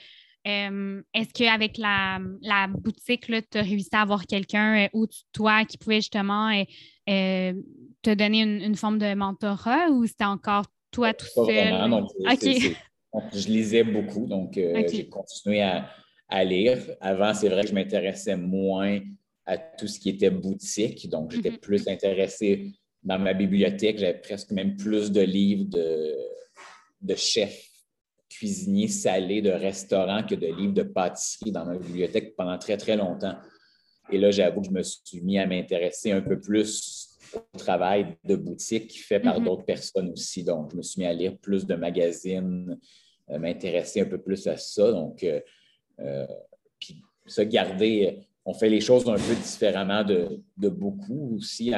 euh, 0.46 1.02
est-ce 1.12 1.32
qu'avec 1.34 1.76
la, 1.76 2.18
la 2.40 2.66
boutique, 2.66 3.26
tu 3.26 3.58
as 3.58 3.62
réussi 3.62 3.90
à 3.92 4.02
avoir 4.02 4.26
quelqu'un 4.26 4.86
euh, 4.94 5.06
de 5.06 5.08
toi 5.32 5.64
qui 5.64 5.76
pouvait 5.76 6.00
justement 6.00 6.50
te 7.06 8.14
donner 8.14 8.42
une, 8.42 8.74
forme 8.74 8.98
de 8.98 9.14
mentorat 9.14 9.90
ou 9.90 10.06
c'était 10.06 10.24
encore 10.24 10.64
toi 10.90 11.12
tout 11.12 11.26
seul? 11.26 12.06
je 13.32 13.48
lisais 13.48 13.84
beaucoup, 13.84 14.26
donc 14.26 14.56
euh, 14.56 14.82
j'ai 14.90 15.08
continué 15.08 15.62
à, 15.62 16.44
lire. 16.44 16.78
Avant, 17.00 17.34
c'est 17.34 17.48
vrai 17.48 17.62
que 17.62 17.68
je 17.68 17.74
m'intéressais 17.74 18.36
moins 18.36 19.00
à 19.46 19.58
tout 19.58 19.88
ce 19.88 19.98
qui 19.98 20.10
était 20.10 20.30
boutique, 20.30 21.08
donc 21.08 21.32
j'étais 21.32 21.50
mm-hmm. 21.50 21.60
plus 21.60 21.88
intéressé 21.88 22.72
dans 23.02 23.18
ma 23.18 23.34
bibliothèque. 23.34 23.98
J'avais 23.98 24.20
presque 24.20 24.52
même 24.52 24.76
plus 24.76 25.10
de 25.10 25.22
livres 25.22 25.64
de, 25.64 26.16
de 27.02 27.14
chefs 27.16 27.69
cuisiniers 28.40 28.88
salés 28.88 29.42
de 29.42 29.50
restaurants 29.50 30.22
que 30.22 30.34
de 30.34 30.46
livres 30.46 30.72
de 30.72 30.82
pâtisserie 30.82 31.52
dans 31.52 31.66
ma 31.66 31.76
bibliothèque 31.76 32.34
pendant 32.36 32.56
très, 32.56 32.78
très 32.78 32.96
longtemps. 32.96 33.36
Et 34.10 34.16
là, 34.16 34.30
j'avoue 34.30 34.62
que 34.62 34.68
je 34.68 34.72
me 34.72 34.82
suis 34.82 35.20
mis 35.20 35.38
à 35.38 35.46
m'intéresser 35.46 36.10
un 36.10 36.22
peu 36.22 36.40
plus 36.40 37.18
au 37.34 37.58
travail 37.58 38.16
de 38.24 38.36
boutique 38.36 38.98
fait 38.98 39.20
par 39.20 39.38
mm-hmm. 39.38 39.44
d'autres 39.44 39.64
personnes 39.66 40.10
aussi. 40.10 40.42
Donc, 40.42 40.70
je 40.72 40.76
me 40.78 40.82
suis 40.82 41.02
mis 41.02 41.06
à 41.06 41.12
lire 41.12 41.36
plus 41.36 41.66
de 41.66 41.74
magazines, 41.74 42.78
euh, 43.28 43.38
m'intéresser 43.38 44.00
un 44.00 44.06
peu 44.06 44.18
plus 44.18 44.46
à 44.46 44.56
ça. 44.56 44.90
Donc, 44.90 45.22
euh, 45.22 45.40
euh, 46.00 46.26
puis 46.78 47.02
se 47.26 47.42
garder, 47.42 48.20
on 48.46 48.54
fait 48.54 48.70
les 48.70 48.80
choses 48.80 49.06
un 49.06 49.16
peu 49.16 49.34
différemment 49.34 50.02
de, 50.02 50.68
beaucoup 50.70 51.36
aussi. 51.36 51.74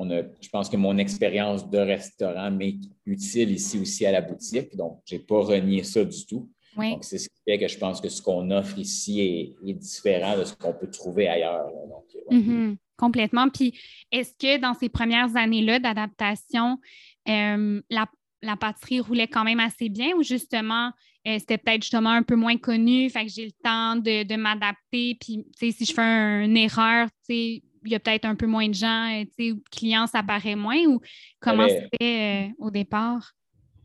On 0.00 0.10
a, 0.10 0.22
je 0.40 0.48
pense 0.48 0.68
que 0.68 0.76
mon 0.76 0.96
expérience 0.96 1.68
de 1.68 1.78
restaurant 1.78 2.50
m'est 2.50 2.80
utile 3.04 3.50
ici 3.50 3.78
aussi 3.78 4.06
à 4.06 4.12
la 4.12 4.22
boutique. 4.22 4.74
Donc, 4.76 5.00
je 5.04 5.16
n'ai 5.16 5.20
pas 5.20 5.40
renié 5.40 5.84
ça 5.84 6.04
du 6.04 6.26
tout. 6.26 6.48
Donc, 6.76 7.04
c'est 7.04 7.18
ce 7.18 7.28
qui 7.28 7.42
fait 7.46 7.58
que 7.58 7.68
je 7.68 7.76
pense 7.76 8.00
que 8.00 8.08
ce 8.08 8.22
qu'on 8.22 8.50
offre 8.50 8.78
ici 8.78 9.20
est, 9.62 9.74
différent 9.74 10.38
de 10.38 10.44
ce 10.44 10.54
qu'on 10.54 10.72
peut 10.72 10.90
trouver 10.90 11.28
ailleurs. 11.28 11.66
Donc, 11.66 12.06
mm-hmm. 12.30 12.76
Complètement. 12.96 13.48
Puis, 13.48 13.78
est-ce 14.12 14.32
que 14.38 14.58
dans 14.58 14.74
ces 14.74 14.88
premières 14.88 15.36
années-là 15.36 15.78
d'adaptation, 15.80 16.78
euh, 17.28 17.82
la, 17.90 18.56
pâtisserie 18.56 19.00
roulait 19.00 19.28
quand 19.28 19.44
même 19.44 19.60
assez 19.60 19.88
bien 19.88 20.14
ou 20.16 20.22
justement, 20.22 20.90
euh, 21.26 21.38
c'était 21.38 21.58
peut-être 21.58 21.82
justement 21.82 22.10
un 22.10 22.22
peu 22.22 22.36
moins 22.36 22.56
connu, 22.56 23.10
fait 23.10 23.26
que 23.26 23.32
j'ai 23.32 23.46
le 23.46 23.52
temps 23.62 23.96
de, 23.96 24.36
m'adapter. 24.36 25.18
Puis, 25.20 25.44
si 25.58 25.84
je 25.84 25.92
fais 25.92 26.44
une 26.44 26.56
erreur, 26.56 27.08
il 27.84 27.92
y 27.92 27.94
a 27.94 28.00
peut-être 28.00 28.24
un 28.24 28.34
peu 28.34 28.46
moins 28.46 28.68
de 28.68 28.74
gens, 28.74 29.10
euh, 29.10 29.24
tu 29.36 29.50
sais, 29.50 29.56
clients, 29.70 30.06
ça 30.06 30.22
paraît 30.22 30.56
moins 30.56 30.84
ou 30.86 31.00
comment 31.40 31.68
c'était 31.68 32.52
au 32.58 32.70
départ? 32.70 33.32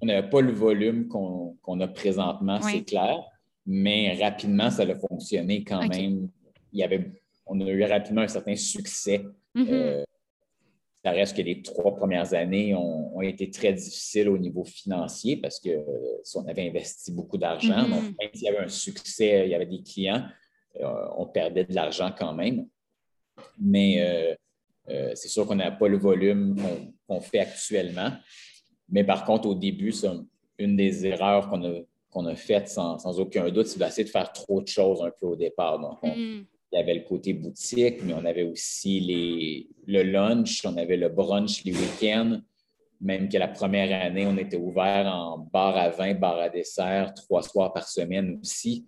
On 0.01 0.07
n'avait 0.07 0.29
pas 0.29 0.41
le 0.41 0.51
volume 0.51 1.07
qu'on 1.07 1.79
a 1.79 1.87
présentement, 1.87 2.61
c'est 2.61 2.83
clair, 2.83 3.17
mais 3.65 4.17
rapidement, 4.21 4.69
ça 4.69 4.83
a 4.83 4.95
fonctionné 4.95 5.63
quand 5.63 5.87
même. 5.87 6.29
Il 6.73 6.79
y 6.79 6.83
avait 6.83 7.11
on 7.45 7.59
a 7.61 7.65
eu 7.65 7.83
rapidement 7.83 8.21
un 8.21 8.27
certain 8.27 8.55
succès. 8.55 9.23
Mm-hmm. 9.55 9.67
Euh, 9.71 10.03
ça 11.03 11.11
reste 11.11 11.37
que 11.37 11.41
les 11.43 11.61
trois 11.61 11.95
premières 11.95 12.33
années 12.33 12.73
ont, 12.73 13.21
été 13.21 13.49
très 13.49 13.73
difficiles 13.73 14.29
au 14.29 14.37
niveau 14.37 14.63
financier 14.63 15.37
parce 15.37 15.59
que 15.59 15.69
si 16.23 16.37
on 16.37 16.47
avait 16.47 16.67
investi 16.67 17.11
beaucoup 17.11 17.37
d'argent, 17.37 17.83
mm-hmm. 17.83 17.89
donc 17.89 18.03
même 18.19 18.29
s'il 18.33 18.43
y 18.43 18.47
avait 18.49 18.65
un 18.65 18.67
succès, 18.67 19.43
il 19.45 19.51
y 19.51 19.55
avait 19.55 19.65
des 19.65 19.81
clients, 19.83 20.25
on 21.17 21.27
perdait 21.27 21.63
de 21.63 21.73
l'argent 21.73 22.13
quand 22.15 22.33
même. 22.33 22.67
Mais 23.59 24.37
c'est 25.13 25.27
sûr 25.27 25.45
qu'on 25.45 25.55
n'a 25.55 25.71
pas 25.71 25.87
le 25.87 25.97
volume 25.97 26.55
qu'on 27.07 27.21
fait 27.21 27.39
actuellement. 27.39 28.11
Mais 28.89 29.03
par 29.03 29.25
contre, 29.25 29.47
au 29.47 29.55
début, 29.55 29.91
c'est 29.91 30.09
une 30.57 30.75
des 30.75 31.05
erreurs 31.05 31.49
qu'on 31.49 31.63
a, 31.63 31.79
qu'on 32.09 32.25
a 32.25 32.35
faites 32.35 32.69
sans, 32.69 33.19
aucun 33.19 33.49
doute, 33.49 33.67
c'est 33.67 33.79
d'essayer 33.79 34.05
de 34.05 34.09
faire 34.09 34.31
trop 34.31 34.61
de 34.61 34.67
choses 34.67 35.01
un 35.01 35.11
peu 35.19 35.27
au 35.27 35.35
départ. 35.35 35.79
Donc, 35.79 36.01
mm. 36.03 36.45
il 36.71 36.77
y 36.77 36.77
avait 36.77 36.93
le 36.93 37.01
côté 37.01 37.33
boutique, 37.33 38.03
mais 38.03 38.13
on 38.13 38.25
avait 38.25 38.43
aussi 38.43 38.99
les, 38.99 39.67
le 39.85 40.03
lunch, 40.03 40.65
on 40.65 40.77
avait 40.77 40.97
le 40.97 41.09
brunch 41.09 41.63
les 41.63 41.73
week-ends. 41.73 42.39
Même 43.01 43.27
que 43.27 43.37
la 43.37 43.49
première 43.49 44.05
année, 44.05 44.25
on 44.25 44.37
était 44.37 44.57
ouvert 44.57 45.05
en 45.07 45.39
bar 45.39 45.75
à 45.75 45.89
vin, 45.89 46.13
bar 46.13 46.39
à 46.39 46.49
dessert, 46.49 47.13
trois 47.13 47.43
soirs 47.43 47.73
par 47.73 47.87
semaine 47.87 48.39
aussi. 48.41 48.87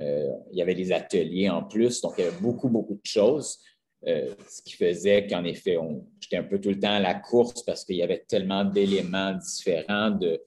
Euh, 0.00 0.32
il 0.52 0.58
y 0.58 0.62
avait 0.62 0.74
les 0.74 0.92
ateliers 0.92 1.50
en 1.50 1.64
plus, 1.64 2.00
donc 2.00 2.14
il 2.18 2.24
y 2.24 2.28
avait 2.28 2.40
beaucoup, 2.40 2.68
beaucoup 2.68 2.94
de 2.94 3.04
choses. 3.04 3.58
Euh, 4.06 4.32
ce 4.48 4.62
qui 4.62 4.74
faisait 4.74 5.26
qu'en 5.26 5.42
effet, 5.44 5.76
j'étais 6.20 6.36
un 6.36 6.44
peu 6.44 6.60
tout 6.60 6.68
le 6.68 6.78
temps 6.78 6.94
à 6.94 7.00
la 7.00 7.14
course 7.14 7.64
parce 7.64 7.84
qu'il 7.84 7.96
y 7.96 8.02
avait 8.02 8.24
tellement 8.28 8.64
d'éléments 8.64 9.34
différents, 9.34 10.10
de, 10.10 10.40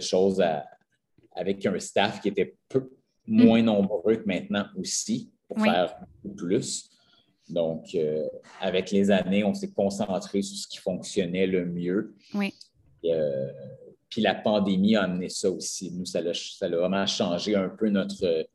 choses 0.00 0.42
avec 1.34 1.64
un 1.64 1.78
staff 1.78 2.20
qui 2.20 2.28
était 2.28 2.56
peu, 2.68 2.90
moins 3.26 3.62
nombreux 3.62 4.16
que 4.16 4.26
maintenant 4.26 4.66
aussi 4.76 5.30
pour 5.48 5.60
faire 5.60 5.96
plus. 6.36 6.90
Donc, 7.48 7.86
euh, 7.94 8.28
avec 8.60 8.90
les 8.90 9.10
années, 9.10 9.42
on 9.44 9.54
s'est 9.54 9.72
concentré 9.72 10.42
sur 10.42 10.56
ce 10.56 10.68
qui 10.68 10.78
fonctionnait 10.78 11.46
le 11.46 11.64
mieux. 11.64 12.14
Oui. 12.34 12.54
Euh, 13.06 13.50
puis 14.08 14.20
la 14.20 14.34
pandémie 14.34 14.94
a 14.94 15.04
amené 15.04 15.28
ça 15.28 15.50
aussi. 15.50 15.90
Nous, 15.90 16.04
ça 16.04 16.20
a, 16.20 16.68
vraiment 16.68 17.06
changé 17.06 17.56
un 17.56 17.70
peu 17.70 17.88
notre. 17.88 18.46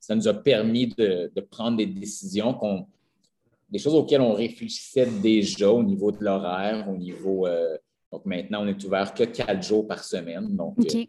Ça 0.00 0.14
nous 0.14 0.26
a 0.26 0.34
permis 0.34 0.88
de 0.88 1.40
prendre 1.50 1.76
des 1.76 1.86
décisions 1.86 2.54
qu'on 2.54 2.86
des 3.74 3.80
choses 3.80 3.96
auxquelles 3.96 4.20
on 4.20 4.34
réfléchissait 4.34 5.06
déjà 5.20 5.68
au 5.68 5.82
niveau 5.82 6.12
de 6.12 6.22
l'horaire, 6.22 6.88
au 6.88 6.96
niveau. 6.96 7.48
Euh, 7.48 7.76
donc 8.12 8.24
maintenant, 8.24 8.62
on 8.62 8.68
est 8.68 8.84
ouvert 8.84 9.12
que 9.12 9.24
quatre 9.24 9.64
jours 9.64 9.84
par 9.84 10.04
semaine. 10.04 10.54
Donc, 10.54 10.76
euh, 10.78 11.04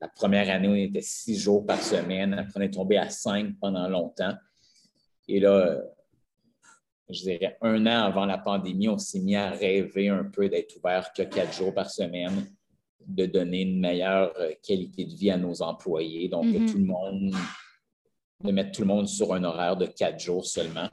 la 0.00 0.08
première 0.08 0.50
année, 0.50 0.66
on 0.66 0.74
était 0.74 1.00
six 1.00 1.38
jours 1.38 1.64
par 1.64 1.80
semaine. 1.80 2.34
Après, 2.34 2.58
on 2.58 2.60
est 2.60 2.74
tombé 2.74 2.96
à 2.96 3.08
cinq 3.08 3.54
pendant 3.60 3.88
longtemps. 3.88 4.34
Et 5.28 5.38
là, 5.38 5.80
je 7.08 7.22
dirais 7.22 7.56
un 7.60 7.86
an 7.86 8.02
avant 8.02 8.26
la 8.26 8.38
pandémie, 8.38 8.88
on 8.88 8.98
s'est 8.98 9.20
mis 9.20 9.36
à 9.36 9.50
rêver 9.50 10.08
un 10.08 10.24
peu 10.24 10.48
d'être 10.48 10.76
ouvert 10.76 11.12
que 11.12 11.22
quatre 11.22 11.54
jours 11.54 11.72
par 11.72 11.88
semaine, 11.88 12.48
de 13.06 13.26
donner 13.26 13.62
une 13.62 13.78
meilleure 13.78 14.34
euh, 14.40 14.50
qualité 14.60 15.04
de 15.04 15.14
vie 15.14 15.30
à 15.30 15.36
nos 15.36 15.62
employés. 15.62 16.28
Donc, 16.28 16.46
mm-hmm. 16.46 16.72
tout 16.72 16.78
le 16.78 16.84
monde, 16.84 17.32
de 18.42 18.50
mettre 18.50 18.72
tout 18.72 18.82
le 18.82 18.88
monde 18.88 19.06
sur 19.06 19.32
un 19.32 19.44
horaire 19.44 19.76
de 19.76 19.86
quatre 19.86 20.18
jours 20.18 20.44
seulement. 20.44 20.88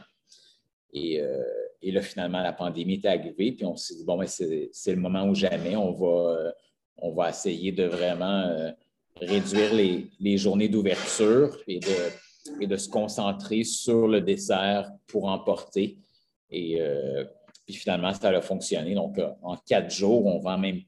Euh, 0.96 1.44
et, 1.82 1.92
là, 1.92 2.02
finalement, 2.02 2.42
la 2.42 2.54
pandémie 2.54 2.96
est 2.96 3.06
arrivée, 3.06 3.52
puis 3.54 3.66
on 3.66 3.76
s'est 3.76 3.96
dit, 3.96 4.04
bon, 4.04 4.18
ben, 4.18 4.28
c'est 4.28 4.92
le 4.94 5.00
moment 5.00 5.26
où 5.26 5.36
jamais 5.36 5.76
on 5.76 5.92
va, 5.92 6.32
euh, 6.32 6.52
on 6.98 7.12
va 7.12 7.30
essayer 7.30 7.72
de 7.72 7.86
vraiment 7.86 8.42
euh, 8.42 8.72
réduire 9.16 9.74
les, 9.74 10.38
journées 10.38 10.70
d'ouverture 10.70 11.58
et 11.68 11.80
de, 11.80 12.62
et 12.62 12.68
de 12.68 12.78
se 12.78 12.90
concentrer 12.90 13.64
sur 13.64 14.08
le 14.08 14.22
dessert 14.22 14.92
pour 15.08 15.26
emporter. 15.26 15.98
Et 16.50 16.82
puis 17.66 17.76
finalement, 17.76 18.14
ça 18.14 18.30
a 18.30 18.42
fonctionné. 18.42 18.94
Donc, 18.94 19.18
en 19.42 19.56
quatre 19.56 19.90
jours, 19.90 20.26
on 20.26 20.40
vend 20.40 20.58
même 20.58 20.82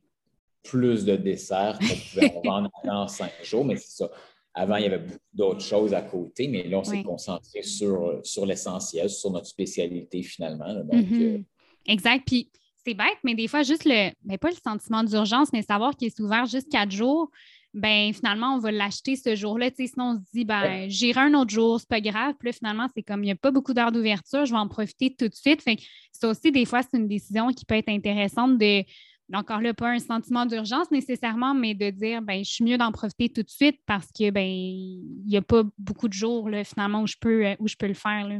plus 0.61 1.05
de 1.05 1.15
desserts 1.15 1.79
qu'on 1.79 1.85
pouvait 1.85 2.35
en 2.35 2.41
vendre 2.41 2.69
en 2.83 3.07
cinq 3.07 3.31
jours, 3.43 3.63
mais 3.63 3.77
c'est 3.77 4.03
ça. 4.03 4.11
Avant, 4.53 4.75
il 4.75 4.83
y 4.83 4.85
avait 4.85 4.99
beaucoup 4.99 5.17
d'autres 5.33 5.61
choses 5.61 5.93
à 5.93 6.01
côté, 6.01 6.47
mais 6.47 6.63
là, 6.67 6.79
on 6.79 6.83
s'est 6.83 7.03
concentré 7.03 7.63
sur, 7.63 8.19
sur 8.23 8.45
l'essentiel, 8.45 9.09
sur 9.09 9.31
notre 9.31 9.47
spécialité 9.47 10.21
finalement. 10.21 10.67
Mm-hmm. 10.67 11.37
Euh, 11.37 11.43
exact. 11.87 12.23
Puis 12.27 12.51
c'est 12.85 12.93
bête, 12.93 13.17
mais 13.23 13.33
des 13.33 13.47
fois, 13.47 13.63
juste 13.63 13.85
le, 13.85 14.11
ben, 14.23 14.37
pas 14.37 14.49
le 14.49 14.57
sentiment 14.63 15.03
d'urgence, 15.03 15.51
mais 15.53 15.61
savoir 15.61 15.95
qu'il 15.95 16.07
est 16.07 16.19
ouvert 16.19 16.45
juste 16.45 16.69
quatre 16.69 16.91
jours, 16.91 17.31
ben 17.73 18.13
finalement, 18.13 18.55
on 18.55 18.59
va 18.59 18.71
l'acheter 18.71 19.15
ce 19.15 19.35
jour-là. 19.35 19.69
Sinon, 19.75 20.11
on 20.11 20.15
se 20.17 20.31
dit, 20.33 20.45
ben, 20.45 20.87
j'irai 20.89 21.21
un 21.21 21.33
autre 21.33 21.49
jour, 21.49 21.79
c'est 21.79 21.89
pas 21.89 22.01
grave. 22.01 22.35
Puis 22.39 22.49
là, 22.49 22.53
finalement, 22.53 22.87
c'est 22.95 23.01
comme 23.01 23.23
il 23.23 23.27
n'y 23.27 23.31
a 23.31 23.35
pas 23.35 23.49
beaucoup 23.49 23.73
d'heures 23.73 23.91
d'ouverture, 23.91 24.45
je 24.45 24.51
vais 24.51 24.59
en 24.59 24.67
profiter 24.67 25.15
tout 25.17 25.27
de 25.27 25.33
suite. 25.33 25.61
Fait 25.61 25.77
que 25.77 25.81
ça 26.11 26.29
aussi, 26.29 26.51
des 26.51 26.65
fois, 26.65 26.81
c'est 26.83 26.97
une 26.97 27.07
décision 27.07 27.47
qui 27.47 27.65
peut 27.65 27.75
être 27.75 27.89
intéressante 27.89 28.59
de 28.59 28.83
encore 29.31 29.61
là, 29.61 29.73
pas 29.73 29.89
un 29.89 29.99
sentiment 29.99 30.45
d'urgence 30.45 30.91
nécessairement, 30.91 31.53
mais 31.53 31.73
de 31.73 31.89
dire 31.89 32.21
ben, 32.21 32.43
je 32.43 32.51
suis 32.51 32.63
mieux 32.63 32.77
d'en 32.77 32.91
profiter 32.91 33.29
tout 33.29 33.43
de 33.43 33.49
suite 33.49 33.79
parce 33.85 34.07
que 34.11 34.29
ben 34.29 34.45
il 34.45 35.23
n'y 35.25 35.37
a 35.37 35.41
pas 35.41 35.63
beaucoup 35.77 36.07
de 36.07 36.13
jours 36.13 36.49
là, 36.49 36.63
finalement 36.63 37.01
où 37.01 37.07
je 37.07 37.15
peux, 37.19 37.45
où 37.59 37.67
je 37.67 37.75
peux 37.75 37.87
le 37.87 37.93
faire. 37.93 38.27
Là. 38.27 38.39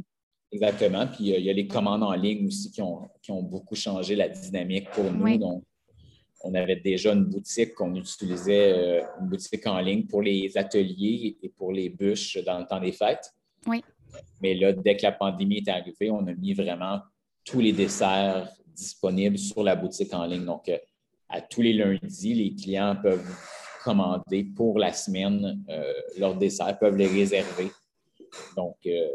Exactement. 0.53 1.07
Puis 1.07 1.29
il 1.29 1.43
y 1.43 1.49
a 1.49 1.53
les 1.53 1.67
commandes 1.67 2.03
en 2.03 2.13
ligne 2.13 2.47
aussi 2.47 2.71
qui 2.71 2.81
ont, 2.81 3.43
beaucoup 3.43 3.75
changé 3.75 4.15
la 4.15 4.29
dynamique 4.29 4.89
pour 4.91 5.11
nous. 5.11 5.37
Donc, 5.37 5.63
on 6.43 6.53
avait 6.53 6.75
déjà 6.75 7.13
une 7.13 7.25
boutique 7.25 7.73
qu'on 7.73 7.95
utilisait, 7.95 8.73
euh, 8.73 9.01
une 9.21 9.29
boutique 9.29 9.65
en 9.65 9.79
ligne 9.79 10.05
pour 10.05 10.21
les 10.21 10.55
ateliers 10.57 11.37
et 11.41 11.49
pour 11.49 11.71
les 11.71 11.89
bûches 11.89 12.37
dans 12.45 12.59
le 12.59 12.65
temps 12.65 12.79
des 12.79 12.91
fêtes. 12.91 13.33
Oui. 13.65 13.81
Mais 14.41 14.53
là, 14.53 14.73
dès 14.73 14.95
que 14.95 15.03
la 15.03 15.13
pandémie 15.13 15.57
est 15.57 15.69
arrivée, 15.69 16.11
on 16.11 16.27
a 16.27 16.33
mis 16.33 16.53
vraiment 16.53 16.99
tous 17.45 17.59
les 17.59 17.71
desserts 17.71 18.49
disponible 18.73 19.37
sur 19.37 19.63
la 19.63 19.75
boutique 19.75 20.13
en 20.13 20.25
ligne. 20.25 20.45
Donc, 20.45 20.69
euh, 20.69 20.77
à 21.29 21.41
tous 21.41 21.61
les 21.61 21.73
lundis, 21.73 22.33
les 22.33 22.53
clients 22.55 22.95
peuvent 23.01 23.25
commander 23.83 24.43
pour 24.55 24.79
la 24.79 24.93
semaine 24.93 25.63
euh, 25.69 25.93
leurs 26.17 26.35
desserts, 26.35 26.77
peuvent 26.79 26.95
les 26.95 27.07
réserver. 27.07 27.71
Donc, 28.55 28.77
euh, 28.85 29.07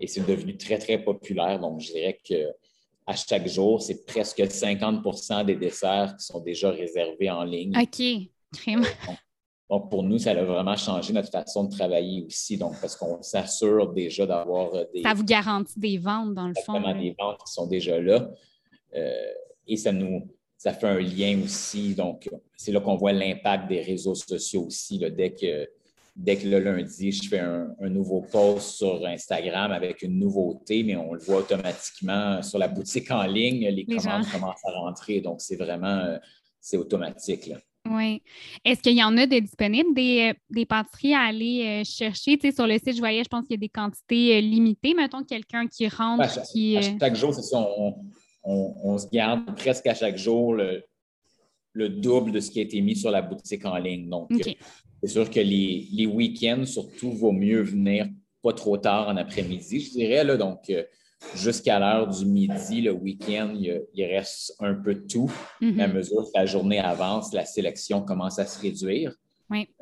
et 0.00 0.06
c'est 0.06 0.26
devenu 0.26 0.56
très, 0.56 0.78
très 0.78 0.98
populaire. 0.98 1.60
Donc, 1.60 1.80
je 1.80 1.92
dirais 1.92 2.18
que 2.28 2.52
à 3.06 3.14
chaque 3.16 3.48
jour, 3.48 3.82
c'est 3.82 4.06
presque 4.06 4.38
50% 4.38 5.44
des 5.44 5.56
desserts 5.56 6.16
qui 6.18 6.24
sont 6.24 6.40
déjà 6.40 6.70
réservés 6.70 7.30
en 7.30 7.44
ligne. 7.44 7.76
OK. 7.76 8.76
Donc, 9.70 9.90
pour 9.90 10.02
nous, 10.02 10.18
ça 10.18 10.32
a 10.32 10.44
vraiment 10.44 10.76
changé 10.76 11.12
notre 11.12 11.30
façon 11.30 11.64
de 11.64 11.74
travailler 11.74 12.24
aussi. 12.26 12.58
Donc, 12.58 12.74
parce 12.80 12.94
qu'on 12.94 13.22
s'assure 13.22 13.92
déjà 13.92 14.26
d'avoir 14.26 14.70
des. 14.92 15.02
Ça 15.02 15.14
vous 15.14 15.24
garantit 15.24 15.78
des 15.78 15.98
ventes, 15.98 16.34
dans 16.34 16.48
le 16.48 16.54
fond. 16.66 16.80
des 16.80 17.14
ventes 17.18 17.40
qui 17.46 17.52
sont 17.52 17.66
déjà 17.66 18.00
là. 18.00 18.28
Euh, 18.94 19.32
et 19.66 19.76
ça 19.76 19.92
nous 19.92 20.28
ça 20.62 20.72
fait 20.72 20.86
un 20.86 21.00
lien 21.00 21.40
aussi. 21.42 21.92
Donc, 21.92 22.30
c'est 22.56 22.70
là 22.70 22.80
qu'on 22.80 22.94
voit 22.94 23.12
l'impact 23.12 23.68
des 23.68 23.80
réseaux 23.80 24.14
sociaux 24.14 24.66
aussi. 24.66 24.96
dès, 24.96 25.32
que, 25.32 25.68
dès 26.14 26.36
que 26.36 26.46
le 26.46 26.60
lundi, 26.60 27.10
je 27.10 27.28
fais 27.28 27.40
un, 27.40 27.74
nouveau 27.88 28.20
post 28.20 28.76
sur 28.76 29.04
Instagram 29.04 29.72
avec 29.72 30.02
une 30.02 30.20
nouveauté, 30.20 30.84
mais 30.84 30.94
on 30.94 31.14
le 31.14 31.20
voit 31.20 31.38
automatiquement 31.38 32.40
sur 32.42 32.60
la 32.60 32.68
boutique 32.68 33.10
en 33.10 33.24
ligne, 33.24 33.66
les, 33.70 33.84
commandes 33.84 34.24
commencent 34.30 34.64
à 34.64 34.70
rentrer. 34.70 35.20
Donc, 35.20 35.40
c'est 35.40 35.56
vraiment 35.56 35.98
euh, 35.98 36.18
c'est 36.60 36.76
automatique. 36.76 37.50
Oui. 37.90 38.22
Est-ce 38.64 38.82
qu'il 38.82 38.96
y 38.96 39.02
en 39.02 39.16
a 39.16 39.26
de 39.26 39.40
disponibles, 39.40 39.92
des, 39.96 40.32
des 40.48 40.64
pâtisseries 40.64 41.14
à 41.14 41.22
aller 41.22 41.80
euh, 41.80 41.84
chercher? 41.84 42.38
Tu 42.38 42.48
sais, 42.48 42.54
sur 42.54 42.68
le 42.68 42.74
site, 42.74 42.94
je 42.94 43.00
voyais, 43.00 43.24
je 43.24 43.28
pense 43.28 43.48
qu'il 43.48 43.54
y 43.54 43.58
a 43.58 43.66
des 43.66 43.68
quantités 43.68 44.40
limitées. 44.40 44.94
Mettons 44.94 45.24
quelqu'un 45.24 45.66
qui 45.66 45.88
rentre. 45.88 46.32
chaque, 46.32 46.44
qui, 46.44 46.78
chaque 47.00 47.16
jour, 47.16 47.34
c'est 47.34 47.42
ça 47.42 47.58
on, 47.58 47.96
se 48.44 49.08
garde 49.10 49.54
presque 49.56 49.86
à 49.86 49.94
chaque 49.94 50.16
jour 50.16 50.54
le, 50.54 51.88
double 51.88 52.32
de 52.32 52.40
ce 52.40 52.50
qui 52.50 52.60
a 52.60 52.62
été 52.62 52.80
mis 52.80 52.96
sur 52.96 53.10
la 53.10 53.22
boutique 53.22 53.64
en 53.64 53.76
ligne. 53.76 54.08
Donc, 54.08 54.30
c'est 55.02 55.08
sûr 55.08 55.30
que 55.30 55.40
les, 55.40 56.06
week-ends, 56.06 56.64
surtout, 56.64 57.12
vaut 57.12 57.32
mieux 57.32 57.62
venir 57.62 58.06
pas 58.42 58.52
trop 58.52 58.76
tard 58.76 59.08
en 59.08 59.16
après-midi, 59.16 59.80
je 59.80 59.90
dirais. 59.90 60.24
Là, 60.24 60.36
donc, 60.36 60.68
euh, 60.70 60.82
jusqu'à 61.36 61.78
l'heure 61.78 62.08
du 62.08 62.26
midi, 62.26 62.80
le 62.80 62.92
week-end, 62.92 63.54
il, 63.54 64.04
reste 64.04 64.54
un 64.58 64.74
peu 64.74 64.94
de 64.94 65.06
tout. 65.06 65.32
Mm-hmm. 65.60 65.80
À 65.80 65.86
mesure 65.88 66.24
que 66.24 66.38
la 66.38 66.46
journée 66.46 66.80
avance, 66.80 67.32
la 67.32 67.44
sélection 67.44 68.02
commence 68.02 68.38
à 68.38 68.46
se 68.46 68.60
réduire. 68.60 69.14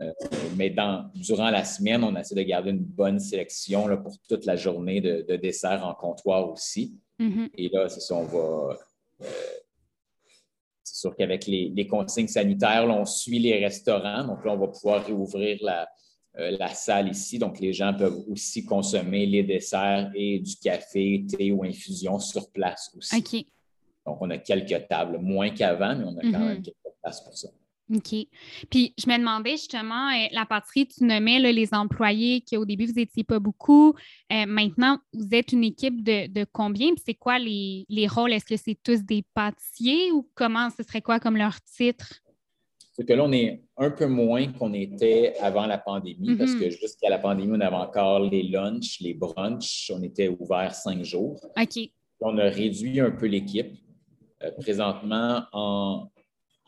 Euh, 0.01 0.13
mais 0.57 0.75
durant 1.15 1.51
la 1.51 1.65
semaine, 1.65 2.03
on 2.03 2.17
essaie 2.17 2.35
de 2.35 2.43
garder 2.43 2.71
une 2.71 2.85
bonne 2.85 3.21
sélection 3.21 3.87
là, 3.87 3.97
pour 3.97 4.17
toute 4.29 4.45
la 4.45 4.57
journée 4.57 5.01
de, 5.01 5.25
de 5.29 5.37
desserts 5.37 5.87
en 5.87 5.95
comptoir 5.95 6.51
aussi. 6.51 6.95
Mm-hmm. 7.21 7.51
Et 7.57 7.69
là, 7.69 7.89
c'est 7.89 8.01
ça, 8.01 8.15
on 8.15 8.25
va. 8.25 8.79
Euh, 9.23 9.27
c'est 10.83 10.97
sûr 10.97 11.15
qu'avec 11.15 11.47
les, 11.47 11.87
consignes 11.87 12.29
sanitaires, 12.29 12.87
on 12.89 13.05
suit 13.05 13.39
les 13.39 13.59
restaurants. 13.59 14.25
Donc 14.25 14.45
là, 14.45 14.53
on 14.53 14.57
va 14.57 14.69
pouvoir 14.69 15.05
réouvrir 15.05 15.59
la, 15.63 15.89
euh, 16.39 16.57
la 16.59 16.69
salle 16.69 17.09
ici. 17.09 17.39
Donc, 17.39 17.61
les 17.61 17.73
gens 17.73 17.95
peuvent 17.95 18.19
aussi 18.29 18.65
consommer 18.65 19.27
les 19.27 19.43
desserts 19.43 20.11
et 20.15 20.39
du 20.41 20.57
café, 20.57 21.25
thé 21.29 21.53
ou 21.53 21.63
infusion 21.63 22.19
sur 22.19 22.51
place 22.51 22.91
aussi. 22.97 23.17
OK. 23.17 23.45
Donc, 24.07 24.19
on 24.21 24.31
a 24.31 24.39
quelques 24.39 24.89
tables, 24.89 25.19
moins 25.19 25.51
qu'avant, 25.51 25.95
mais 25.95 26.05
on 26.05 26.17
a 26.17 26.23
quand 26.23 26.29
mm-hmm. 26.29 26.49
même 26.49 26.63
quelques 26.63 26.97
places 27.03 27.21
pour 27.21 27.37
ça. 27.37 27.49
OK. 27.93 28.15
Puis 28.71 28.95
je 28.99 29.09
me 29.09 29.19
demandais 29.19 29.53
justement, 29.53 30.11
euh, 30.11 30.27
la 30.33 30.47
pâtisserie, 30.47 30.87
tu 30.87 31.05
nommais 31.05 31.41
les 31.41 31.75
employés 31.75 32.43
qu'au 32.49 32.65
début, 32.65 32.87
vous 32.87 32.95
n'étiez 32.95 33.25
pas 33.25 33.39
beaucoup. 33.39 33.95
Euh, 34.33 34.47
maintenant, 34.47 34.99
vous 35.13 35.29
êtes 35.33 35.53
une 35.53 35.65
équipe 35.65 36.05
de, 36.05 36.45
combien? 36.53 36.95
Puis 36.95 37.03
c'est 37.07 37.15
quoi 37.15 37.39
les, 37.39 37.87
rôles? 38.09 38.33
Est-ce 38.33 38.45
que 38.45 38.57
c'est 38.57 38.79
tous 38.83 39.03
des 39.03 39.25
pâtissiers 39.35 40.13
ou 40.13 40.29
comment 40.35 40.69
ce 40.71 40.83
serait 40.83 41.03
quoi 41.03 41.19
comme 41.19 41.37
leur 41.37 41.61
titre? 41.63 42.21
C'est 42.93 43.07
que 43.07 43.13
là, 43.13 43.25
on 43.25 43.33
est 43.33 43.63
un 43.77 43.91
peu 43.91 44.07
moins 44.07 44.53
qu'on 44.53 44.73
était 44.75 45.35
avant 45.41 45.67
la 45.67 45.79
pandémie 45.79 46.37
parce 46.37 46.55
que 46.55 46.65
mm-hmm. 46.65 46.81
jusqu'à 46.81 47.09
la 47.09 47.19
pandémie, 47.19 47.53
on 47.53 47.61
avait 47.61 47.77
encore 47.77 48.21
les 48.21 48.43
lunchs, 48.43 49.01
les 49.01 49.15
brunchs. 49.15 49.91
On 49.95 50.03
était 50.03 50.29
ouvert 50.29 50.75
cinq 50.75 51.03
jours. 51.03 51.41
OK. 51.59 51.91
On 52.21 52.37
a 52.37 52.45
réduit 52.51 53.01
un 53.01 53.11
peu 53.11 53.27
l'équipe. 53.27 53.75
Euh, 54.43 54.51
présentement, 54.53 55.43
en, 55.53 56.09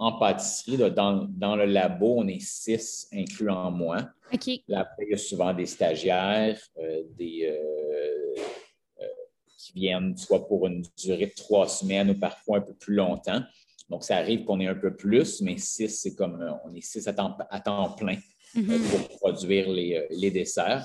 en 0.03 0.19
pâtisserie, 0.19 0.79
dans, 0.91 1.57
le 1.57 1.65
labo, 1.65 2.17
on 2.19 2.27
est 2.27 2.41
six, 2.41 3.07
incluant 3.13 3.71
moi. 3.71 3.99
OK. 4.33 4.49
après, 4.75 5.05
il 5.07 5.11
y 5.11 5.15
a 5.15 5.17
souvent 5.17 5.55
des 5.55 5.67
stagiaires, 5.67 6.61
euh, 6.79 7.05
des, 7.17 7.45
euh, 7.45 8.43
euh, 9.01 9.07
qui 9.57 9.73
viennent 9.75 10.17
soit 10.17 10.45
pour 10.49 10.67
une 10.67 10.83
durée 10.99 11.27
de 11.27 11.35
trois 11.37 11.69
semaines 11.69 12.11
ou 12.11 12.19
parfois 12.19 12.59
un 12.59 12.63
peu 12.63 12.75
plus 12.75 12.97
longtemps. 12.97 13.43
Donc, 13.89 14.03
ça 14.03 14.17
arrive 14.17 14.43
qu'on 14.45 14.59
ait 14.59 14.67
un 14.67 14.75
peu 14.75 14.97
plus, 14.97 15.41
mais 15.41 15.57
six, 15.57 15.91
c'est 15.91 16.17
comme 16.17 16.45
on 16.65 16.75
est 16.75 16.81
six 16.81 17.07
à 17.07 17.13
temps, 17.13 17.93
plein 17.97 18.17
mm-hmm. 18.57 18.91
pour 18.91 19.19
produire 19.19 19.69
les, 19.69 20.31
desserts. 20.33 20.85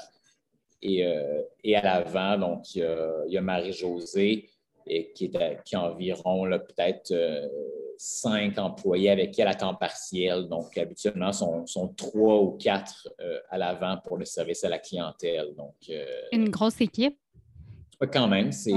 Et, 0.83 1.03
à 1.03 1.81
l'avant, 1.81 2.37
donc, 2.37 2.75
il 2.75 2.83
y 3.29 3.37
a, 3.37 3.41
Marie-Josée 3.41 4.47
qui, 4.85 5.25
est 5.25 5.63
qui 5.65 5.75
a 5.75 5.91
environ 5.91 6.47
peut-être 6.49 7.11
cinq 7.97 8.57
employés 8.57 9.09
avec 9.09 9.37
elle 9.39 9.47
à 9.47 9.55
temps 9.55 9.75
partiel. 9.75 10.47
Donc, 10.47 10.77
habituellement, 10.77 11.31
sont, 11.31 11.65
sont 11.65 11.87
trois 11.89 12.41
ou 12.41 12.51
quatre 12.51 13.07
euh, 13.19 13.39
à 13.49 13.57
l'avant 13.57 13.97
pour 14.03 14.17
le 14.17 14.25
service 14.25 14.63
à 14.63 14.69
la 14.69 14.79
clientèle. 14.79 15.53
Donc, 15.55 15.75
euh, 15.89 16.05
Une 16.31 16.49
grosse 16.49 16.79
équipe. 16.81 17.17
quand 18.11 18.27
même. 18.27 18.51
C'est, 18.51 18.73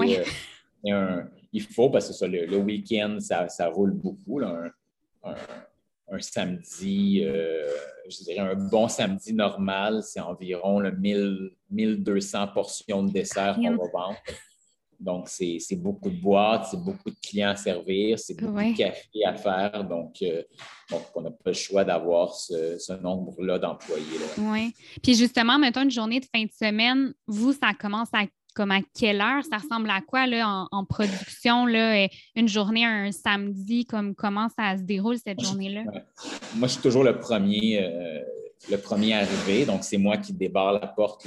euh, 0.87 1.23
il 1.53 1.63
faut, 1.63 1.91
parce 1.91 2.09
que 2.09 2.15
ça, 2.15 2.27
le, 2.27 2.57
week-end, 2.57 3.19
ça, 3.21 3.69
roule 3.69 3.93
beaucoup. 3.93 4.41
un, 4.41 4.71
samedi, 6.21 7.23
je 7.23 8.25
dirais 8.25 8.39
un 8.39 8.55
bon 8.55 8.89
samedi 8.89 9.33
normal, 9.33 10.03
c'est 10.03 10.21
environ 10.21 10.83
1200 10.91 12.49
portions 12.49 13.03
de 13.03 13.13
dessert 13.13 13.57
qu'on 13.57 13.77
va 13.77 13.91
vendre. 13.93 14.19
Donc, 15.01 15.29
c'est 15.29 15.77
beaucoup 15.77 16.11
de 16.11 16.21
boîtes, 16.21 16.67
c'est 16.71 16.83
beaucoup 16.83 17.09
de 17.09 17.17
clients 17.23 17.51
à 17.51 17.57
servir, 17.57 18.19
c'est 18.19 18.39
beaucoup 18.39 18.53
de 18.53 18.77
café 18.77 19.25
à 19.25 19.35
faire. 19.35 19.85
Donc, 19.85 20.17
euh, 20.23 20.43
on 21.15 21.23
n'a 21.23 21.31
pas 21.31 21.51
le 21.51 21.53
choix 21.55 21.85
d'avoir 21.85 22.35
ce, 22.35 22.93
nombre-là 23.01 23.59
d'employés. 23.59 24.05
Oui. 24.39 24.75
Puis 25.03 25.15
justement, 25.15 25.59
mettons 25.59 25.83
une 25.83 25.91
journée 25.91 26.21
de 26.21 26.27
fin 26.35 26.45
de 26.45 26.51
semaine, 26.53 27.15
vous, 27.27 27.53
ça 27.53 27.73
commence 27.73 28.09
à 28.13 28.27
comme 28.55 28.73
à 28.73 28.81
quelle 28.99 29.21
heure? 29.21 29.45
Ça 29.45 29.59
ressemble 29.59 29.89
à 29.91 30.01
quoi 30.01 30.27
là, 30.27 30.67
en, 30.71 30.85
production? 30.85 31.67
Là, 31.67 32.09
une 32.35 32.49
journée, 32.49 32.85
un 32.85 33.13
samedi, 33.13 33.85
comme, 33.85 34.15
comment 34.15 34.49
ça 34.49 34.77
se 34.77 34.83
déroule 34.83 35.17
cette 35.19 35.41
journée-là? 35.41 35.85
Moi, 36.57 36.67
je 36.67 36.73
suis 36.73 36.83
toujours 36.83 37.05
le 37.05 37.17
premier, 37.17 37.81
euh, 37.83 38.21
le 38.69 38.77
premier 38.77 39.15
arrivé. 39.15 39.65
Donc, 39.65 39.85
c'est 39.85 39.99
moi 39.99 40.17
qui 40.17 40.33
débarre 40.33 40.73
la 40.73 40.87
porte 40.89 41.27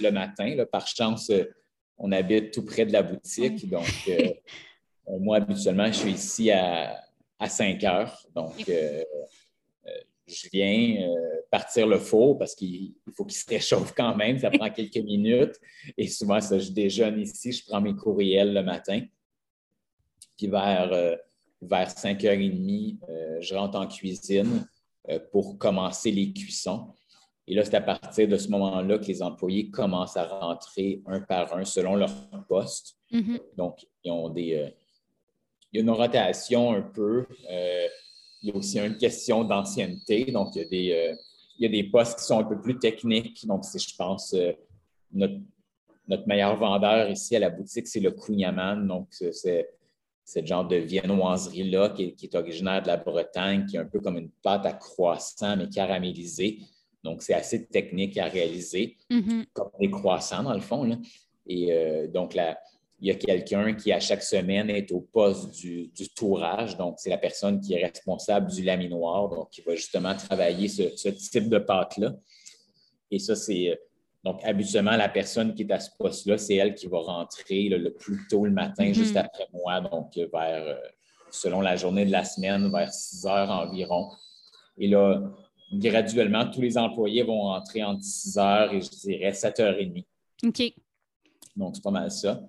le, 0.00 0.10
matin. 0.10 0.54
Par 0.70 0.86
chance, 0.86 1.30
euh, 1.30 1.44
on 2.00 2.10
habite 2.12 2.52
tout 2.52 2.64
près 2.64 2.86
de 2.86 2.92
la 2.92 3.02
boutique. 3.02 3.68
Donc, 3.68 3.86
euh, 4.08 4.32
euh, 5.08 5.18
moi, 5.20 5.36
habituellement, 5.36 5.86
je 5.86 5.98
suis 5.98 6.12
ici 6.12 6.50
à, 6.50 6.98
5 7.46 7.84
heures. 7.84 8.26
Donc, 8.34 8.68
euh, 8.68 9.04
je 10.26 10.48
viens 10.52 11.08
partir 11.50 11.86
le 11.86 11.98
four 11.98 12.38
parce 12.38 12.54
qu'il 12.54 12.94
faut 13.14 13.24
qu'il 13.24 13.36
se 13.36 13.48
réchauffe 13.48 13.92
quand 13.96 14.14
même. 14.16 14.38
Ça 14.38 14.50
prend 14.50 14.70
quelques 14.70 14.96
minutes. 14.96 15.58
Et 15.96 16.06
souvent, 16.06 16.40
ça, 16.40 16.58
je 16.58 16.70
déjeune 16.70 17.20
ici, 17.20 17.52
je 17.52 17.64
prends 17.64 17.80
mes 17.80 17.94
courriels 17.94 18.54
le 18.54 18.62
matin. 18.62 19.02
Puis 20.36 20.46
vers, 20.46 20.90
vers 21.60 21.88
5h30, 21.88 22.98
je 23.40 23.54
rentre 23.54 23.78
en 23.78 23.88
cuisine 23.88 24.68
pour 25.32 25.58
commencer 25.58 26.12
les 26.12 26.32
cuissons. 26.32 26.92
Et 27.50 27.54
là, 27.54 27.64
c'est 27.64 27.74
à 27.74 27.80
partir 27.80 28.28
de 28.28 28.36
ce 28.36 28.48
moment-là 28.50 28.98
que 28.98 29.06
les 29.06 29.24
employés 29.24 29.70
commencent 29.70 30.16
à 30.16 30.24
rentrer 30.24 31.02
un 31.06 31.20
par 31.20 31.52
un 31.56 31.64
selon 31.64 31.96
leur 31.96 32.12
poste. 32.48 32.96
Mm-hmm. 33.10 33.40
Donc, 33.56 33.84
ils 34.04 34.12
ont 34.12 34.28
des, 34.28 34.54
euh, 34.54 34.70
il 35.72 35.78
y 35.78 35.80
a 35.80 35.82
une 35.82 35.90
rotation 35.90 36.72
un 36.72 36.82
peu. 36.82 37.26
Euh, 37.50 37.88
il 38.40 38.50
y 38.50 38.52
a 38.52 38.54
aussi 38.54 38.78
une 38.78 38.96
question 38.96 39.42
d'ancienneté. 39.42 40.26
Donc, 40.26 40.54
il 40.54 40.62
y, 40.62 40.64
a 40.64 40.68
des, 40.68 40.92
euh, 40.92 41.16
il 41.58 41.64
y, 41.64 41.66
a 41.66 41.82
des, 41.82 41.90
postes 41.90 42.20
qui 42.20 42.24
sont 42.24 42.38
un 42.38 42.44
peu 42.44 42.60
plus 42.60 42.78
techniques. 42.78 43.44
Donc, 43.44 43.64
c'est, 43.64 43.80
je 43.80 43.96
pense, 43.96 44.32
notre, 45.12 45.40
notre, 46.06 46.28
meilleur 46.28 46.56
vendeur 46.56 47.10
ici 47.10 47.34
à 47.34 47.40
la 47.40 47.50
boutique, 47.50 47.88
c'est 47.88 47.98
le 47.98 48.12
Kunyaman. 48.12 48.86
Donc, 48.86 49.08
c'est 49.10 49.68
ce 50.24 50.46
genre 50.46 50.68
de 50.68 50.76
viennoiserie-là 50.76 51.88
qui, 51.88 52.14
qui, 52.14 52.26
est 52.26 52.36
originaire 52.36 52.80
de 52.80 52.86
la 52.86 52.96
Bretagne, 52.96 53.66
qui 53.66 53.74
est 53.74 53.80
un 53.80 53.86
peu 53.86 53.98
comme 53.98 54.18
une 54.18 54.30
pâte 54.40 54.66
à 54.66 54.72
croissant, 54.72 55.56
mais 55.56 55.68
caramélisée. 55.68 56.60
Donc, 57.02 57.22
c'est 57.22 57.34
assez 57.34 57.66
technique 57.66 58.18
à 58.18 58.26
réaliser, 58.26 58.96
mm-hmm. 59.10 59.46
comme 59.52 59.70
des 59.80 59.90
croissants, 59.90 60.42
dans 60.42 60.54
le 60.54 60.60
fond. 60.60 61.00
Et 61.46 61.72
euh, 61.72 62.06
donc, 62.08 62.34
là, 62.34 62.58
il 63.00 63.08
y 63.08 63.10
a 63.10 63.14
quelqu'un 63.14 63.74
qui, 63.74 63.92
à 63.92 64.00
chaque 64.00 64.22
semaine, 64.22 64.68
est 64.68 64.92
au 64.92 65.00
poste 65.00 65.50
du, 65.52 65.88
du 65.88 66.08
tourage. 66.10 66.76
Donc, 66.76 66.96
c'est 66.98 67.08
la 67.08 67.18
personne 67.18 67.60
qui 67.60 67.74
est 67.74 67.84
responsable 67.84 68.50
du 68.50 68.62
laminoir, 68.62 69.28
donc 69.30 69.50
qui 69.50 69.62
va 69.62 69.74
justement 69.74 70.14
travailler 70.14 70.68
ce, 70.68 71.08
type 71.08 71.48
de 71.48 71.58
pâte-là. 71.58 72.14
Et 73.10 73.18
ça, 73.18 73.34
c'est. 73.34 73.70
Euh, 73.70 73.76
donc, 74.22 74.44
habituellement, 74.44 74.96
la 74.98 75.08
personne 75.08 75.54
qui 75.54 75.62
est 75.62 75.72
à 75.72 75.80
ce 75.80 75.88
poste-là, 75.98 76.36
c'est 76.36 76.56
elle 76.56 76.74
qui 76.74 76.86
va 76.88 76.98
rentrer 76.98 77.70
le 77.70 77.94
plus 77.94 78.28
tôt 78.28 78.44
le 78.44 78.52
matin, 78.52 78.84
mm-hmm. 78.84 78.94
juste 78.94 79.16
après 79.16 79.46
moi, 79.54 79.80
donc 79.80 80.14
vers, 80.14 80.28
euh, 80.34 80.74
selon 81.30 81.62
la 81.62 81.76
journée 81.76 82.04
de 82.04 82.12
la 82.12 82.24
semaine, 82.24 82.70
vers 82.70 82.92
6 82.92 83.26
heures 83.26 83.50
environ. 83.50 84.10
Et 84.76 84.88
là, 84.88 85.22
graduellement, 85.72 86.48
tous 86.50 86.60
les 86.60 86.76
employés 86.76 87.22
vont 87.22 87.42
rentrer 87.42 87.82
entre 87.82 88.02
6 88.02 88.38
heures 88.38 88.72
et 88.72 88.80
je 88.80 88.90
dirais 88.90 89.32
7 89.32 89.58
h 89.58 89.92
30. 89.92 90.04
OK. 90.44 90.74
Donc, 91.56 91.76
c'est 91.76 91.82
pas 91.82 91.90
mal 91.90 92.10
ça. 92.10 92.42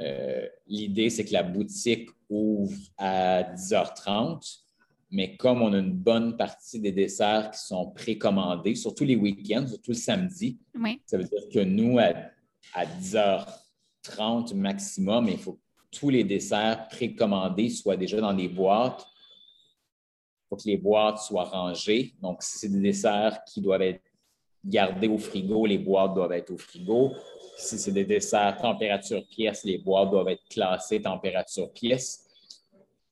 Euh, 0.00 0.46
l'idée, 0.66 1.10
c'est 1.10 1.24
que 1.24 1.32
la 1.32 1.42
boutique 1.42 2.08
ouvre 2.28 2.76
à 2.98 3.42
10h30, 3.42 4.58
mais 5.10 5.36
comme 5.36 5.62
on 5.62 5.72
a 5.72 5.78
une 5.78 5.92
bonne 5.92 6.36
partie 6.36 6.80
des 6.80 6.92
desserts 6.92 7.50
qui 7.52 7.60
sont 7.60 7.90
précommandés, 7.90 8.74
surtout 8.74 9.04
les 9.04 9.16
week-ends, 9.16 9.66
surtout 9.66 9.92
le 9.92 9.96
samedi, 9.96 10.58
ça 11.06 11.18
veut 11.18 11.24
dire 11.24 11.48
que 11.52 11.60
nous, 11.60 11.98
à, 11.98 12.12
à 12.72 12.86
10h30 12.86 14.54
maximum, 14.54 15.28
il 15.28 15.38
faut 15.38 15.52
que 15.54 15.60
tous 15.92 16.10
les 16.10 16.24
desserts 16.24 16.88
précommandés 16.88 17.68
soient 17.68 17.96
déjà 17.96 18.20
dans 18.20 18.34
des 18.34 18.48
boîtes 18.48 19.06
faut 20.54 20.62
que 20.62 20.68
les 20.68 20.76
boîtes 20.76 21.18
soient 21.18 21.44
rangées. 21.44 22.14
Donc, 22.20 22.42
si 22.42 22.58
c'est 22.58 22.68
des 22.68 22.80
desserts 22.80 23.42
qui 23.44 23.60
doivent 23.60 23.82
être 23.82 24.00
gardés 24.64 25.08
au 25.08 25.18
frigo, 25.18 25.66
les 25.66 25.78
boîtes 25.78 26.14
doivent 26.14 26.32
être 26.32 26.50
au 26.50 26.58
frigo. 26.58 27.12
Si 27.56 27.78
c'est 27.78 27.92
des 27.92 28.04
desserts 28.04 28.56
température 28.60 29.26
pièce, 29.26 29.64
les 29.64 29.78
boîtes 29.78 30.10
doivent 30.10 30.28
être 30.28 30.44
classées 30.48 31.02
température 31.02 31.70
pièce. 31.72 32.24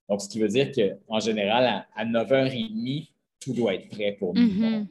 Donc, 0.08 0.20
ce 0.20 0.28
qui 0.28 0.40
veut 0.40 0.48
dire 0.48 0.70
qu'en 0.72 1.20
général, 1.20 1.86
à, 1.94 2.04
9h30, 2.04 3.08
tout 3.40 3.52
doit 3.52 3.74
être 3.74 3.88
prêt 3.88 4.12
pour 4.18 4.34
nous. 4.34 4.42
Mm-hmm. 4.42 4.86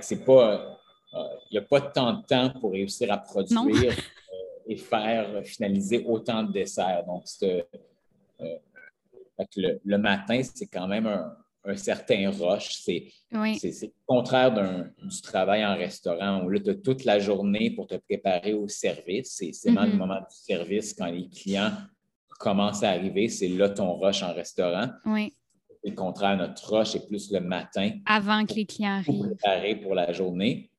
c'est 0.00 0.24
pas. 0.24 0.78
Il 1.12 1.18
euh, 1.18 1.22
n'y 1.52 1.58
a 1.58 1.62
pas 1.62 1.80
tant 1.80 2.12
de 2.12 2.22
temps 2.26 2.50
pour 2.60 2.72
réussir 2.72 3.10
à 3.10 3.16
produire 3.16 3.92
euh, 3.92 4.66
et 4.66 4.76
faire 4.76 5.42
finaliser 5.44 6.04
autant 6.04 6.42
de 6.42 6.52
desserts. 6.52 7.04
Donc, 7.06 7.24
euh, 7.42 7.62
le, 9.56 9.80
le, 9.82 9.98
matin, 9.98 10.42
c'est 10.42 10.66
quand 10.66 10.88
même 10.88 11.06
un, 11.06 11.34
un 11.66 11.76
certain 11.76 12.30
rush. 12.30 12.80
C'est 12.82 13.08
le 13.32 13.92
contraire 14.06 14.52
du 14.52 15.20
travail 15.22 15.64
en 15.66 15.76
restaurant 15.76 16.44
où 16.44 16.48
là, 16.48 16.60
tu 16.60 16.70
as 16.70 16.74
toute 16.74 17.04
la 17.04 17.18
journée 17.18 17.70
pour 17.70 17.86
te 17.86 17.96
préparer 17.96 18.54
au 18.54 18.68
service. 18.68 19.34
C'est 19.36 19.52
seulement 19.52 19.82
le 19.82 19.90
mm-hmm. 19.90 19.96
moment 19.96 20.20
du 20.20 20.54
service 20.54 20.94
quand 20.94 21.06
les 21.06 21.28
clients 21.28 21.72
commencent 22.38 22.82
à 22.82 22.90
arriver. 22.90 23.28
C'est 23.28 23.48
là 23.48 23.68
ton 23.68 23.98
rush 23.98 24.22
en 24.22 24.32
restaurant. 24.32 24.88
Oui. 25.04 25.34
le 25.84 25.92
contraire, 25.92 26.36
notre 26.36 26.72
rush 26.72 26.94
est 26.94 27.06
plus 27.06 27.30
le 27.32 27.40
matin. 27.40 27.90
Avant 28.06 28.44
que 28.46 28.54
les 28.54 28.66
clients 28.66 28.98
arrivent. 28.98 29.06
Pour 29.06 29.26
préparer 29.26 29.76
pour 29.76 29.94
la 29.94 30.12
journée. 30.12 30.70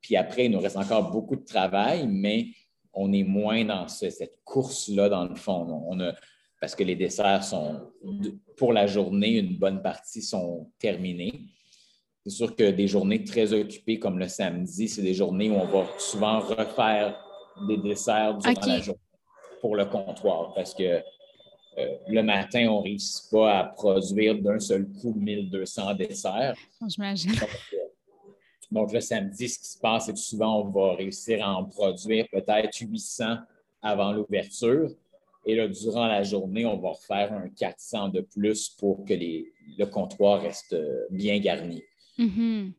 Puis 0.00 0.16
après, 0.16 0.46
il 0.46 0.50
nous 0.50 0.60
reste 0.60 0.76
encore 0.76 1.10
beaucoup 1.10 1.36
de 1.36 1.44
travail, 1.44 2.06
mais 2.08 2.48
on 2.92 3.12
est 3.12 3.22
moins 3.22 3.64
dans 3.64 3.88
cette 3.88 4.40
course-là, 4.44 5.08
dans 5.08 5.24
le 5.24 5.34
fond. 5.34 5.84
On 5.88 6.00
a, 6.00 6.12
parce 6.62 6.76
que 6.76 6.84
les 6.84 6.94
desserts 6.94 7.42
sont, 7.42 7.90
pour 8.56 8.72
la 8.72 8.86
journée, 8.86 9.38
une 9.38 9.56
bonne 9.56 9.82
partie 9.82 10.22
sont 10.22 10.70
terminés. 10.78 11.40
C'est 12.22 12.30
sûr 12.30 12.54
que 12.54 12.70
des 12.70 12.86
journées 12.86 13.24
très 13.24 13.52
occupées 13.52 13.98
comme 13.98 14.16
le 14.16 14.28
samedi, 14.28 14.88
c'est 14.88 15.02
des 15.02 15.12
journées 15.12 15.50
où 15.50 15.54
on 15.54 15.66
va 15.66 15.88
souvent 15.98 16.38
refaire 16.38 17.20
des 17.66 17.78
desserts 17.78 18.38
durant 18.38 18.64
la 18.64 18.80
journée 18.80 19.00
pour 19.60 19.74
le 19.74 19.86
comptoir 19.86 20.54
parce 20.54 20.72
que 20.72 20.84
euh, 20.84 21.96
le 22.06 22.22
matin, 22.22 22.68
on 22.68 22.78
ne 22.78 22.84
réussit 22.84 23.28
pas 23.28 23.58
à 23.58 23.64
produire 23.64 24.40
d'un 24.40 24.60
seul 24.60 24.86
coup 24.86 25.14
1200 25.16 25.94
desserts. 25.94 26.54
J'imagine. 26.86 27.32
Donc, 28.70 28.92
le 28.92 29.00
samedi, 29.00 29.48
ce 29.48 29.58
qui 29.58 29.66
se 29.66 29.78
passe, 29.80 30.06
c'est 30.06 30.12
que 30.12 30.18
souvent, 30.20 30.60
on 30.60 30.70
va 30.70 30.94
réussir 30.94 31.44
à 31.44 31.56
en 31.56 31.64
produire 31.64 32.24
peut-être 32.30 32.78
800 32.78 33.38
avant 33.82 34.12
l'ouverture. 34.12 34.90
Et 35.44 35.56
là, 35.56 35.66
durant 35.68 36.06
la 36.06 36.22
journée, 36.22 36.64
on 36.64 36.78
va 36.78 36.90
refaire 36.90 37.32
un 37.32 37.48
400 37.48 38.10
de 38.10 38.20
plus 38.20 38.68
pour 38.70 39.04
que 39.04 39.14
le 39.14 39.84
comptoir 39.86 40.42
reste 40.42 40.76
bien 41.10 41.38
garni. 41.40 41.82
Mm-hmm. 42.18 42.72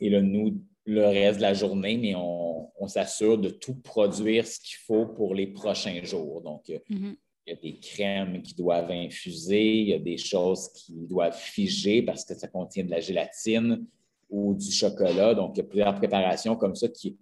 Et 0.00 0.10
là, 0.10 0.20
nous, 0.20 0.60
le 0.84 1.06
reste 1.06 1.38
de 1.38 1.42
la 1.42 1.54
journée, 1.54 1.96
mais 1.96 2.14
on, 2.16 2.48
s'assure 2.86 3.38
de 3.38 3.50
tout 3.50 3.74
produire 3.74 4.44
ce 4.44 4.58
qu'il 4.58 4.78
faut 4.84 5.06
pour 5.06 5.32
les 5.32 5.46
prochains 5.46 6.02
jours. 6.02 6.40
Donc, 6.40 6.66
mm-hmm. 6.66 7.14
il 7.46 7.50
y 7.50 7.52
a 7.52 7.60
des 7.60 7.78
crèmes 7.78 8.42
qui 8.42 8.54
doivent 8.54 8.90
infuser, 8.90 9.82
il 9.82 9.88
y 9.90 9.94
a 9.94 9.98
des 10.00 10.16
choses 10.16 10.72
qui 10.72 11.06
doivent 11.06 11.38
figer 11.38 12.02
parce 12.02 12.24
que 12.24 12.34
ça 12.34 12.48
contient 12.48 12.82
de 12.82 12.90
la 12.90 12.98
gélatine 12.98 13.86
ou 14.28 14.54
du 14.54 14.72
chocolat. 14.72 15.34
Donc, 15.34 15.52
il 15.54 15.58
y 15.58 15.60
a 15.60 15.68
plusieurs 15.68 15.94
préparations 15.94 16.56
comme 16.56 16.74
ça 16.74 16.88
qui 16.88 17.16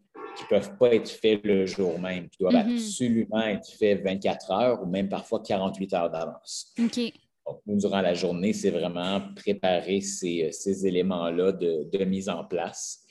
ne 0.44 0.48
peuvent 0.48 0.76
pas 0.78 0.94
être 0.94 1.08
faites 1.08 1.44
le 1.44 1.66
jour 1.66 1.98
même, 1.98 2.28
qui 2.28 2.38
doivent 2.38 2.54
mm-hmm. 2.54 2.74
absolument 2.74 3.42
être 3.42 3.68
faites 3.78 4.02
24 4.02 4.50
heures 4.52 4.82
ou 4.82 4.86
même 4.86 5.08
parfois 5.08 5.42
48 5.42 5.94
heures 5.94 6.10
d'avance. 6.10 6.72
Donc, 6.76 7.60
nous, 7.66 7.76
durant 7.76 8.00
la 8.00 8.14
journée, 8.14 8.52
c'est 8.52 8.70
vraiment 8.70 9.20
préparer 9.34 10.00
ces, 10.00 10.86
éléments-là 10.86 11.52
de, 11.52 12.04
mise 12.04 12.28
en 12.28 12.44
place. 12.44 13.04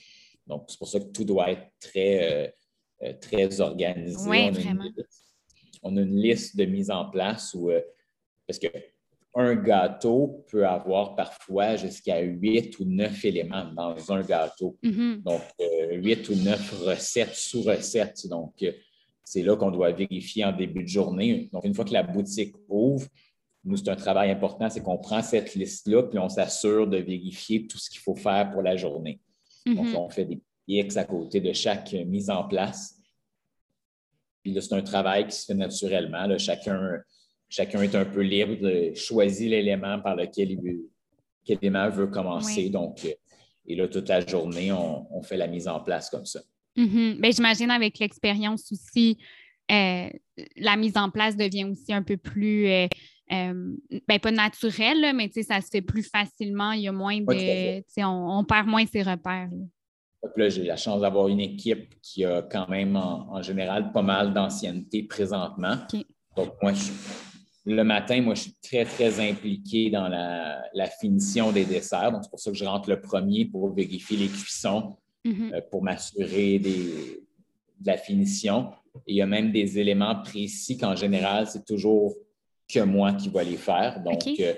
Donc, 0.46 0.64
c'est 0.68 0.78
pour 0.78 0.88
ça 0.88 1.00
que 1.00 1.06
tout 1.06 1.24
doit 1.24 1.50
être 1.50 1.68
très, 1.80 2.32
euh, 2.32 2.48
euh, 3.02 3.12
très 3.20 3.60
organisé. 3.60 4.28
Oui, 4.28 4.50
vraiment. 4.50 4.84
on 5.82 5.96
a 5.96 6.00
une 6.00 6.16
liste 6.16 6.56
de 6.56 6.64
mise 6.64 6.90
en 6.90 7.10
place 7.10 7.54
où, 7.54 7.70
euh, 7.70 7.80
parce 8.46 8.58
que 8.58 8.68
un 9.34 9.54
gâteau 9.54 10.44
peut 10.50 10.66
avoir 10.66 11.14
parfois 11.14 11.76
jusqu'à 11.76 12.20
huit 12.20 12.78
ou 12.78 12.84
neuf 12.84 13.24
éléments 13.24 13.70
dans 13.72 14.12
un 14.12 14.22
gâteau. 14.22 14.76
Mm-hmm. 14.82 15.22
Donc, 15.22 15.42
huit 15.92 16.28
ou 16.28 16.34
neuf 16.36 16.72
recettes 16.82 17.34
sous 17.34 17.62
recettes. 17.62 18.26
Donc, 18.28 18.64
c'est 19.24 19.42
là 19.42 19.56
qu'on 19.56 19.70
doit 19.70 19.92
vérifier 19.92 20.44
en 20.44 20.52
début 20.52 20.82
de 20.82 20.88
journée. 20.88 21.48
Donc, 21.52 21.64
une 21.64 21.74
fois 21.74 21.84
que 21.84 21.92
la 21.92 22.02
boutique 22.02 22.54
ouvre, 22.68 23.06
nous, 23.64 23.76
c'est 23.76 23.90
un 23.90 23.96
travail 23.96 24.30
important, 24.30 24.70
c'est 24.70 24.82
qu'on 24.82 24.98
prend 24.98 25.22
cette 25.22 25.54
liste-là, 25.54 26.04
puis 26.04 26.18
on 26.18 26.28
s'assure 26.28 26.86
de 26.86 26.96
vérifier 26.96 27.66
tout 27.66 27.78
ce 27.78 27.90
qu'il 27.90 28.00
faut 28.00 28.14
faire 28.14 28.50
pour 28.50 28.62
la 28.62 28.76
journée. 28.76 29.20
Donc, 29.66 29.86
mm-hmm. 29.86 29.96
on 29.96 30.08
fait 30.08 30.24
des 30.24 30.40
X 30.66 30.96
à 30.96 31.04
côté 31.04 31.40
de 31.40 31.52
chaque 31.52 31.92
mise 31.92 32.30
en 32.30 32.44
place. 32.44 32.96
Puis 34.42 34.52
là, 34.52 34.60
c'est 34.60 34.74
un 34.74 34.82
travail 34.82 35.26
qui 35.26 35.36
se 35.36 35.44
fait 35.46 35.54
naturellement. 35.54 36.26
Chacun, 36.38 36.98
chacun 37.48 37.82
est 37.82 37.94
un 37.94 38.04
peu 38.04 38.20
libre 38.20 38.56
de 38.60 38.94
choisir 38.94 39.50
l'élément 39.50 40.00
par 40.00 40.16
lequel 40.16 40.52
il 40.52 40.60
veut, 40.60 40.90
quel 41.44 41.58
élément 41.62 41.88
veut 41.90 42.06
commencer. 42.06 42.68
Donc, 42.70 43.06
et 43.66 43.74
là, 43.76 43.86
toute 43.88 44.08
la 44.08 44.26
journée, 44.26 44.72
on, 44.72 45.22
fait 45.22 45.36
la 45.36 45.46
mise 45.46 45.68
en 45.68 45.80
place 45.80 46.08
comme 46.08 46.26
ça. 46.26 46.40
Mm-hmm. 46.76 47.20
Ben, 47.20 47.32
j'imagine 47.32 47.70
avec 47.70 47.98
l'expérience 47.98 48.72
aussi, 48.72 49.18
euh, 49.70 50.08
la 50.56 50.76
mise 50.76 50.96
en 50.96 51.10
place 51.10 51.36
devient 51.36 51.64
aussi 51.64 51.92
un 51.92 52.02
peu 52.02 52.16
plus 52.16 52.66
euh, 52.68 52.86
euh, 53.32 53.76
ben, 54.06 54.18
pas 54.18 54.30
naturel, 54.30 55.14
mais 55.14 55.30
ça 55.42 55.60
se 55.60 55.68
fait 55.68 55.82
plus 55.82 56.02
facilement. 56.02 56.72
Il 56.72 56.82
y 56.82 56.88
a 56.88 56.92
moins 56.92 57.20
de. 57.20 58.02
On, 58.02 58.44
perd 58.44 58.66
moins 58.66 58.86
ses 58.86 59.02
repères. 59.02 59.50
Là, 60.36 60.48
j'ai 60.48 60.64
la 60.64 60.76
chance 60.76 61.02
d'avoir 61.02 61.28
une 61.28 61.40
équipe 61.40 61.94
qui 62.00 62.24
a 62.24 62.42
quand 62.42 62.68
même 62.68 62.96
en, 62.96 63.42
général 63.42 63.92
pas 63.92 64.02
mal 64.02 64.32
d'ancienneté 64.32 65.02
présentement. 65.02 65.76
Donc, 66.36 66.54
moi, 66.62 66.72
le 67.68 67.84
matin, 67.84 68.20
moi, 68.22 68.34
je 68.34 68.42
suis 68.42 68.54
très, 68.62 68.84
très 68.84 69.20
impliqué 69.20 69.90
dans 69.90 70.08
la, 70.08 70.86
finition 71.00 71.52
des 71.52 71.64
desserts. 71.64 72.12
Donc, 72.12 72.24
c'est 72.24 72.30
pour 72.30 72.40
ça 72.40 72.50
que 72.50 72.56
je 72.56 72.64
rentre 72.64 72.88
le 72.88 73.00
premier 73.00 73.44
pour 73.44 73.72
vérifier 73.72 74.16
les 74.16 74.28
cuissons, 74.28 74.96
mm-hmm. 75.24 75.54
euh, 75.54 75.60
pour 75.70 75.82
m'assurer 75.82 76.58
de 76.58 77.22
la 77.84 77.96
finition. 77.96 78.70
Et 79.06 79.12
il 79.12 79.16
y 79.16 79.22
a 79.22 79.26
même 79.26 79.52
des 79.52 79.78
éléments 79.78 80.16
précis 80.22 80.76
qu'en 80.78 80.96
général, 80.96 81.46
c'est 81.46 81.64
toujours 81.64 82.14
que 82.68 82.80
moi 82.80 83.12
qui 83.12 83.28
vais 83.28 83.44
les 83.44 83.56
faire. 83.56 84.02
Donc, 84.02 84.26
euh, 84.26 84.54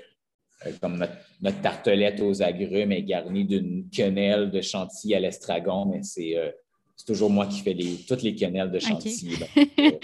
euh, 0.65 0.71
comme 0.81 1.05
notre, 1.41 1.61
tartelette 1.61 2.19
aux 2.21 2.41
agrumes 2.41 2.91
est 2.91 3.03
garnie 3.03 3.45
d'une 3.45 3.89
quenelle 3.89 4.51
de 4.51 4.61
chantilly 4.61 5.15
à 5.15 5.19
l'estragon, 5.19 5.85
mais 5.85 6.03
c'est 6.03 6.37
euh, 6.37 6.51
toujours 7.05 7.29
moi 7.29 7.47
qui 7.47 7.61
fais 7.61 7.73
les, 7.73 7.97
toutes 8.07 8.21
les 8.21 8.35
quenelles 8.35 8.71
de 8.71 8.79
chantilly. 8.79 9.35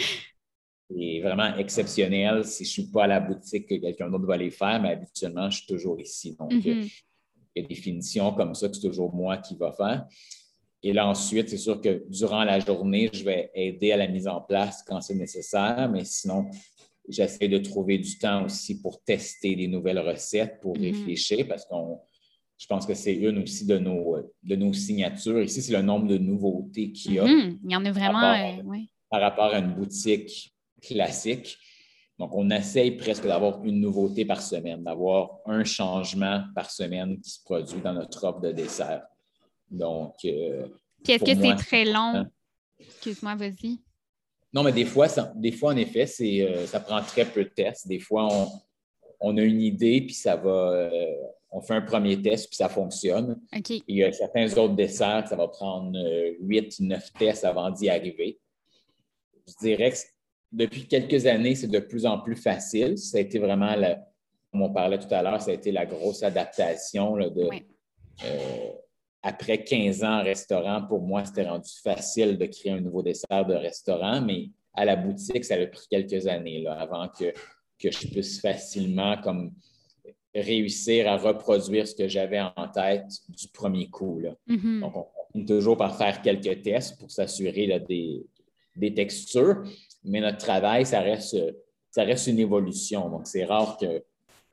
c'est 0.90 1.20
vraiment 1.22 1.56
exceptionnel. 1.58 2.46
Si 2.46 2.64
je 2.64 2.70
ne 2.70 2.72
suis 2.72 2.92
pas 2.92 3.04
à 3.04 3.08
la 3.08 3.20
boutique, 3.20 3.68
que 3.68 3.76
quelqu'un 3.76 4.10
d'autre 4.10 4.26
va 4.26 4.38
les 4.38 4.52
faire, 4.52 4.82
mais 4.82 4.92
habituellement, 4.92 5.50
je 5.50 5.58
suis 5.58 5.68
toujours 5.68 6.00
ici. 6.00 6.36
Donc, 6.40 6.52
mm-hmm. 6.52 6.92
il 7.56 7.62
y 7.62 7.66
a 7.66 7.68
des 7.68 7.76
finitions 7.76 8.34
comme 8.34 8.54
ça 8.56 8.70
que 8.70 8.76
c'est 8.76 8.88
toujours 8.88 9.14
moi 9.14 9.38
qui 9.38 9.56
va 9.56 9.72
faire. 9.72 10.06
Et 10.84 10.94
là, 10.94 11.08
ensuite, 11.08 11.50
c'est 11.50 11.58
sûr 11.58 11.82
que 11.82 12.04
durant 12.08 12.44
la 12.44 12.60
journée, 12.60 13.10
je 13.12 13.24
vais 13.24 13.52
aider 13.54 13.92
à 13.92 13.98
la 13.98 14.08
mise 14.08 14.28
en 14.28 14.42
place 14.42 14.84
quand 14.88 15.02
c'est 15.02 15.16
nécessaire, 15.16 15.90
mais 15.92 16.06
sinon, 16.06 16.50
J'essaie 17.08 17.48
de 17.48 17.58
trouver 17.58 17.98
du 17.98 18.18
temps 18.18 18.44
aussi 18.44 18.82
pour 18.82 19.02
tester 19.04 19.56
des 19.56 19.68
nouvelles 19.68 20.00
recettes, 20.00 20.60
pour 20.62 20.76
mm-hmm. 20.76 20.82
réfléchir, 20.82 21.48
parce 21.48 21.66
qu'on 21.66 22.00
je 22.58 22.66
pense 22.66 22.88
que 22.88 22.96
c'est 22.96 23.14
une 23.14 23.44
aussi 23.44 23.66
de 23.68 23.78
nos, 23.78 24.18
de 24.44 24.56
nos 24.56 24.74
signatures. 24.74 25.42
Ici, 25.42 25.62
c'est 25.62 25.74
le 25.74 25.84
nombre 25.84 26.08
de 26.08 26.18
nouveautés 26.18 26.92
qu'il 26.92 27.14
y 27.14 27.20
a. 27.20 27.26
Mm-hmm. 27.26 27.60
Il 27.64 27.72
y 27.72 27.76
en 27.76 27.86
a 27.86 27.92
vraiment, 27.92 28.20
par 28.20 28.32
rapport, 28.32 28.74
euh, 28.74 28.80
par 29.10 29.22
rapport 29.22 29.54
à 29.54 29.60
une 29.60 29.74
boutique 29.74 30.54
classique. 30.82 31.58
Donc, 32.18 32.34
on 32.34 32.50
essaye 32.50 32.92
presque 32.92 33.26
d'avoir 33.26 33.64
une 33.64 33.80
nouveauté 33.80 34.26
par 34.26 34.42
semaine, 34.42 34.84
d'avoir 34.84 35.40
un 35.46 35.64
changement 35.64 36.44
par 36.56 36.72
semaine 36.72 37.20
qui 37.22 37.30
se 37.30 37.44
produit 37.44 37.80
dans 37.80 37.94
notre 37.94 38.24
offre 38.24 38.40
de 38.40 38.52
dessert. 38.52 39.04
Donc, 39.70 40.16
euh, 40.26 40.68
Puis 41.04 41.14
est-ce 41.14 41.24
que 41.24 41.36
c'est 41.40 41.56
très 41.56 41.86
long? 41.86 42.26
Excuse-moi, 42.80 43.36
vas-y. 43.36 43.80
Non, 44.54 44.64
mais 44.64 44.72
des 44.72 44.86
fois, 44.86 45.08
des 45.36 45.52
fois 45.52 45.74
en 45.74 45.78
effet, 45.78 46.06
euh, 46.22 46.66
ça 46.66 46.80
prend 46.80 47.02
très 47.02 47.26
peu 47.26 47.44
de 47.44 47.50
tests. 47.50 47.88
Des 47.88 48.00
fois, 48.00 48.28
on, 49.20 49.38
a 49.38 49.42
une 49.42 49.62
idée, 49.62 50.02
puis 50.02 50.14
ça 50.14 50.36
va. 50.36 50.50
Euh, 50.50 51.14
on 51.52 51.62
fait 51.62 51.76
un 51.76 51.82
premier 51.82 52.22
test, 52.22 52.48
puis 52.48 52.56
ça 52.56 52.70
fonctionne. 52.70 53.40
Il 53.88 53.96
y 53.96 54.04
a 54.04 54.12
certains 54.12 54.52
autres 54.58 54.76
desserts, 54.76 55.28
ça 55.28 55.36
va 55.36 55.48
prendre 55.48 55.98
euh, 55.98 56.34
huit, 56.42 56.80
neuf 56.80 57.12
tests 57.14 57.46
avant 57.46 57.70
d'y 57.70 57.90
arriver. 57.90 58.40
Je 59.48 59.54
dirais 59.62 59.92
que 59.92 59.98
depuis 60.52 60.88
quelques 60.88 61.26
années, 61.26 61.56
c'est 61.56 61.68
de 61.68 61.80
plus 61.80 62.06
en 62.06 62.20
plus 62.20 62.36
facile. 62.36 62.98
Ça 62.98 63.18
a 63.18 63.22
été 63.22 63.40
vraiment, 63.40 63.74
comme 64.52 64.62
on 64.62 64.74
parlait 64.74 65.00
tout 65.00 65.14
à 65.14 65.22
l'heure, 65.22 65.42
ça 65.42 65.52
a 65.52 65.54
été 65.54 65.72
la 65.72 65.86
grosse 65.86 66.24
adaptation 66.24 67.18
de 67.18 67.50
après 69.28 69.64
15 69.64 70.04
ans 70.04 70.20
en 70.20 70.24
restaurant, 70.24 70.84
pour 70.88 71.02
moi, 71.02 71.26
c'était 71.26 71.48
rendu 71.48 71.70
facile 71.84 72.38
de 72.38 72.46
créer 72.46 72.72
un 72.72 72.80
nouveau 72.80 73.02
dessert 73.02 73.46
de 73.46 73.56
restaurant, 73.56 74.22
mais 74.22 74.52
à 74.74 74.86
la 74.86 74.96
boutique, 74.96 75.44
ça 75.44 75.56
a 75.56 75.66
pris 75.66 75.86
quelques 75.90 76.28
années 76.28 76.62
là, 76.62 76.80
avant 76.80 77.10
que, 77.10 77.34
que 77.80 77.92
je 77.92 78.08
puisse 78.08 78.40
facilement 78.40 79.18
comme 79.18 79.52
réussir 80.34 81.10
à 81.10 81.18
reproduire 81.18 81.88
ce 81.88 81.96
que 81.96 82.08
j'avais 82.08 82.40
en 82.40 82.68
tête 82.74 83.12
du 83.30 83.48
premier 83.50 83.90
coup. 83.90 84.20
Là. 84.20 84.36
Mm-hmm. 84.48 84.80
Donc, 84.82 84.96
on 84.96 85.04
continue 85.04 85.46
toujours 85.46 85.78
par 85.78 85.98
faire 85.98 86.22
quelques 86.22 86.62
tests 86.62 86.98
pour 87.00 87.10
s'assurer 87.12 87.80
des, 87.88 88.24
des, 88.76 88.94
textures, 88.94 89.64
mais 90.04 90.22
notre 90.22 90.38
travail, 90.38 90.86
ça 90.86 91.02
reste, 91.02 91.38
ça 91.92 92.04
reste 92.04 92.28
une 92.28 92.40
évolution. 92.40 93.10
Donc, 93.10 93.28
c'est 93.28 93.46
rare 93.46 93.78
que 93.78 94.04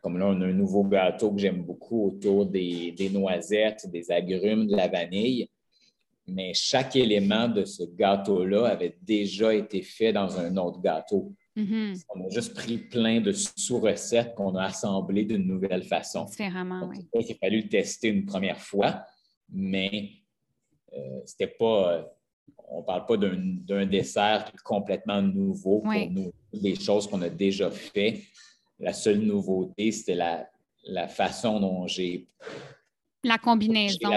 comme 0.04 0.18
là, 0.18 0.26
on 0.26 0.38
a 0.42 0.44
un 0.44 0.52
nouveau 0.52 0.84
gâteau 0.84 1.32
que 1.32 1.40
j'aime 1.40 1.62
beaucoup 1.62 2.08
autour 2.08 2.44
des, 2.44 3.10
noisettes, 3.10 3.90
des 3.90 4.10
agrumes, 4.10 4.66
de 4.66 4.76
la 4.76 4.86
vanille. 4.86 5.48
Mais 6.26 6.52
chaque 6.52 6.94
élément 6.94 7.48
de 7.48 7.64
ce 7.64 7.84
gâteau-là 7.84 8.66
avait 8.66 8.98
déjà 9.00 9.54
été 9.54 9.80
fait 9.80 10.12
dans 10.12 10.38
un 10.38 10.58
autre 10.58 10.82
gâteau. 10.82 11.32
Mm-hmm. 11.56 12.02
On 12.14 12.26
a 12.26 12.28
juste 12.28 12.52
pris 12.52 12.76
plein 12.76 13.22
de 13.22 13.32
sous-recettes 13.32 14.34
qu'on 14.34 14.54
a 14.56 14.64
assemblées 14.64 15.24
d'une 15.24 15.46
nouvelle 15.46 15.84
façon. 15.84 16.26
Différemment, 16.26 16.86
oui. 16.90 16.98
Il 17.14 17.32
a 17.32 17.34
fallu 17.36 17.62
le 17.62 17.68
tester 17.70 18.08
une 18.08 18.26
première 18.26 18.60
fois, 18.60 19.06
mais 19.48 20.10
euh, 20.92 21.20
c'était 21.24 21.54
pas. 21.58 22.14
On 22.68 22.80
ne 22.80 22.84
parle 22.84 23.06
pas 23.06 23.16
d'un 23.16 23.86
dessert 23.86 24.50
complètement 24.64 25.22
nouveau 25.22 25.80
pour 25.80 26.10
nous. 26.10 26.32
Des 26.52 26.74
choses 26.74 27.06
qu'on 27.06 27.22
a 27.22 27.28
déjà 27.28 27.70
faites 27.70 28.20
la 28.78 28.92
seule 28.92 29.20
nouveauté, 29.20 29.92
c'était 29.92 30.14
la, 30.14 31.08
façon 31.08 31.60
dont 31.60 31.86
j'ai. 31.86 32.28
La 33.22 33.38
combinaison. 33.38 34.10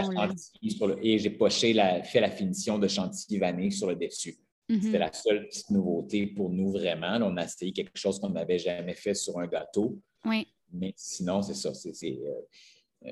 et 1.02 1.18
j'ai 1.18 1.30
poché 1.30 1.74
la, 1.74 2.04
fait 2.04 2.20
la 2.20 2.30
finition 2.30 2.78
de 2.78 2.88
chantilly 2.88 3.40
vanille 3.40 3.72
sur 3.72 3.88
le 3.88 3.96
dessus. 3.96 4.38
Mm-hmm. 4.70 4.82
C'était 4.82 4.98
la 4.98 5.14
seule 5.14 5.48
petite 5.48 5.70
nouveauté 5.70 6.28
pour 6.28 6.50
nous 6.50 6.72
vraiment. 6.72 7.18
on 7.22 7.38
a 7.38 7.46
essayé 7.46 7.72
quelque 7.72 7.98
chose 7.98 8.20
qu'on 8.20 8.32
n'avait 8.32 8.60
jamais 8.60 8.96
fait 8.96 9.14
sur 9.14 9.40
un 9.40 9.48
gâteau. 9.48 9.98
Oui. 10.26 10.46
Mais 10.74 10.94
sinon, 10.98 11.42
c'est 11.42 11.54
ça. 11.54 11.74
C'est, 11.74 11.94
euh, 12.04 13.06
euh, 13.06 13.12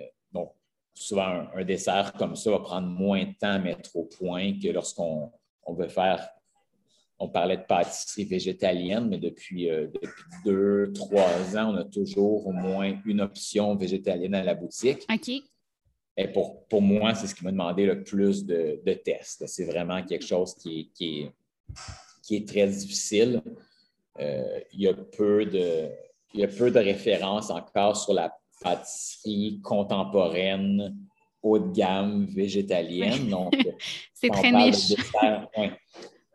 souvent, 0.95 1.47
un, 1.53 1.63
dessert 1.63 2.13
comme 2.13 2.35
ça 2.35 2.49
va 2.51 2.59
prendre 2.59 2.87
moins 2.87 3.25
de 3.25 3.33
temps 3.39 3.51
à 3.51 3.59
mettre 3.59 3.95
au 3.95 4.05
point 4.05 4.53
que 4.59 4.69
lorsqu'on 4.69 5.31
veut 5.69 5.89
faire 5.89 6.27
on 7.19 7.29
parlait 7.29 7.57
de 7.57 7.63
pâtisserie 7.63 8.25
végétalienne, 8.25 9.07
mais 9.07 9.17
depuis, 9.17 9.69
euh, 9.69 9.87
depuis, 9.87 10.23
deux, 10.43 10.91
trois 10.93 11.55
ans, 11.57 11.73
on 11.73 11.77
a 11.77 11.85
toujours 11.85 12.45
au 12.47 12.51
moins 12.51 12.93
une 13.05 13.21
option 13.21 13.75
végétalienne 13.75 14.35
à 14.35 14.43
la 14.43 14.53
boutique. 14.53 15.05
OK. 15.09 15.29
Et 16.17 16.27
pour, 16.29 16.65
pour 16.67 16.81
moi, 16.81 17.13
c'est 17.13 17.27
ce 17.27 17.35
qui 17.35 17.43
m'a 17.43 17.51
demandé 17.51 17.85
le 17.85 18.03
plus 18.03 18.45
de, 18.45 18.81
tests. 19.03 19.47
C'est 19.47 19.65
vraiment 19.65 20.03
quelque 20.03 20.25
chose 20.25 20.55
qui 20.55 20.91
est, 20.97 21.31
qui 22.21 22.35
est, 22.35 22.47
très 22.47 22.67
difficile. 22.67 23.41
Euh, 24.19 24.59
il, 24.71 24.81
y 24.81 24.87
a 24.87 24.93
peu 24.93 25.45
de, 25.45 25.89
il 26.33 26.39
y 26.39 26.43
a 26.43 26.47
peu 26.47 26.71
de 26.71 26.79
références 26.79 27.49
encore 27.49 27.97
sur 27.97 28.13
la 28.13 28.37
pâtisserie 28.61 29.59
contemporaine 29.63 30.95
haut 31.41 31.59
de 31.59 31.71
gamme 31.71 32.25
végétalienne. 32.25 33.29
Donc, 33.29 33.53
c'est 34.13 34.29
très 34.29 34.51
niche 34.51 34.93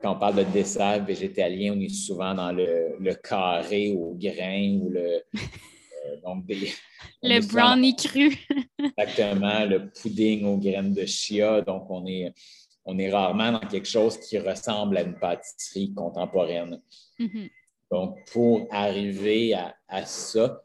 quand 0.03 0.17
on 0.17 0.19
parle 0.19 0.37
de 0.37 0.45
dessert 0.45 1.05
végétalien, 1.05 1.75
on 1.77 1.81
est 1.81 1.95
souvent 1.95 2.35
dans 2.35 2.53
le, 2.53 3.15
carré 3.23 3.93
au 3.93 4.15
grain 4.15 4.79
ou 4.83 4.91
le. 4.91 5.23
Euh, 5.35 6.21
donc 6.25 6.45
le 7.23 7.47
brownie 7.47 7.95
cru. 7.95 8.35
exactement, 8.79 9.67
le 9.67 9.91
pudding 9.91 10.45
aux 10.47 10.57
graines 10.57 10.95
de 10.95 11.05
chia. 11.05 11.61
Donc, 11.61 11.91
on 11.91 12.07
est, 12.07 12.33
on 12.85 12.99
est 12.99 13.11
rarement 13.11 13.53
dans 13.53 13.61
quelque 13.61 13.89
chose 13.89 14.19
qui 14.19 14.39
ressemble 14.39 14.97
à 14.97 15.03
une 15.03 15.19
pâtisserie 15.19 15.93
contemporaine. 15.93 16.81
Mm-hmm. 17.19 17.51
Donc, 17.91 18.19
pour 18.33 18.67
arriver 18.71 19.55
à, 19.55 20.07
ça, 20.07 20.63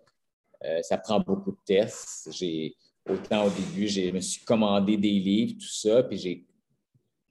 euh, 0.65 0.81
ça 0.81 0.97
prend 0.97 1.19
beaucoup 1.19 1.51
de 1.51 1.59
tests. 1.65 2.29
J'ai, 2.31 2.75
autant 3.07 3.45
au 3.45 3.49
début, 3.49 3.87
je 3.87 4.11
me 4.11 4.19
suis 4.19 4.43
commandé 4.43 4.97
des 4.97 5.19
livres, 5.19 5.53
tout 5.59 5.67
ça, 5.67 6.03
puis 6.03 6.17
j'ai, 6.17 6.45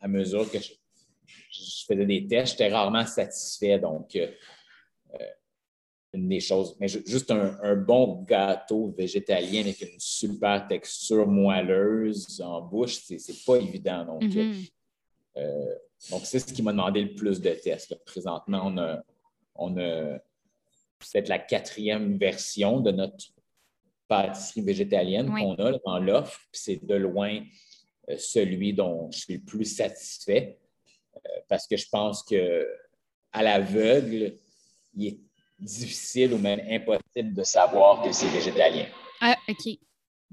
à 0.00 0.08
mesure 0.08 0.50
que 0.50 0.60
je 0.60 0.72
je 1.54 1.84
faisais 1.86 2.06
des 2.06 2.26
tests, 2.26 2.52
j'étais 2.52 2.68
rarement 2.68 3.06
satisfait. 3.06 3.78
Donc, 3.78 4.14
euh, 4.16 4.28
euh, 5.14 5.26
une 6.12 6.28
des 6.28 6.40
choses, 6.40 6.76
mais 6.78 6.88
juste 6.88 7.30
un, 7.30 7.74
bon 7.76 8.22
gâteau 8.22 8.94
végétalien 8.96 9.60
avec 9.60 9.80
une 9.80 9.98
super 9.98 10.66
texture 10.68 11.26
moelleuse 11.26 12.40
en 12.40 12.62
bouche, 12.62 13.00
c'est 13.04 13.44
pas 13.44 13.56
évident. 13.56 14.04
Donc, 14.04 14.22
mm-hmm. 14.22 14.70
euh, 15.38 15.74
donc 16.10 16.20
c'est 16.24 16.38
ce 16.38 16.52
qui 16.52 16.62
m'a 16.62 16.72
demandé 16.72 17.02
le 17.02 17.14
plus 17.14 17.40
de 17.40 17.50
tests. 17.50 17.96
Présentement, 18.04 18.62
on 18.64 18.78
a, 18.78 19.02
on 19.56 19.76
a 19.76 20.18
peut-être 21.12 21.28
la 21.28 21.38
quatrième 21.38 22.18
version 22.18 22.80
de 22.80 22.90
notre 22.90 23.24
pâtisserie 24.08 24.62
végétalienne 24.62 25.30
qu'on 25.30 25.54
a 25.54 25.78
dans 25.84 25.98
l'offre. 25.98 26.40
C'est 26.52 26.84
de 26.84 26.94
loin 26.94 27.40
celui 28.18 28.72
dont 28.72 29.10
je 29.10 29.18
suis 29.18 29.34
le 29.34 29.40
plus 29.40 29.64
satisfait. 29.64 30.58
Euh, 31.16 31.40
parce 31.48 31.66
que 31.66 31.76
je 31.76 31.88
pense 31.88 32.22
que 32.22 32.68
à 33.32 33.42
l'aveugle, 33.42 34.38
il 34.94 35.06
est 35.06 35.18
difficile 35.58 36.32
ou 36.32 36.38
même 36.38 36.60
impossible 36.68 37.34
de 37.34 37.42
savoir 37.42 38.02
que 38.02 38.12
c'est 38.12 38.28
végétalien. 38.28 38.86
Ah, 39.20 39.36
OK. 39.48 39.78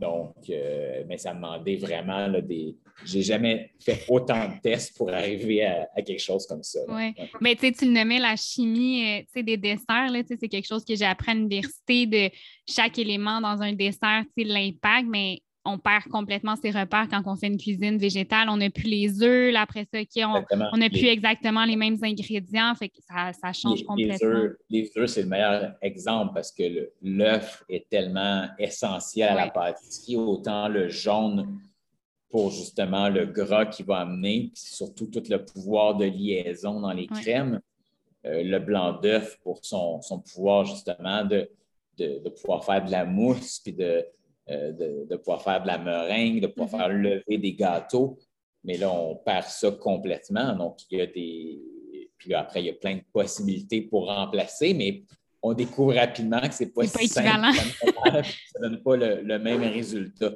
Donc, 0.01 0.33
euh, 0.49 1.03
mais 1.07 1.19
ça 1.19 1.31
demandait 1.31 1.75
vraiment 1.75 2.25
là, 2.25 2.41
des. 2.41 2.75
J'ai 3.05 3.21
jamais 3.21 3.71
fait 3.79 4.03
autant 4.09 4.47
de 4.47 4.59
tests 4.59 4.97
pour 4.97 5.11
arriver 5.11 5.63
à, 5.63 5.87
quelque 6.01 6.19
chose 6.19 6.47
comme 6.47 6.63
ça. 6.63 6.79
Oui. 6.87 7.13
Mais 7.39 7.55
tu 7.55 7.71
le 7.85 7.91
nommais 7.91 8.17
la 8.17 8.35
chimie 8.35 9.23
euh, 9.35 9.43
des 9.43 9.57
desserts. 9.57 10.09
C'est 10.27 10.49
quelque 10.49 10.67
chose 10.67 10.83
que 10.83 10.95
j'ai 10.95 11.05
appris 11.05 11.31
à 11.31 11.33
l'université 11.35 12.07
de 12.07 12.31
chaque 12.67 12.97
élément 12.97 13.39
dans 13.41 13.61
un 13.61 13.73
dessert, 13.73 14.23
l'impact, 14.35 15.07
mais 15.07 15.41
on 15.63 15.77
perd 15.77 16.05
complètement 16.05 16.55
ses 16.55 16.71
repères 16.71 17.07
quand 17.09 17.21
on 17.25 17.35
fait 17.35 17.47
une 17.47 17.57
cuisine 17.57 17.97
végétale. 17.97 18.49
On 18.49 18.57
n'a 18.57 18.69
plus 18.69 18.89
les 18.89 19.21
œufs, 19.21 19.55
après 19.55 19.87
ça, 19.91 19.99
on 20.73 20.77
n'a 20.77 20.89
plus 20.89 21.05
exactement 21.05 21.65
les 21.65 21.75
mêmes 21.75 21.97
ingrédients, 22.01 22.73
fait 22.75 22.89
que 22.89 22.97
ça, 23.07 23.53
change 23.53 23.83
complètement. 23.83 24.49
Les 24.69 24.91
œufs, 24.97 25.09
c'est 25.09 25.23
le 25.23 25.29
meilleur 25.29 25.73
exemple 25.81 26.33
parce 26.33 26.51
que 26.51 26.89
l'œuf 27.01 27.63
est 27.69 27.87
tellement 27.89 28.47
essentiel 28.57 29.29
à 29.29 29.35
la 29.35 29.49
pâtisserie, 29.49 30.15
autant 30.15 30.67
le 30.67 30.89
jaune 30.89 31.59
pour 32.29 32.49
justement 32.49 33.09
le 33.09 33.25
gras 33.25 33.65
qui 33.65 33.83
va 33.83 33.97
amener, 33.97 34.51
surtout 34.55 35.07
tout 35.07 35.23
le 35.29 35.43
pouvoir 35.43 35.95
de 35.95 36.05
liaison 36.05 36.79
dans 36.79 36.93
les 36.93 37.07
crèmes, 37.07 37.59
euh, 38.25 38.43
le 38.43 38.59
blanc 38.59 38.93
d'œuf 38.93 39.37
pour 39.43 39.59
son, 39.63 39.99
pouvoir 40.33 40.65
justement 40.65 41.25
de, 41.25 41.49
de, 41.97 42.29
pouvoir 42.29 42.63
faire 42.63 42.83
de 42.85 42.89
la 42.89 43.05
mousse, 43.05 43.59
puis 43.59 43.73
de, 43.73 44.05
euh, 44.49 44.71
de, 45.05 45.15
pouvoir 45.17 45.41
faire 45.41 45.61
de 45.61 45.67
la 45.67 45.77
meringue, 45.77 46.41
de 46.41 46.47
pouvoir 46.47 46.69
mm-hmm. 46.69 46.77
faire 46.77 46.89
lever 46.89 47.37
des 47.37 47.53
gâteaux. 47.53 48.17
Mais 48.63 48.77
là, 48.77 48.91
on 48.91 49.15
perd 49.15 49.45
ça 49.45 49.71
complètement. 49.71 50.55
Donc, 50.55 50.79
il 50.89 50.99
y 50.99 51.01
a 51.01 51.07
des. 51.07 51.59
Puis 52.17 52.33
après, 52.33 52.61
il 52.61 52.65
y 52.67 52.69
a 52.69 52.73
plein 52.73 52.95
de 52.95 53.03
possibilités 53.11 53.81
pour 53.81 54.07
remplacer, 54.07 54.73
mais 54.73 55.03
on 55.41 55.53
découvre 55.53 55.95
rapidement 55.95 56.39
que 56.41 56.53
ce 56.53 56.63
n'est 56.63 56.69
pas, 56.69 56.85
si 56.85 57.07
simple. 57.07 57.27
ça 57.27 58.59
ne 58.59 58.61
donne 58.61 58.83
pas 58.83 58.95
le, 58.95 59.39
même 59.39 59.63
résultat. 59.63 60.31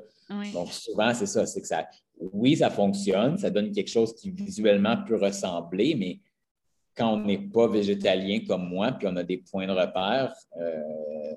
Donc, 0.53 0.71
souvent, 0.71 1.13
c'est 1.13 1.27
ça, 1.27 1.45
c'est 1.45 1.61
que 1.61 1.67
ça, 1.67 1.87
oui, 2.33 2.55
ça 2.57 2.69
fonctionne, 2.69 3.37
ça 3.37 3.49
donne 3.49 3.71
quelque 3.71 3.91
chose 3.91 4.15
qui 4.15 4.31
visuellement 4.31 4.97
peut 5.05 5.17
ressembler, 5.17 5.95
mais 5.95 6.19
quand 6.95 7.13
on 7.13 7.25
n'est 7.25 7.37
pas 7.37 7.67
végétalien 7.67 8.39
comme 8.47 8.67
moi, 8.67 8.93
puis 8.93 9.07
on 9.07 9.15
a 9.17 9.23
des 9.23 9.37
points 9.37 9.67
de 9.67 9.73
repère, 9.73 10.33
euh, 10.57 11.35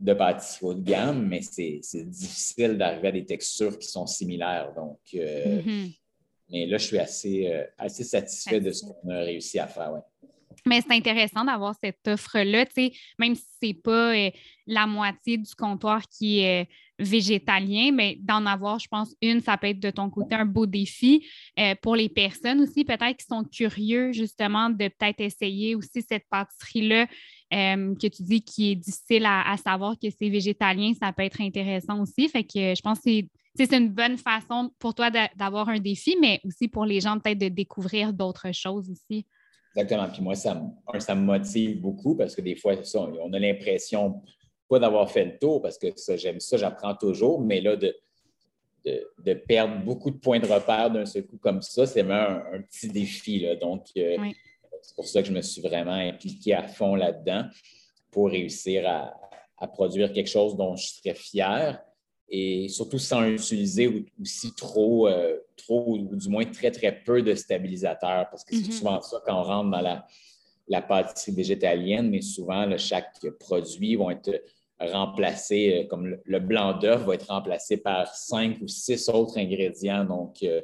de 0.00 0.14
pâtisserie 0.14 0.64
haut 0.64 0.74
de 0.74 0.82
gamme, 0.82 1.26
mais 1.26 1.42
c'est 1.42 1.80
difficile 2.08 2.78
d'arriver 2.78 3.08
à 3.08 3.12
des 3.12 3.26
textures 3.26 3.78
qui 3.78 3.86
sont 3.86 4.06
similaires. 4.06 4.72
Donc, 4.74 4.98
euh, 5.14 5.60
mm-hmm. 5.60 5.98
mais 6.50 6.66
là, 6.66 6.78
je 6.78 6.86
suis 6.86 6.98
assez, 6.98 7.48
euh, 7.48 7.64
assez 7.76 8.04
satisfait 8.04 8.60
de 8.60 8.72
ce 8.72 8.84
qu'on 8.84 9.10
a 9.10 9.20
réussi 9.20 9.58
à 9.58 9.66
faire. 9.66 9.92
Mais 10.66 10.80
c'est 10.80 10.94
intéressant 10.94 11.44
d'avoir 11.44 11.74
cette 11.82 12.06
offre-là, 12.06 12.64
même 13.18 13.34
si 13.34 13.42
ce 13.62 13.66
n'est 13.66 13.74
pas 13.74 14.14
euh, 14.14 14.30
la 14.66 14.86
moitié 14.86 15.36
du 15.36 15.54
comptoir 15.54 16.02
qui 16.08 16.40
est 16.40 16.68
végétalien, 16.98 17.92
mais 17.92 18.18
d'en 18.20 18.44
avoir, 18.44 18.78
je 18.78 18.88
pense, 18.88 19.14
une, 19.22 19.40
ça 19.40 19.56
peut 19.56 19.68
être 19.68 19.80
de 19.80 19.90
ton 19.90 20.10
côté 20.10 20.34
un 20.34 20.44
beau 20.44 20.66
défi. 20.66 21.26
pour 21.80 21.96
les 21.96 22.10
personnes 22.10 22.60
aussi, 22.60 22.84
peut-être 22.84 23.16
qui 23.16 23.24
sont 23.24 23.42
curieux 23.44 24.12
justement 24.12 24.68
de 24.68 24.88
peut-être 24.88 25.20
essayer 25.20 25.74
aussi 25.74 26.02
cette 26.02 26.28
pâtisserie-là 26.28 27.06
euh, 27.52 27.94
que 27.94 28.06
tu 28.06 28.22
dis 28.22 28.42
qui 28.42 28.72
est 28.72 28.76
difficile 28.76 29.26
à, 29.26 29.56
savoir 29.56 29.98
que 29.98 30.08
c'est 30.10 30.28
végétalien, 30.28 30.92
ça 31.00 31.12
peut 31.12 31.24
être 31.24 31.40
intéressant 31.40 32.00
aussi. 32.00 32.28
Fait 32.28 32.44
que 32.44 32.74
je 32.74 32.80
pense 32.80 33.00
que 33.00 33.10
c'est 33.56 33.72
une 33.72 33.88
bonne 33.88 34.16
façon 34.16 34.70
pour 34.78 34.94
toi 34.94 35.10
d'avoir 35.10 35.68
un 35.68 35.80
défi, 35.80 36.16
mais 36.20 36.40
aussi 36.44 36.68
pour 36.68 36.84
les 36.84 37.00
gens 37.00 37.18
peut-être 37.18 37.38
de 37.38 37.48
découvrir 37.48 38.12
d'autres 38.12 38.52
choses 38.52 38.88
aussi. 38.90 39.26
Exactement. 39.74 40.08
Puis 40.12 40.22
moi, 40.22 40.34
ça, 40.34 40.60
ça 40.98 41.14
me 41.14 41.22
motive 41.22 41.80
beaucoup 41.80 42.16
parce 42.16 42.34
que 42.34 42.40
des 42.40 42.56
fois, 42.56 42.74
on 42.94 43.32
a 43.32 43.38
l'impression 43.38 44.22
pas 44.68 44.78
d'avoir 44.78 45.10
fait 45.10 45.24
le 45.24 45.38
tour 45.38 45.60
parce 45.60 45.78
que 45.78 45.88
j'aime 46.16 46.40
ça, 46.40 46.56
j'apprends 46.56 46.94
toujours, 46.94 47.40
mais 47.40 47.60
là, 47.60 47.76
de, 47.76 47.94
de, 48.84 49.34
perdre 49.34 49.84
beaucoup 49.84 50.10
de 50.10 50.18
points 50.18 50.38
de 50.38 50.46
repère 50.46 50.90
d'un 50.90 51.04
seul 51.04 51.26
coup 51.26 51.38
comme 51.38 51.62
ça, 51.62 51.86
c'est 51.86 52.02
vraiment 52.02 52.40
un, 52.52 52.62
petit 52.62 52.88
défi. 52.88 53.40
Là. 53.40 53.56
Donc, 53.56 53.86
euh, 53.96 54.16
c'est 54.90 54.96
pour 54.96 55.06
ça 55.06 55.22
que 55.22 55.28
je 55.28 55.32
me 55.32 55.40
suis 55.40 55.62
vraiment 55.62 55.92
impliqué 55.92 56.52
à 56.52 56.66
fond 56.66 56.96
là-dedans 56.96 57.44
pour 58.10 58.28
réussir 58.28 58.88
à, 58.88 59.16
produire 59.68 60.12
quelque 60.12 60.28
chose 60.28 60.56
dont 60.56 60.74
je 60.74 60.86
serais 60.86 61.14
fier 61.14 61.80
et 62.28 62.68
surtout 62.68 62.98
sans 62.98 63.24
utiliser 63.24 64.06
aussi 64.20 64.52
trop, 64.54 65.06
euh, 65.06 65.36
trop 65.54 65.96
ou 65.96 66.16
du 66.16 66.28
moins 66.28 66.44
très, 66.46 66.70
très 66.70 66.92
peu 67.04 67.22
de 67.22 67.34
stabilisateurs 67.34 68.28
parce 68.30 68.42
que 68.42 68.56
c'est 68.56 68.62
mm-hmm. 68.62 68.72
souvent 68.72 69.00
ça 69.00 69.22
quand 69.24 69.38
on 69.38 69.44
rentre 69.44 69.70
dans 69.70 69.80
la, 69.80 70.06
la 70.66 70.82
pâtisserie 70.82 71.36
végétalienne, 71.36 72.10
mais 72.10 72.20
souvent, 72.20 72.66
chaque 72.78 73.24
produit 73.38 73.94
va 73.94 74.12
être 74.12 74.42
remplacé, 74.80 75.84
euh, 75.84 75.86
comme 75.86 76.16
le, 76.24 76.40
blanc 76.40 76.76
d'œuf 76.76 77.04
va 77.04 77.14
être 77.14 77.28
remplacé 77.28 77.76
par 77.76 78.12
cinq 78.12 78.58
ou 78.60 78.66
six 78.66 79.08
autres 79.08 79.38
ingrédients, 79.38 80.04
donc 80.04 80.42
euh, 80.42 80.62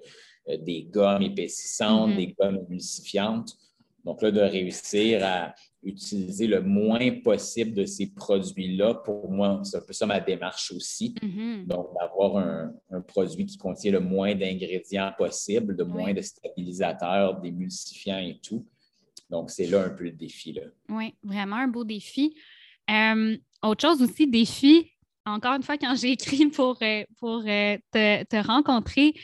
des 0.48 0.84
gommes 0.84 1.22
épaississantes, 1.22 2.10
mm-hmm. 2.10 2.16
des 2.16 2.34
gommes 2.38 2.58
emulsifiantes. 2.66 3.56
Donc 4.06 4.22
là, 4.22 4.30
de 4.30 4.40
réussir 4.40 5.24
à 5.24 5.52
utiliser 5.82 6.46
le 6.46 6.62
moins 6.62 7.10
possible 7.24 7.74
de 7.74 7.84
ces 7.84 8.06
produits-là, 8.06 8.94
pour 8.94 9.28
moi, 9.30 9.60
c'est 9.64 9.78
un 9.78 9.80
peu 9.80 9.92
ça 9.92 10.06
ma 10.06 10.20
démarche 10.20 10.72
aussi. 10.72 11.12
Mm-hmm. 11.20 11.66
Donc, 11.66 11.88
d'avoir 11.98 12.36
un, 12.36 13.00
produit 13.08 13.44
qui 13.46 13.58
contient 13.58 13.90
le 13.90 13.98
moins 13.98 14.36
d'ingrédients 14.36 15.12
possible, 15.18 15.76
de 15.76 15.82
moins 15.82 16.14
de 16.14 16.20
stabilisateurs, 16.20 17.40
d'émulsifiants 17.40 18.18
et 18.18 18.38
tout. 18.40 18.64
Donc, 19.28 19.50
c'est 19.50 19.66
là 19.66 19.84
un 19.84 19.90
peu 19.90 20.04
le 20.04 20.12
défi. 20.12 20.52
Là. 20.52 20.62
Oui, 20.88 21.12
vraiment 21.24 21.56
un 21.56 21.68
beau 21.68 21.84
défi. 21.84 22.36
Euh, 22.88 23.36
autre 23.60 23.88
chose 23.88 24.02
aussi, 24.02 24.28
défi, 24.28 24.92
encore 25.24 25.54
une 25.54 25.64
fois, 25.64 25.78
quand 25.78 25.96
j'ai 25.96 26.12
écrit 26.12 26.46
pour, 26.46 26.78
euh, 26.80 27.02
pour 27.18 27.42
euh, 27.44 27.76
te, 27.90 28.46
rencontrer, 28.46 29.14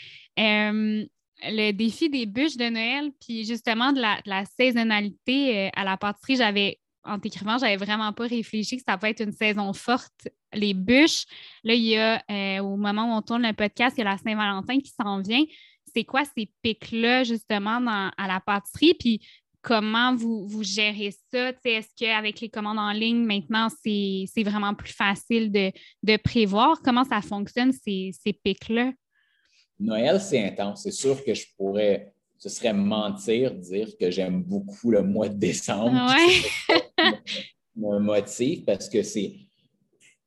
le 1.44 1.72
défi 1.72 2.08
des 2.08 2.26
bûches 2.26 2.56
de 2.56 2.68
Noël, 2.68 3.10
puis 3.20 3.44
justement 3.44 3.92
de 3.92 4.00
la, 4.00 4.44
saisonnalité 4.44 5.66
euh, 5.66 5.70
à 5.74 5.84
la 5.84 5.96
pâtisserie, 5.96 6.36
j'avais, 6.36 6.78
en 7.04 7.18
t'écrivant, 7.18 7.58
j'avais 7.58 7.76
vraiment 7.76 8.12
pas 8.12 8.26
réfléchi 8.26 8.76
que 8.76 8.82
ça 8.86 8.96
peut 8.96 9.08
être 9.08 9.22
une 9.22 9.32
saison 9.32 9.72
forte. 9.72 10.28
Les 10.52 10.74
bûches, 10.74 11.24
là, 11.64 11.74
il 11.74 11.84
y 11.84 11.96
a, 11.96 12.22
euh, 12.30 12.58
au 12.60 12.76
moment 12.76 13.12
où 13.12 13.16
on 13.16 13.22
tourne 13.22 13.42
le 13.42 13.52
podcast, 13.52 13.96
il 13.96 14.04
y 14.04 14.06
a 14.06 14.10
la 14.10 14.18
Saint-Valentin 14.18 14.78
qui 14.78 14.90
s'en 14.90 15.20
vient. 15.20 15.44
C'est 15.94 16.04
quoi 16.04 16.22
ces 16.24 16.50
pics-là, 16.62 17.24
justement, 17.24 18.10
à 18.16 18.28
la 18.28 18.40
pâtisserie? 18.40 18.94
Puis 18.94 19.20
comment 19.60 20.14
vous, 20.14 20.46
vous 20.46 20.62
gérez 20.62 21.14
ça? 21.32 21.52
Est-ce 21.64 21.88
qu'avec 21.96 22.40
les 22.40 22.48
commandes 22.48 22.78
en 22.78 22.92
ligne, 22.92 23.24
maintenant, 23.24 23.68
c'est 23.84 24.42
vraiment 24.42 24.74
plus 24.74 24.92
facile 24.92 25.50
de, 25.50 26.16
prévoir? 26.18 26.80
Comment 26.82 27.04
ça 27.04 27.20
fonctionne, 27.20 27.72
ces, 27.72 28.12
ces 28.12 28.32
pics-là? 28.32 28.92
Noël, 29.82 30.20
c'est 30.20 30.44
intense. 30.44 30.82
C'est 30.82 30.92
sûr 30.92 31.22
que 31.24 31.34
je 31.34 31.46
pourrais, 31.56 32.12
ce 32.38 32.48
serait 32.48 32.72
mentir 32.72 33.54
dire 33.54 33.88
que 33.98 34.10
j'aime 34.10 34.42
beaucoup 34.42 34.90
le 34.90 35.02
mois 35.02 35.28
de 35.28 35.38
décembre. 35.38 35.92
Ouais. 36.08 36.78
mon 37.76 38.00
motif 38.00 38.64
parce 38.66 38.88
que 38.88 39.02
c'est 39.02 39.32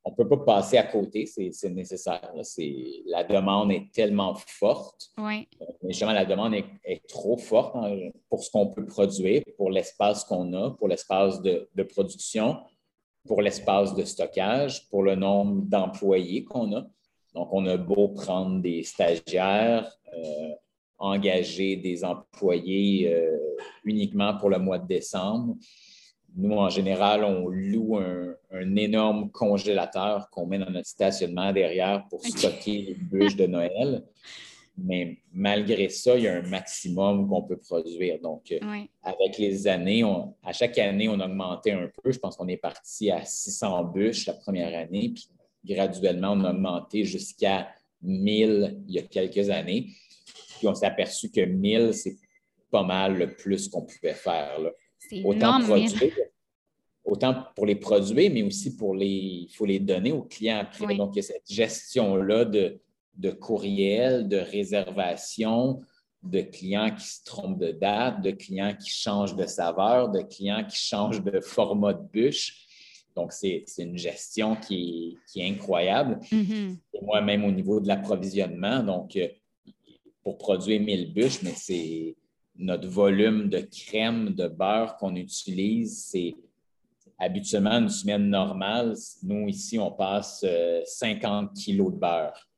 on 0.05 0.11
ne 0.11 0.15
peut 0.15 0.29
pas 0.29 0.37
passer 0.37 0.77
à 0.77 0.83
côté, 0.83 1.25
c'est 1.25 1.69
nécessaire. 1.71 2.31
La 3.07 3.23
demande 3.23 3.71
est 3.71 3.91
tellement 3.91 4.35
forte. 4.35 5.09
Oui. 5.17 5.47
Mais 5.81 5.89
justement, 5.89 6.13
la 6.13 6.25
demande 6.25 6.53
est, 6.53 7.07
trop 7.07 7.37
forte 7.37 7.75
hein, 7.75 8.11
pour 8.29 8.43
ce 8.43 8.51
qu'on 8.51 8.67
peut 8.67 8.85
produire, 8.85 9.41
pour 9.57 9.71
l'espace 9.71 10.23
qu'on 10.23 10.53
a, 10.53 10.69
pour 10.71 10.87
l'espace 10.87 11.41
de, 11.41 11.67
production, 11.91 12.59
pour 13.25 13.41
l'espace 13.41 13.95
de 13.95 14.03
stockage, 14.03 14.87
pour 14.89 15.01
le 15.01 15.15
nombre 15.15 15.63
d'employés 15.63 16.43
qu'on 16.43 16.71
a. 16.75 16.85
Donc, 17.35 17.49
on 17.51 17.65
a 17.65 17.75
beau 17.75 18.07
prendre 18.07 18.61
des 18.61 18.83
stagiaires, 18.83 19.91
euh, 20.13 20.51
engager 20.97 21.75
des 21.75 22.05
employés 22.05 23.13
euh, 23.13 23.37
uniquement 23.83 24.37
pour 24.37 24.49
le 24.49 24.57
mois 24.57 24.79
de 24.79 24.87
décembre. 24.87 25.55
Nous, 26.37 26.55
en 26.55 26.69
général, 26.69 27.23
on 27.25 27.49
loue 27.49 27.97
un, 27.97 28.35
énorme 28.77 29.29
congélateur 29.31 30.29
qu'on 30.29 30.45
met 30.45 30.59
dans 30.59 30.69
notre 30.69 30.87
stationnement 30.87 31.51
derrière 31.51 32.05
pour 32.09 32.25
stocker 32.25 32.81
les 32.81 32.93
bûches 32.93 33.35
de 33.35 33.47
Noël. 33.47 34.03
Mais 34.77 35.17
malgré 35.33 35.87
ça, 35.89 36.17
il 36.17 36.23
y 36.23 36.27
a 36.27 36.35
un 36.35 36.41
maximum 36.41 37.27
qu'on 37.27 37.43
peut 37.43 37.57
produire. 37.57 38.19
Donc, 38.21 38.51
euh, 38.51 38.59
avec 39.03 39.37
les 39.37 39.67
années, 39.67 40.03
à 40.43 40.53
chaque 40.53 40.77
année, 40.77 41.07
on 41.09 41.19
a 41.19 41.25
augmenté 41.25 41.71
un 41.71 41.89
peu. 42.01 42.11
Je 42.11 42.19
pense 42.19 42.35
qu'on 42.35 42.47
est 42.47 42.57
parti 42.57 43.11
à 43.11 43.23
600 43.23 43.85
bûches 43.85 44.25
la 44.25 44.33
première 44.33 44.77
année, 44.77 45.11
puis 45.13 45.29
graduellement, 45.65 46.31
on 46.33 46.43
a 46.43 46.51
augmenté 46.51 47.03
jusqu'à 47.03 47.69
1000 48.01 48.83
il 48.87 48.93
y 48.93 48.99
a 48.99 49.03
quelques 49.03 49.49
années. 49.49 49.89
Puis 50.57 50.67
on 50.67 50.75
s'est 50.75 50.85
aperçu 50.85 51.29
que 51.31 51.41
1000, 51.41 51.93
c'est 51.93 52.17
pas 52.71 52.83
mal 52.83 53.17
le 53.17 53.33
plus 53.35 53.67
qu'on 53.67 53.81
pouvait 53.81 54.13
faire. 54.13 54.59
Là. 54.59 54.71
Autant, 55.23 55.61
produire, 55.61 56.13
autant 57.03 57.43
pour 57.55 57.65
les 57.65 57.75
produire, 57.75 58.31
mais 58.31 58.43
aussi 58.43 58.75
pour 58.75 58.95
les. 58.95 59.47
Il 59.47 59.53
faut 59.53 59.65
les 59.65 59.79
donner 59.79 60.11
aux 60.11 60.23
clients 60.23 60.59
après. 60.61 60.95
Donc, 60.95 61.15
il 61.15 61.17
y 61.17 61.19
a 61.19 61.23
cette 61.23 61.49
gestion-là 61.49 62.45
de, 62.45 62.79
de 63.15 63.31
courriel, 63.31 64.27
de 64.27 64.37
réservation, 64.37 65.81
de 66.23 66.41
clients 66.41 66.93
qui 66.93 67.05
se 67.05 67.23
trompent 67.23 67.59
de 67.59 67.71
date, 67.71 68.21
de 68.21 68.31
clients 68.31 68.75
qui 68.75 68.89
changent 68.89 69.35
de 69.35 69.45
saveur, 69.45 70.09
de 70.09 70.21
clients 70.21 70.65
qui 70.65 70.77
changent 70.77 71.23
de 71.23 71.39
format 71.39 71.93
de 71.93 72.03
bûche. 72.11 72.64
Donc, 73.15 73.31
c'est 73.31 73.63
une 73.77 73.97
gestion 73.97 74.55
qui 74.57 75.17
est, 75.35 75.49
incroyable. 75.49 76.19
Mm-hmm. 76.31 76.77
Moi-même, 77.01 77.45
au 77.45 77.51
niveau 77.51 77.79
de 77.79 77.87
l'approvisionnement, 77.87 78.83
donc, 78.83 79.15
euh, 79.15 79.27
pour 80.21 80.37
produire 80.37 80.81
1000 80.81 81.13
bûches, 81.13 81.41
mais 81.43 81.53
c'est 81.55 82.15
notre 82.57 82.87
volume 82.87 83.47
de 83.49 83.59
crème, 83.59 84.33
de 84.33 84.47
beurre 84.47 84.97
qu'on 84.97 85.15
utilise, 85.15 86.05
c'est 86.05 86.35
habituellement 87.17 87.77
une 87.79 87.89
semaine 87.89 88.29
normale. 88.29 88.95
Nous, 89.23 89.47
ici, 89.47 89.79
on 89.79 89.91
passe 89.91 90.45
50 90.85 91.45
euh, 91.45 91.53
kilos 91.53 91.93
de 91.93 91.99
beurre. 91.99 92.49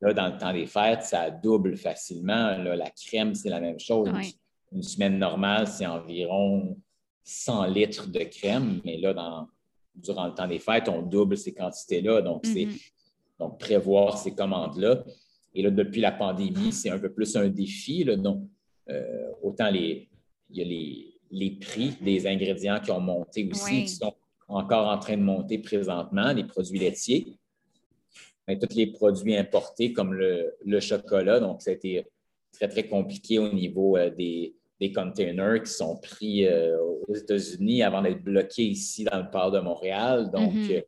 Là, 0.00 0.12
dans 0.12 0.28
le 0.28 0.38
temps 0.38 0.52
des 0.52 0.66
fêtes, 0.66 1.02
ça 1.02 1.30
double 1.30 1.76
facilement. 1.76 2.56
la 2.58 2.90
crème, 2.90 3.34
c'est 3.34 3.48
la 3.48 3.60
même 3.60 3.80
chose. 3.80 4.08
Une 4.70 4.82
semaine 4.82 5.18
normale, 5.18 5.66
c'est 5.66 5.86
environ 5.86 6.76
100 7.24 7.66
litres 7.66 8.08
de 8.08 8.20
crème, 8.20 8.80
mais 8.84 8.98
là, 8.98 9.14
dans, 9.14 9.48
durant 9.94 10.26
le 10.26 10.34
temps 10.34 10.48
des 10.48 10.58
fêtes, 10.58 10.88
on 10.88 11.02
double 11.02 11.36
ces 11.36 11.52
quantités-là. 11.52 12.22
Donc, 12.22 12.44
c'est 12.44 12.64
mm-hmm. 12.64 12.92
donc 13.38 13.58
prévoir 13.58 14.18
ces 14.18 14.34
commandes-là. 14.34 15.04
Et 15.54 15.62
là, 15.62 15.70
depuis 15.70 16.00
la 16.00 16.12
pandémie, 16.12 16.72
c'est 16.72 16.90
un 16.90 16.98
peu 16.98 17.12
plus 17.12 17.36
un 17.36 17.48
défi. 17.48 18.04
Là, 18.04 18.16
donc, 18.16 18.48
euh, 18.88 19.30
autant 19.42 19.70
les, 19.70 20.08
il 20.50 20.58
y 20.58 20.62
a 20.62 20.64
les, 20.64 21.14
les, 21.30 21.50
prix 21.52 21.94
des 22.00 22.26
ingrédients 22.26 22.80
qui 22.80 22.90
ont 22.90 23.00
monté 23.00 23.48
aussi, 23.50 23.82
qui 23.84 23.88
sont 23.88 24.14
encore 24.48 24.88
en 24.88 24.98
train 24.98 25.16
de 25.16 25.22
monter 25.22 25.58
présentement, 25.58 26.32
les 26.32 26.44
produits 26.44 26.78
laitiers. 26.78 27.36
Mais 28.48 28.58
tous 28.58 28.74
les 28.74 28.88
produits 28.88 29.36
importés 29.36 29.92
comme 29.92 30.14
le, 30.14 30.80
chocolat, 30.80 31.38
donc 31.38 31.62
ça 31.62 31.70
a 31.70 31.74
été 31.74 32.04
très, 32.52 32.68
très 32.68 32.88
compliqué 32.88 33.38
au 33.38 33.52
niveau 33.52 33.96
euh, 33.96 34.10
des, 34.10 34.54
des 34.82 34.92
containers 34.92 35.62
qui 35.62 35.72
sont 35.72 35.96
pris 35.96 36.46
euh, 36.46 36.76
aux 37.08 37.14
États-Unis 37.14 37.82
avant 37.82 38.02
d'être 38.02 38.22
bloqués 38.22 38.64
ici 38.64 39.04
dans 39.04 39.18
le 39.18 39.30
port 39.30 39.50
de 39.50 39.60
Montréal. 39.60 40.30
Donc, 40.30 40.52
mm-hmm. 40.52 40.82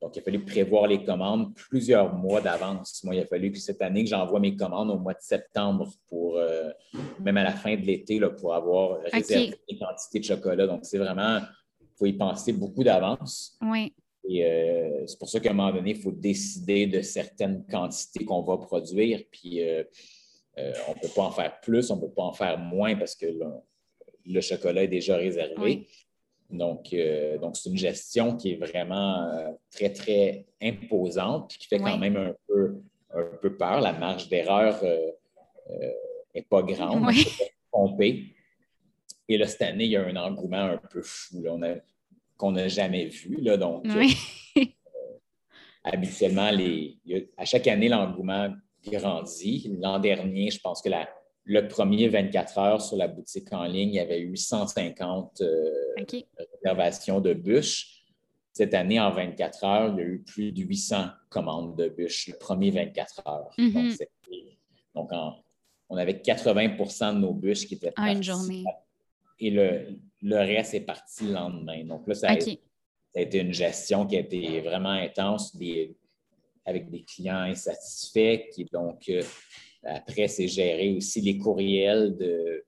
Donc, 0.00 0.14
il 0.14 0.20
a 0.20 0.22
fallu 0.22 0.44
prévoir 0.44 0.86
les 0.86 1.04
commandes 1.04 1.54
plusieurs 1.54 2.14
mois 2.14 2.40
d'avance. 2.40 3.02
Moi, 3.04 3.16
il 3.16 3.20
a 3.20 3.26
fallu 3.26 3.50
que 3.50 3.58
cette 3.58 3.82
année 3.82 4.04
que 4.04 4.10
j'envoie 4.10 4.38
mes 4.38 4.56
commandes 4.56 4.90
au 4.90 4.98
mois 4.98 5.14
de 5.14 5.20
septembre 5.20 5.90
pour, 6.08 6.36
euh, 6.36 6.70
même 7.20 7.36
à 7.36 7.44
la 7.44 7.52
fin 7.52 7.76
de 7.76 7.82
l'été, 7.82 8.20
pour 8.38 8.54
avoir 8.54 9.00
réservé 9.02 9.54
les 9.68 9.78
quantités 9.78 10.20
de 10.20 10.24
chocolat. 10.24 10.66
Donc, 10.66 10.80
c'est 10.84 10.98
vraiment, 10.98 11.40
il 11.80 11.86
faut 11.96 12.06
y 12.06 12.12
penser 12.12 12.52
beaucoup 12.52 12.84
d'avance. 12.84 13.58
Oui. 13.62 13.92
Et 14.28 14.44
euh, 14.44 15.06
c'est 15.06 15.18
pour 15.18 15.28
ça 15.28 15.40
qu'à 15.40 15.50
un 15.50 15.54
moment 15.54 15.72
donné, 15.72 15.90
il 15.90 16.00
faut 16.00 16.12
décider 16.12 16.86
de 16.86 17.00
certaines 17.00 17.64
quantités 17.66 18.24
qu'on 18.24 18.42
va 18.42 18.58
produire. 18.58 19.22
Puis, 19.30 19.62
euh, 19.62 19.82
on 20.88 20.94
ne 20.94 21.00
peut 21.00 21.12
pas 21.14 21.22
en 21.22 21.30
faire 21.30 21.60
plus, 21.60 21.90
on 21.90 21.96
ne 21.96 22.00
peut 22.02 22.12
pas 22.12 22.22
en 22.22 22.32
faire 22.32 22.58
moins 22.58 22.96
parce 22.96 23.14
que 23.14 23.26
le, 24.24 24.40
chocolat 24.40 24.84
est 24.84 24.88
déjà 24.88 25.16
réservé. 25.16 25.86
Donc, 26.50 26.92
euh, 26.94 27.38
donc 27.38 27.56
c'est 27.56 27.68
une 27.68 27.76
gestion 27.76 28.36
qui 28.36 28.52
est 28.52 28.56
vraiment 28.56 29.28
euh, 29.28 29.50
très, 29.70 29.92
très 29.92 30.46
imposante 30.62 31.54
et 31.54 31.58
qui 31.58 31.68
fait 31.68 31.78
quand 31.78 31.98
même 31.98 32.16
un 32.16 32.34
peu, 32.46 32.80
un 33.14 33.24
peu 33.40 33.56
peur. 33.56 33.80
La 33.80 33.92
marge 33.92 34.28
d'erreur 34.28 34.82
n'est 34.82 36.40
euh, 36.40 36.42
pas 36.48 36.62
grande. 36.62 37.06
Oui. 37.98 38.34
Et 39.28 39.36
là, 39.36 39.46
cette 39.46 39.62
année, 39.62 39.84
il 39.84 39.90
y 39.90 39.96
a 39.96 40.06
un 40.06 40.16
engouement 40.16 40.56
un 40.56 40.78
peu 40.78 41.02
fou 41.02 41.44
qu'on 42.38 42.52
n'a 42.52 42.68
jamais 42.68 43.06
vu. 43.06 43.36
Là, 43.42 43.58
donc, 43.58 43.84
habituellement, 45.84 46.50
les, 46.50 46.98
à 47.36 47.44
chaque 47.44 47.66
année, 47.66 47.88
l'engouement 47.88 48.54
grandit. 48.86 49.76
L'an 49.80 49.98
dernier, 49.98 50.50
je 50.50 50.60
pense 50.60 50.82
que 50.82 50.88
la, 50.88 51.08
le 51.44 51.66
premier 51.66 52.08
24 52.08 52.58
heures 52.58 52.82
sur 52.82 52.96
la 52.96 53.08
boutique 53.08 53.52
en 53.52 53.64
ligne, 53.64 53.90
il 53.90 53.96
y 53.96 54.00
avait 54.00 54.20
eu 54.20 54.36
150 54.36 55.40
euh, 55.40 55.70
réservations 56.62 57.20
de 57.20 57.32
bûches. 57.32 58.04
Cette 58.52 58.74
année, 58.74 59.00
en 59.00 59.10
24 59.10 59.64
heures, 59.64 59.94
il 59.94 59.98
y 59.98 60.02
a 60.02 60.06
eu 60.06 60.22
plus 60.22 60.52
de 60.52 60.62
800 60.62 61.06
commandes 61.30 61.76
de 61.76 61.88
bûches, 61.88 62.28
le 62.28 62.36
premier 62.38 62.70
24 62.70 63.22
heures. 63.26 63.50
Mm-hmm. 63.56 64.06
Donc, 64.94 65.10
on 65.88 65.96
avait 65.96 66.14
80% 66.14 67.14
de 67.14 67.18
nos 67.20 67.32
bûches 67.32 67.66
qui 67.66 67.74
étaient 67.74 67.92
parties. 67.92 68.16
une 68.16 68.22
journée. 68.22 68.64
Et 69.40 69.50
le, 69.50 70.36
reste 70.36 70.74
est 70.74 70.80
parti 70.80 71.24
le 71.24 71.32
lendemain. 71.32 71.84
Donc 71.84 72.06
là, 72.08 72.14
ça 72.14 72.30
a, 72.30 72.34
été 73.14 73.38
une 73.38 73.54
gestion 73.54 74.06
qui 74.06 74.16
a 74.16 74.20
été 74.20 74.60
vraiment 74.60 74.90
intense 74.90 75.56
avec 76.68 76.90
des 76.90 77.02
clients 77.02 77.40
insatisfaits 77.40 78.50
qui, 78.52 78.64
donc, 78.66 79.08
euh, 79.08 79.22
après, 79.84 80.28
c'est 80.28 80.48
gérer 80.48 80.94
aussi 80.94 81.20
les 81.20 81.38
courriels 81.38 82.16
de, 82.16 82.64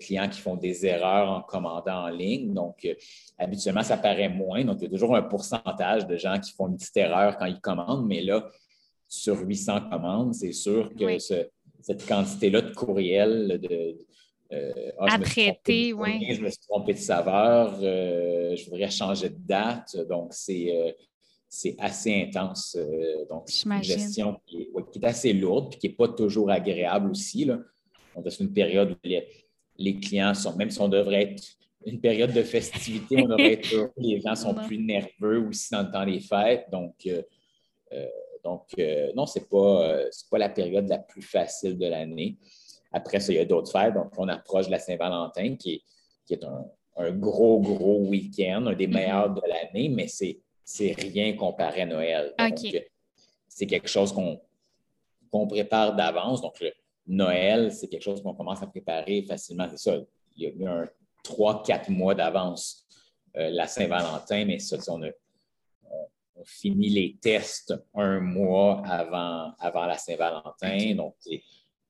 clients 0.00 0.30
qui 0.30 0.40
font 0.40 0.56
des 0.56 0.86
erreurs 0.86 1.28
en 1.28 1.42
commandant 1.42 2.04
en 2.04 2.08
ligne. 2.08 2.54
Donc, 2.54 2.86
euh, 2.86 2.94
habituellement, 3.38 3.82
ça 3.82 3.98
paraît 3.98 4.30
moins. 4.30 4.64
Donc, 4.64 4.78
il 4.80 4.84
y 4.84 4.86
a 4.86 4.90
toujours 4.90 5.14
un 5.14 5.22
pourcentage 5.22 6.06
de 6.06 6.16
gens 6.16 6.40
qui 6.40 6.52
font 6.52 6.68
une 6.68 6.76
petite 6.76 6.96
erreur 6.96 7.36
quand 7.36 7.44
ils 7.44 7.60
commandent, 7.60 8.06
mais 8.06 8.22
là, 8.22 8.50
sur 9.06 9.38
800 9.38 9.90
commandes, 9.90 10.34
c'est 10.34 10.52
sûr 10.52 10.90
que 10.94 11.18
cette 11.18 12.06
quantité-là 12.06 12.62
de 12.62 12.74
courriels, 12.74 13.60
de, 13.60 13.98
euh, 14.52 14.90
ah, 15.00 15.18
traiter, 15.18 15.92
oui. 15.92 16.34
Je 16.34 16.40
me 16.40 16.48
suis 16.48 16.60
trompé 16.66 16.94
de 16.94 16.98
saveur, 16.98 17.78
euh, 17.82 18.56
je 18.56 18.64
voudrais 18.64 18.90
changer 18.90 19.28
de 19.28 19.38
date. 19.38 19.96
Donc, 20.08 20.32
c'est 20.32 20.96
c'est 21.54 21.76
assez 21.78 22.22
intense. 22.22 22.76
Euh, 22.76 23.24
donc, 23.30 23.44
c'est 23.46 23.68
une 23.68 23.82
gestion 23.82 24.40
qui 24.44 24.68
est, 24.96 25.04
assez 25.04 25.32
lourde 25.32 25.72
et 25.72 25.78
qui 25.78 25.88
n'est 25.88 25.94
pas 25.94 26.08
toujours 26.08 26.50
agréable 26.50 27.10
aussi. 27.10 27.44
Là. 27.44 27.60
On 28.16 28.24
est 28.24 28.40
une 28.40 28.52
période 28.52 28.90
où 28.90 29.08
les, 29.76 30.00
clients 30.00 30.34
sont, 30.34 30.56
même 30.56 30.70
si 30.70 30.80
on 30.80 30.88
devrait 30.88 31.22
être 31.22 31.44
une 31.86 32.00
période 32.00 32.32
de 32.32 32.42
festivité, 32.42 33.22
on 33.22 33.28
devrait 33.28 33.52
être 33.52 33.72
heureux, 33.72 33.92
les 33.98 34.20
gens 34.20 34.34
sont 34.34 34.54
plus 34.54 34.78
nerveux 34.78 35.46
aussi 35.48 35.68
dans 35.70 35.82
le 35.82 35.92
temps 35.92 36.04
des 36.04 36.18
fêtes. 36.18 36.66
Donc, 36.72 36.94
euh, 37.06 37.22
euh, 37.92 38.06
donc 38.42 38.74
non, 39.14 39.26
ce 39.26 39.38
n'est 39.38 39.44
pas, 39.44 40.00
pas 40.30 40.38
la 40.38 40.48
période 40.48 40.88
la 40.88 40.98
plus 40.98 41.22
facile 41.22 41.78
de 41.78 41.86
l'année. 41.86 42.36
Après 42.90 43.20
ça, 43.20 43.32
il 43.32 43.36
y 43.36 43.38
a 43.38 43.44
d'autres 43.44 43.70
fêtes. 43.70 43.94
Donc, 43.94 44.10
on 44.18 44.26
approche 44.26 44.66
de 44.66 44.72
la 44.72 44.80
Saint-Valentin, 44.80 45.54
qui 45.54 45.74
est, 45.74 45.82
qui 46.26 46.34
est 46.34 46.44
un, 46.44 46.66
un, 46.96 47.12
gros, 47.12 47.60
gros 47.60 48.00
week-end, 48.08 48.66
un 48.66 48.74
des 48.74 48.88
mm-hmm. 48.88 48.92
meilleurs 48.92 49.34
de 49.34 49.42
l'année, 49.46 49.88
mais 49.88 50.08
c'est 50.08 50.40
c'est 50.64 50.92
rien 50.92 51.34
comparé 51.34 51.82
à 51.82 51.86
Noël. 51.86 52.34
c'est 53.48 53.66
quelque 53.66 53.88
chose 53.88 54.12
qu'on 54.12 55.46
prépare 55.46 55.94
d'avance. 55.94 56.40
Donc, 56.40 56.62
Noël, 57.06 57.72
c'est 57.72 57.88
quelque 57.88 58.02
chose 58.02 58.22
qu'on 58.22 58.34
commence 58.34 58.62
à 58.62 58.66
préparer 58.66 59.22
facilement. 59.22 59.68
C'est 59.70 59.78
ça. 59.78 59.96
il 60.36 60.54
y 60.58 60.66
a 60.66 60.72
un 60.72 60.88
trois, 61.22 61.62
quatre 61.62 61.90
mois 61.90 62.14
d'avance 62.14 62.86
la 63.34 63.66
Saint-Valentin, 63.66 64.44
mais 64.44 64.58
ça, 64.58 64.76
on 64.88 65.02
a, 65.02 65.08
on 66.36 66.44
finit 66.44 66.88
les 66.88 67.16
tests 67.20 67.74
un 67.94 68.20
mois 68.20 68.82
avant, 68.86 69.52
avant 69.58 69.86
la 69.86 69.98
Saint-Valentin. 69.98 70.94
Donc, 70.94 71.14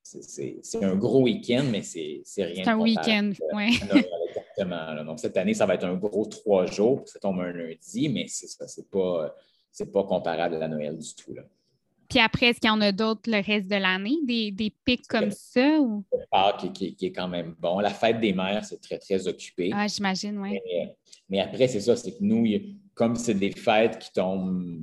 c'est 0.03 0.85
un 0.85 0.97
gros 0.97 1.23
week-end, 1.23 1.65
mais 1.71 1.83
c'est 1.83 2.23
rien. 2.37 2.65
C'est 2.65 2.71
un 2.71 2.79
week-end, 2.79 3.33
oui. 3.55 3.79
Exactement. 4.57 5.05
Donc, 5.05 5.21
cette 5.21 5.37
année, 5.37 5.55
ça 5.55 5.67
va 5.67 5.75
être 5.75 5.85
un 5.85 5.95
gros 5.95 6.27
trois 6.27 6.67
jours. 6.67 7.03
Ça 7.07 7.19
tombe 7.19 7.41
un 7.41 7.53
lundi, 7.53 8.09
mais 8.09 8.27
c'est 8.29 8.47
ça. 8.47 8.67
C'est 8.69 8.89
pas, 8.91 9.35
pas 9.93 10.05
comparable 10.05 10.57
à 10.57 10.59
la 10.59 10.69
Noël 10.69 10.99
du 10.99 11.15
tout. 11.15 11.35
Là. 11.35 11.43
Puis 12.09 12.19
après, 12.21 12.47
est-ce 12.47 12.61
qu'il 12.61 12.69
y 12.69 12.73
en 12.73 12.81
a 12.81 12.93
d'autres 12.93 13.31
le 13.31 13.45
reste 13.45 13.69
de 13.69 13.77
l'année, 13.77 14.19
des, 14.25 14.51
des 14.51 14.73
pics 14.85 15.07
comme 15.09 15.31
ça? 15.31 15.81
Ou? 15.81 16.05
Le 16.13 16.25
Pâques 16.31 16.73
qui, 16.73 16.95
qui, 16.95 17.07
est 17.07 17.13
quand 17.13 17.29
même 17.29 17.55
bon. 17.59 17.81
La 17.81 17.91
fête 17.91 18.21
des 18.21 18.33
mères, 18.33 18.65
c'est 18.65 18.81
très, 18.81 18.99
très 18.99 19.27
occupé. 19.27 19.71
Ah, 19.75 19.87
j'imagine, 19.89 20.39
oui. 20.39 20.59
Mais, 21.29 21.41
après, 21.41 21.67
c'est 21.69 21.81
ça, 21.81 21.97
c'est 21.97 22.13
que 22.13 22.23
nous, 22.23 22.47
comme 22.95 23.17
c'est 23.17 23.35
des 23.35 23.51
fêtes 23.51 23.99
qui 23.99 24.13
tombent 24.13 24.81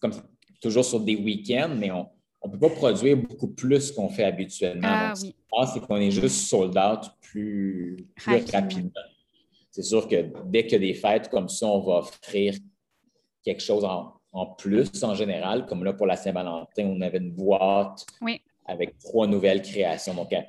comme 0.00 0.12
toujours 0.60 0.84
sur 0.84 1.00
des 1.00 1.16
week-ends, 1.16 1.74
mais 1.76 1.90
on 1.90 2.08
ne 2.46 2.52
peut 2.52 2.58
pas 2.58 2.70
produire 2.70 3.16
beaucoup 3.16 3.48
plus 3.48 3.90
qu'on 3.90 4.08
fait 4.08 4.24
habituellement. 4.24 4.88
Ah, 4.88 5.14
oui. 5.20 5.34
c'est 5.72 5.80
qu'on 5.80 5.96
est 5.96 6.10
juste 6.10 6.48
sold 6.48 6.76
out 6.78 7.10
plus, 7.20 8.06
rapidement. 8.52 8.90
C'est 9.70 9.82
sûr 9.82 10.08
que 10.08 10.30
dès 10.46 10.62
qu'il 10.64 10.72
y 10.72 10.76
a 10.76 10.92
des 10.92 10.94
fêtes 10.94 11.28
comme 11.28 11.48
ça, 11.48 11.66
on 11.66 11.80
va 11.80 11.98
offrir 11.98 12.54
quelque 13.44 13.62
chose 13.62 13.84
en, 13.84 14.46
plus 14.56 15.02
en 15.02 15.14
général. 15.14 15.66
Comme 15.66 15.84
là, 15.84 15.92
pour 15.92 16.06
la 16.06 16.16
Saint-Valentin, 16.16 16.84
on 16.84 17.00
avait 17.00 17.18
une 17.18 17.32
boîte 17.32 18.06
avec 18.66 18.98
trois 18.98 19.26
nouvelles 19.26 19.62
créations. 19.62 20.14
Donc, 20.14 20.32
euh, 20.32 20.40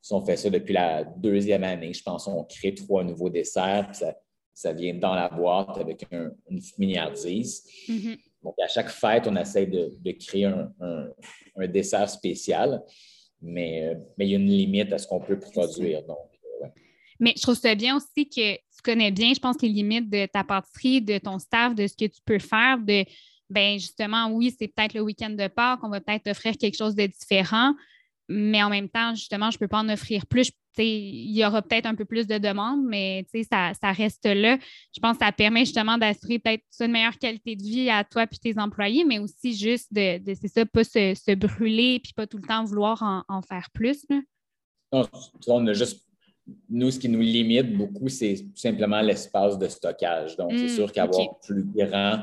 si 0.00 0.12
on 0.12 0.24
fait 0.24 0.36
ça 0.36 0.50
depuis 0.50 0.72
la 0.72 1.04
deuxième 1.04 1.64
année, 1.64 1.92
je 1.92 2.02
pense 2.02 2.24
qu'on 2.24 2.44
crée 2.44 2.74
trois 2.74 3.04
nouveaux 3.04 3.30
desserts. 3.30 3.88
ça, 3.92 4.14
ça 4.54 4.72
vient 4.72 4.94
dans 4.94 5.14
la 5.14 5.28
boîte 5.28 5.76
avec 5.78 6.06
une 6.10 6.32
miniardise. 6.78 7.62
Mm-hmm. 7.88 8.18
Donc, 8.46 8.54
à 8.62 8.68
chaque 8.68 8.90
fête, 8.90 9.26
on 9.26 9.34
essaie 9.34 9.66
de, 9.66 9.90
créer 10.12 10.44
un, 10.44 11.66
dessert 11.66 12.08
spécial, 12.08 12.80
mais, 13.42 13.92
il 14.18 14.28
y 14.28 14.34
a 14.34 14.38
une 14.38 14.46
limite 14.46 14.92
à 14.92 14.98
ce 14.98 15.06
qu'on 15.08 15.18
peut 15.18 15.36
produire. 15.36 16.04
Donc, 16.04 16.30
euh, 16.62 16.68
Mais 17.18 17.34
je 17.36 17.42
trouve 17.42 17.56
ça 17.56 17.74
bien 17.74 17.96
aussi 17.96 18.28
que 18.28 18.54
tu 18.54 18.82
connais 18.84 19.10
bien, 19.10 19.34
je 19.34 19.40
pense, 19.40 19.60
les 19.60 19.68
limites 19.68 20.08
de 20.08 20.26
ta 20.26 20.44
pâtisserie, 20.44 21.02
de 21.02 21.18
ton 21.18 21.40
staff, 21.40 21.74
de 21.74 21.88
ce 21.88 21.96
que 21.96 22.04
tu 22.04 22.20
peux 22.24 22.38
faire, 22.38 22.78
de 22.78 23.04
ben 23.50 23.80
justement, 23.80 24.28
oui, 24.30 24.54
c'est 24.56 24.68
peut-être 24.68 24.94
le 24.94 25.00
week-end 25.00 25.30
de 25.30 25.48
Pâques, 25.48 25.80
on 25.82 25.88
va 25.88 26.00
peut-être 26.00 26.28
offrir 26.28 26.56
quelque 26.56 26.76
chose 26.76 26.94
de 26.94 27.06
différent, 27.06 27.74
mais 28.28 28.62
en 28.62 28.70
même 28.70 28.88
temps, 28.88 29.12
justement, 29.16 29.50
je 29.50 29.56
ne 29.56 29.58
peux 29.58 29.68
pas 29.68 29.80
en 29.80 29.88
offrir 29.88 30.24
plus. 30.26 30.52
Il 30.82 31.36
y 31.36 31.44
aura 31.44 31.62
peut-être 31.62 31.86
un 31.86 31.94
peu 31.94 32.04
plus 32.04 32.26
de 32.26 32.38
demandes, 32.38 32.84
mais 32.84 33.24
ça, 33.50 33.72
ça 33.80 33.92
reste 33.92 34.26
là. 34.26 34.58
Je 34.94 35.00
pense 35.00 35.18
que 35.18 35.24
ça 35.24 35.32
permet 35.32 35.60
justement 35.60 35.98
d'assurer 35.98 36.38
peut-être 36.38 36.64
une 36.80 36.92
meilleure 36.92 37.18
qualité 37.18 37.56
de 37.56 37.62
vie 37.62 37.90
à 37.90 38.04
toi 38.04 38.24
et 38.24 38.36
tes 38.36 38.58
employés, 38.58 39.04
mais 39.04 39.18
aussi 39.18 39.54
juste 39.54 39.92
de, 39.92 40.20
c'est 40.26 40.48
ça, 40.48 40.66
pas 40.66 40.84
se, 40.84 41.34
brûler 41.34 42.00
puis 42.02 42.12
pas 42.12 42.26
tout 42.26 42.38
le 42.38 42.46
temps 42.46 42.64
vouloir 42.64 43.24
en, 43.28 43.42
faire 43.42 43.68
plus. 43.72 44.04
Non, 44.92 45.06
on 45.48 45.66
a 45.66 45.72
juste 45.72 46.06
nous, 46.68 46.90
ce 46.90 46.98
qui 46.98 47.08
nous 47.08 47.20
limite 47.20 47.76
beaucoup, 47.76 48.08
c'est 48.08 48.46
simplement 48.54 49.00
l'espace 49.00 49.58
de 49.58 49.66
stockage. 49.66 50.36
Donc, 50.36 50.52
c'est 50.52 50.66
mmh, 50.66 50.68
sûr 50.68 50.92
qu'avoir 50.92 51.40
plus 51.40 51.64
grand 51.64 52.20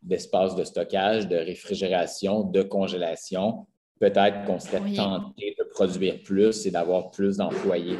d'espace 0.00 0.54
de 0.54 0.64
stockage, 0.64 1.26
de 1.28 1.36
réfrigération, 1.36 2.44
de 2.44 2.62
congélation, 2.62 3.66
peut-être 4.10 4.44
qu'on 4.44 4.58
serait 4.58 4.92
tenté 4.94 5.56
de 5.58 5.64
produire 5.64 6.22
plus 6.22 6.66
et 6.66 6.70
d'avoir 6.70 7.10
plus 7.10 7.38
d'employés. 7.38 7.98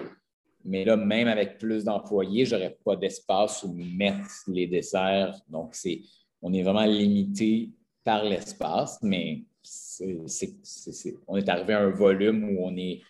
Mais 0.65 0.85
là, 0.85 0.97
même 0.97 1.29
avec 1.29 1.59
plus 1.59 1.85
d'employés, 1.85 2.45
je 2.45 2.55
n'aurais 2.55 2.77
pas 2.85 2.97
d'espace 2.97 3.63
où 3.63 3.73
mettre 3.73 4.29
les 4.47 4.67
desserts. 4.67 5.35
Donc, 5.49 5.75
c'est, 5.75 6.03
on 6.43 6.53
est 6.53 6.63
vraiment 6.63 6.85
limité 6.85 7.71
par 8.03 8.25
l'espace, 8.25 8.99
mais 9.03 9.45
on 11.27 11.37
est 11.37 11.49
arrivé 11.49 11.73
à 11.73 11.81
un 11.81 11.91
volume 11.91 12.51
où 12.51 12.67
on 12.67 12.77
est 12.77 13.01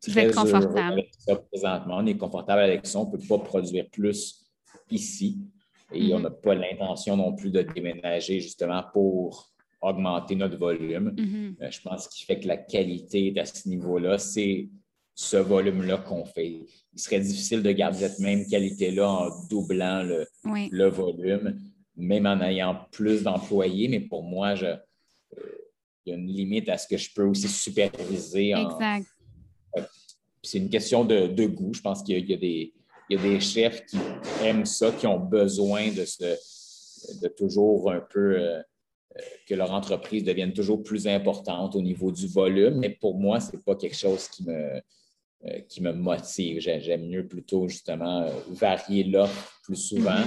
très 0.00 0.30
confortable. 0.30 1.02
présentement. 1.50 1.96
On 1.98 2.06
est 2.06 2.16
confortable 2.16 2.62
avec 2.62 2.86
ça. 2.86 3.00
On 3.00 3.06
ne 3.06 3.16
peut 3.16 3.26
pas 3.28 3.38
produire 3.38 3.88
plus 3.90 4.44
ici. 4.90 5.38
Et 5.92 6.14
on 6.14 6.18
mm-hmm. 6.18 6.22
n'a 6.22 6.30
pas 6.30 6.54
l'intention 6.54 7.16
non 7.16 7.34
plus 7.34 7.50
de 7.50 7.62
déménager 7.62 8.40
justement 8.40 8.82
pour 8.92 9.53
augmenter 9.84 10.34
notre 10.34 10.56
volume. 10.56 11.10
Mm-hmm. 11.10 11.62
Euh, 11.62 11.70
je 11.70 11.80
pense 11.82 12.08
qu'il 12.08 12.26
fait 12.26 12.40
que 12.40 12.48
la 12.48 12.56
qualité 12.56 13.32
à 13.38 13.44
ce 13.44 13.68
niveau-là, 13.68 14.18
c'est 14.18 14.68
ce 15.14 15.36
volume-là 15.36 15.98
qu'on 15.98 16.24
fait. 16.24 16.66
Il 16.92 16.98
serait 16.98 17.20
difficile 17.20 17.62
de 17.62 17.70
garder 17.70 17.98
cette 17.98 18.18
même 18.18 18.46
qualité-là 18.46 19.08
en 19.08 19.46
doublant 19.48 20.02
le, 20.02 20.26
le, 20.70 20.88
volume, 20.88 21.60
même 21.96 22.26
en 22.26 22.40
ayant 22.40 22.76
plus 22.90 23.22
d'employés. 23.22 23.88
Mais 23.88 24.00
pour 24.00 24.22
moi, 24.22 24.54
je, 24.54 24.66
euh, 24.66 24.78
il 26.04 26.10
y 26.10 26.12
a 26.12 26.18
une 26.18 26.26
limite 26.26 26.68
à 26.68 26.78
ce 26.78 26.88
que 26.88 26.96
je 26.96 27.10
peux 27.14 27.24
aussi 27.24 27.48
superviser. 27.48 28.50
Exact. 28.50 29.06
c'est 30.42 30.58
une 30.58 30.70
question 30.70 31.04
de, 31.04 31.28
de, 31.28 31.46
goût. 31.46 31.72
Je 31.74 31.80
pense 31.80 32.02
qu'il 32.02 32.18
y, 32.18 32.32
y, 32.32 33.16
a 33.16 33.22
des 33.22 33.40
chefs 33.40 33.86
qui 33.86 33.98
aiment 34.42 34.66
ça, 34.66 34.90
qui 34.92 35.06
ont 35.06 35.20
besoin 35.20 35.92
de, 35.92 36.04
ce, 36.04 36.24
de 37.22 37.28
toujours 37.28 37.90
un 37.92 38.00
peu 38.00 38.38
euh, 38.38 38.62
que 39.46 39.54
leur 39.54 39.72
entreprise 39.72 40.24
devienne 40.24 40.52
toujours 40.52 40.82
plus 40.82 41.06
importante 41.06 41.76
au 41.76 41.82
niveau 41.82 42.10
du 42.10 42.26
volume. 42.26 42.78
Mais 42.78 42.90
pour 42.90 43.18
moi, 43.18 43.40
ce 43.40 43.52
n'est 43.52 43.62
pas 43.62 43.76
quelque 43.76 43.96
chose 43.96 44.28
qui 44.28 44.44
me, 44.44 44.80
euh, 45.46 45.60
qui 45.68 45.82
me 45.82 45.92
motive. 45.92 46.60
J'aime 46.60 47.06
mieux 47.06 47.26
plutôt 47.26 47.68
justement 47.68 48.22
euh, 48.22 48.30
varier 48.50 49.04
l'offre 49.04 49.60
plus 49.62 49.76
souvent, 49.76 50.22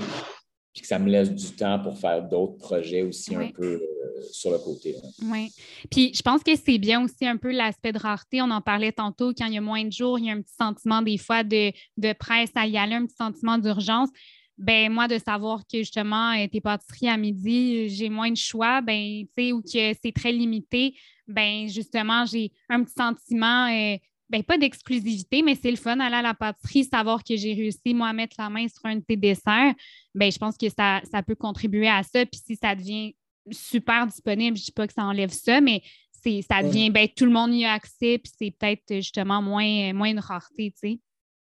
puis 0.74 0.84
que 0.84 0.88
ça 0.88 1.00
me 1.00 1.10
laisse 1.10 1.34
du 1.34 1.52
temps 1.56 1.80
pour 1.80 1.98
faire 1.98 2.22
d'autres 2.24 2.58
projets 2.58 3.02
aussi 3.02 3.36
un 3.36 3.50
peu 3.52 3.82
euh, 3.82 4.22
sur 4.32 4.52
le 4.52 4.60
côté. 4.60 4.96
Oui. 5.24 5.52
Puis 5.90 6.14
je 6.14 6.22
pense 6.22 6.44
que 6.44 6.56
c'est 6.56 6.78
bien 6.78 7.04
aussi 7.04 7.26
un 7.26 7.38
peu 7.38 7.52
l'aspect 7.52 7.92
de 7.92 8.00
rareté. 8.00 8.42
On 8.42 8.52
en 8.52 8.62
parlait 8.62 8.92
tantôt, 8.92 9.34
quand 9.34 9.48
il 9.48 9.54
y 9.54 9.58
a 9.58 9.62
moins 9.62 9.84
de 9.84 9.92
jours, 9.92 10.20
il 10.20 10.26
y 10.26 10.30
a 10.30 10.34
un 10.34 10.42
petit 10.42 10.56
sentiment 10.56 11.02
des 11.02 11.18
fois 11.18 11.44
de, 11.44 11.72
de 11.98 12.14
presse 12.14 12.52
à 12.56 12.68
y 12.68 12.78
aller, 12.78 12.94
un 12.94 13.06
petit 13.06 13.16
sentiment 13.16 13.58
d'urgence 13.58 14.10
ben 14.58 14.92
moi, 14.92 15.08
de 15.08 15.18
savoir 15.20 15.62
que 15.68 15.78
justement, 15.80 16.32
euh, 16.32 16.48
tes 16.48 16.62
pâtisseries 16.62 17.10
à 17.10 17.18
midi, 17.18 17.90
j'ai 17.90 18.10
moins 18.10 18.32
de 18.32 18.38
choix, 18.38 18.82
ben, 18.82 19.24
ou 19.54 19.62
que 19.62 19.94
c'est 20.02 20.12
très 20.14 20.32
limité, 20.32 20.96
ben 21.28 21.68
justement, 21.68 22.26
j'ai 22.26 22.52
un 22.70 22.84
petit 22.84 22.94
sentiment, 22.94 23.68
euh, 23.68 23.98
ben, 24.30 24.44
pas 24.44 24.58
d'exclusivité, 24.58 25.44
mais 25.44 25.56
c'est 25.56 25.70
le 25.70 25.78
fun 25.78 26.00
aller 26.00 26.16
à 26.16 26.22
la 26.22 26.34
pâtisserie, 26.34 26.86
savoir 26.86 27.24
que 27.24 27.36
j'ai 27.36 27.54
réussi, 27.54 27.94
moi, 27.94 28.08
à 28.08 28.14
mettre 28.14 28.36
la 28.40 28.50
main 28.50 28.68
sur 28.68 28.86
un 28.86 28.96
de 28.96 29.02
tes 29.02 29.16
desserts. 29.16 29.74
Ben, 30.16 30.32
je 30.32 30.38
pense 30.38 30.58
que 30.58 30.70
ça, 30.70 31.02
ça 31.10 31.22
peut 31.22 31.36
contribuer 31.36 31.88
à 31.88 32.02
ça. 32.04 32.26
Puis 32.26 32.42
si 32.44 32.56
ça 32.56 32.76
devient 32.76 33.16
super 33.52 34.08
disponible, 34.08 34.58
je 34.58 34.64
ne 34.64 34.66
dis 34.66 34.72
pas 34.72 34.88
que 34.88 34.94
ça 34.94 35.04
enlève 35.04 35.30
ça, 35.30 35.62
mais 35.62 35.82
c'est, 36.12 36.42
ça 36.42 36.64
devient, 36.64 36.90
ben, 36.90 37.08
tout 37.08 37.26
le 37.26 37.32
monde 37.32 37.54
y 37.54 37.64
a 37.64 37.74
accès, 37.74 38.18
puis 38.18 38.32
c'est 38.38 38.52
peut-être 38.52 38.96
justement 38.96 39.42
moins, 39.42 39.94
moins 39.94 40.10
une 40.10 40.20
rareté, 40.20 40.72
tu 40.72 40.80
sais. 40.80 41.00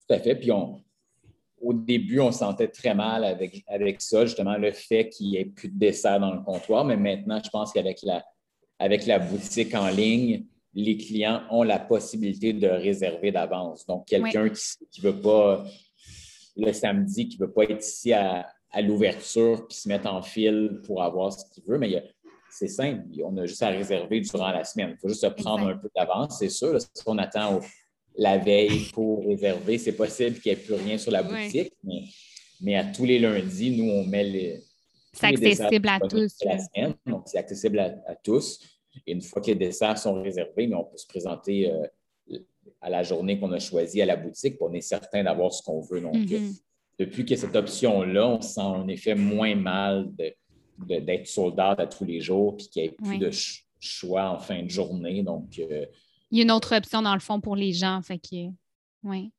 Tout 0.09 0.15
à 0.15 0.19
fait. 0.19 0.35
Puis 0.35 0.51
on, 0.53 0.83
au 1.61 1.73
début, 1.73 2.21
on 2.21 2.33
se 2.33 2.41
sentait 2.41 2.69
très 2.69 2.95
mal 2.95 3.25
avec, 3.25 3.65
avec 3.67 4.01
ça, 4.01 4.27
justement, 4.27 4.57
le 4.57 4.73
fait 4.73 5.09
qu'il 5.09 5.29
n'y 5.29 5.37
ait 5.39 5.47
plus 5.47 5.69
de 5.69 5.79
dessert 5.79 6.21
dans 6.21 6.35
le 6.35 6.43
comptoir. 6.43 6.85
Mais 6.85 6.97
maintenant, 6.97 7.41
je 7.43 7.51
pense 7.51 7.73
qu'avec 7.73 8.03
la, 8.03 8.25
avec 8.79 9.07
la 9.07 9.19
boutique 9.19 9.75
en 9.75 9.89
ligne, 9.89 10.45
les 10.75 10.99
clients 10.99 11.43
ont 11.51 11.63
la 11.63 11.79
possibilité 11.79 12.53
de 12.53 12.69
réserver 12.69 13.33
d'avance. 13.33 13.87
Donc, 13.87 14.07
quelqu'un 14.07 14.51
qui 14.51 15.01
ne 15.03 15.11
veut 15.11 15.21
pas, 15.21 15.65
le 16.57 16.73
samedi, 16.73 17.29
qui 17.29 17.41
ne 17.41 17.47
veut 17.47 17.53
pas 17.53 17.65
être 17.65 17.85
ici 17.85 18.13
à, 18.13 18.47
l'ouverture 18.83 19.67
puis 19.67 19.79
se 19.79 19.89
mettre 19.89 20.07
en 20.07 20.21
file 20.21 20.83
pour 20.85 21.03
avoir 21.03 21.33
ce 21.33 21.43
qu'il 21.51 21.65
veut, 21.65 21.79
mais 21.79 22.05
c'est 22.51 22.69
simple, 22.69 23.05
on 23.25 23.35
a 23.39 23.47
juste 23.47 23.63
à 23.63 23.69
réserver 23.69 24.21
durant 24.21 24.51
la 24.51 24.65
semaine. 24.65 24.91
Il 24.91 24.99
faut 24.99 25.09
juste 25.09 25.23
se 25.23 25.29
prendre 25.29 25.67
un 25.67 25.79
peu 25.79 25.89
d'avance, 25.97 26.39
c'est 26.39 26.51
sûr. 26.51 26.79
si 26.79 26.89
on 27.07 27.17
attend 27.17 27.57
au, 27.57 27.61
la 28.17 28.39
veille 28.39 28.89
pour 28.93 29.27
réserver. 29.27 29.79
C'est 29.79 29.93
possible 29.93 30.41
qu'il 30.41 30.53
n'y 30.53 30.59
ait 30.59 30.63
plus 30.63 30.75
rien 30.75 30.99
sur 30.99 31.13
la 31.13 31.23
boutique, 31.23 31.73
mais, 32.61 32.77
à 32.77 32.85
tous 32.85 33.05
les 33.05 33.19
lundis, 33.19 33.77
nous, 33.77 33.91
on 33.91 34.05
met 34.05 34.25
les. 34.25 34.63
C'est 35.13 35.27
accessible 35.27 35.89
à 35.89 36.01
tous. 36.01 36.39
donc, 37.07 37.23
c'est 37.27 37.39
accessible 37.39 37.79
à, 37.79 38.15
tous. 38.17 38.61
Et 39.07 39.13
une 39.13 39.23
fois 39.23 39.41
que 39.43 39.49
les 39.49 39.55
desserts 39.55 39.99
sont 39.99 40.23
réservés, 40.23 40.67
mais 40.67 40.75
on 40.75 40.85
peut 40.85 40.97
se 40.97 41.07
présenter 41.07 41.71
euh, 41.71 42.39
à 42.81 42.91
la 42.91 43.03
journée 43.03 43.39
qu'on 43.39 43.53
a 43.53 43.59
choisie 43.59 44.01
à 44.03 44.07
la 44.07 44.17
boutique, 44.17 44.59
pour 44.59 44.71
on 44.71 44.73
est 44.73 44.81
certain 44.81 45.25
d'avoir 45.25 45.53
ce 45.53 45.63
qu'on 45.63 45.81
veut. 45.81 46.01
Donc, 46.01 46.15
mm-hmm. 46.15 46.61
depuis 46.99 47.25
qu'il 47.25 47.37
y 47.37 47.39
a 47.39 47.43
cette 47.43 47.57
option-là, 47.57 48.29
on 48.29 48.41
sent 48.41 48.61
en 48.61 48.89
effet 48.89 49.15
moins 49.15 49.55
mal 49.55 50.11
d'être 50.79 51.27
soldat 51.27 51.75
à 51.79 51.87
tous 51.87 52.05
les 52.05 52.21
jours, 52.21 52.57
puis 52.57 52.69
qu'il 52.69 52.83
n'y 52.83 52.89
ait 52.89 52.93
plus 52.93 53.19
de 53.19 53.31
choix 53.81 54.31
en 54.31 54.39
fin 54.39 54.63
de 54.63 54.71
journée. 54.71 55.23
Donc, 55.23 55.59
euh, 55.59 55.87
il 56.31 56.39
y 56.39 56.41
a 56.41 56.45
une 56.45 56.51
autre 56.51 56.77
option 56.77 57.03
dans 57.03 57.15
le 57.15 57.21
fond 57.21 57.41
pour 57.41 57.57
les 57.57 57.73
gens. 57.73 58.01
Fait 58.03 58.19
que, 58.19 58.51
oui. 59.03 59.33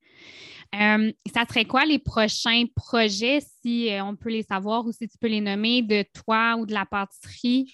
Euh, 0.75 1.11
ça 1.33 1.45
serait 1.47 1.65
quoi 1.65 1.85
les 1.85 1.99
prochains 1.99 2.65
projets, 2.75 3.39
si 3.61 3.89
euh, 3.89 4.03
on 4.03 4.15
peut 4.15 4.29
les 4.29 4.43
savoir 4.43 4.85
ou 4.85 4.91
si 4.91 5.07
tu 5.07 5.17
peux 5.17 5.27
les 5.27 5.41
nommer, 5.41 5.81
de 5.81 6.03
toi 6.13 6.55
ou 6.57 6.65
de 6.65 6.73
la 6.73 6.85
pâtisserie? 6.85 7.73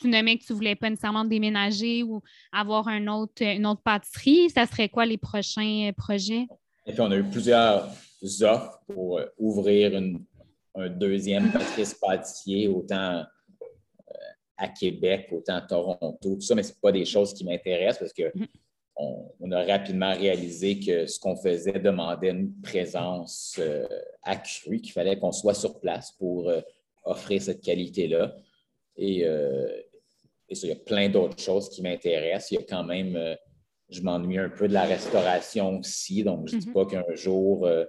Tu 0.00 0.08
nommais 0.08 0.36
que 0.36 0.44
tu 0.44 0.52
ne 0.52 0.56
voulais 0.56 0.74
pas 0.74 0.90
nécessairement 0.90 1.24
déménager 1.24 2.02
ou 2.02 2.22
avoir 2.50 2.88
un 2.88 3.06
autre, 3.08 3.42
une 3.42 3.66
autre 3.66 3.82
pâtisserie. 3.82 4.50
Ça 4.50 4.66
serait 4.66 4.88
quoi 4.88 5.06
les 5.06 5.18
prochains 5.18 5.90
euh, 5.90 5.92
projets? 5.92 6.46
On 6.98 7.10
a 7.10 7.16
eu 7.16 7.24
plusieurs 7.24 7.88
offres 8.42 8.80
pour 8.86 9.20
ouvrir 9.38 10.00
un 10.74 10.88
deuxième 10.88 11.52
Patrice 11.52 11.94
Pâtissier, 11.94 12.68
autant 12.68 13.24
à 14.62 14.68
Québec, 14.68 15.28
autant 15.32 15.56
à 15.56 15.60
Toronto, 15.62 16.16
tout 16.20 16.40
ça, 16.40 16.54
mais 16.54 16.62
ce 16.62 16.72
pas 16.72 16.92
des 16.92 17.04
choses 17.04 17.34
qui 17.34 17.44
m'intéressent 17.44 17.98
parce 17.98 18.12
que 18.12 18.36
mm-hmm. 18.36 18.46
on, 19.40 19.50
a 19.50 19.64
rapidement 19.64 20.14
réalisé 20.14 20.78
que 20.78 21.06
ce 21.06 21.18
qu'on 21.18 21.36
faisait 21.36 21.80
demandait 21.80 22.30
une 22.30 22.52
présence 22.62 23.56
euh, 23.58 23.86
accrue, 24.22 24.80
qu'il 24.80 24.92
fallait 24.92 25.18
qu'on 25.18 25.32
soit 25.32 25.54
sur 25.54 25.80
place 25.80 26.12
pour 26.12 26.50
offrir 27.04 27.42
cette 27.42 27.60
qualité-là. 27.60 28.36
Et, 28.96 29.26
il 30.48 30.68
y 30.68 30.72
a 30.72 30.76
plein 30.76 31.08
d'autres 31.08 31.38
choses 31.38 31.70
qui 31.70 31.80
m'intéressent. 31.82 32.50
Il 32.50 32.54
y 32.56 32.58
a 32.58 32.62
quand 32.62 32.84
même 32.84 33.36
je 33.88 34.00
m'ennuie 34.02 34.38
un 34.38 34.48
peu 34.48 34.68
de 34.68 34.72
la 34.72 34.84
restauration 34.84 35.78
aussi. 35.78 36.24
Donc, 36.24 36.48
je 36.48 36.56
ne 36.56 36.60
dis 36.60 36.68
mm-hmm. 36.68 36.72
pas 36.72 36.86
qu'un 36.86 37.14
jour, 37.14 37.66
euh, 37.66 37.84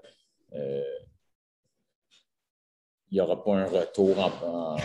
il 3.12 3.16
n'y 3.18 3.22
aura 3.22 3.44
pas 3.44 3.54
un 3.54 3.66
retour 3.66 4.18
en, 4.20 4.76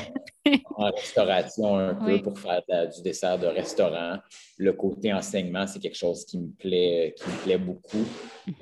restauration 0.76 1.76
un 1.76 1.94
peu 1.94 2.20
pour 2.22 2.38
faire 2.38 2.62
du 2.94 3.02
dessert 3.02 3.38
de 3.38 3.46
restaurant. 3.46 4.18
Le 4.56 4.72
côté 4.72 5.12
enseignement, 5.12 5.66
c'est 5.66 5.78
quelque 5.78 5.96
chose 5.96 6.24
qui 6.24 6.38
me 6.38 6.50
plaît, 6.50 7.14
qui 7.16 7.28
me 7.28 7.42
plaît 7.44 7.58
beaucoup. 7.58 8.04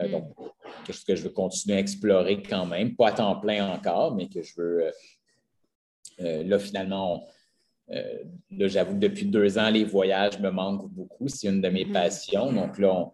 Euh, 0.01 0.05
mm-hmm. 0.05 0.11
donc, 0.11 0.34
quelque 0.84 0.95
chose 0.95 1.05
que 1.05 1.16
je 1.16 1.22
veux 1.22 1.30
continuer 1.30 1.76
à 1.76 1.80
explorer 1.80 2.43
quand 2.43 2.66
même. 2.66 2.95
Pas 2.95 3.09
à 3.09 3.12
temps 3.12 3.37
plein 3.37 3.72
encore, 3.72 4.14
mais 4.14 4.28
que 4.28 4.43
je 4.43 4.55
veux. 4.57 4.91
Euh, 6.20 6.43
là, 6.45 6.59
finalement, 6.59 7.26
là, 7.89 8.66
j'avoue 8.68 8.95
que 8.95 9.01
depuis 9.01 9.26
deux 9.26 9.59
ans, 9.59 9.70
les 9.70 9.84
voyages 9.84 10.41
me 10.41 10.51
manquent 10.51 10.89
beaucoup. 10.91 11.28
C'est 11.28 11.49
une 11.49 11.61
de 11.61 11.68
mes 11.68 11.84
mm-hmm. 11.84 11.93
passions. 11.93 12.53
Donc 12.53 12.78
là, 12.78 12.93
on, 12.93 13.12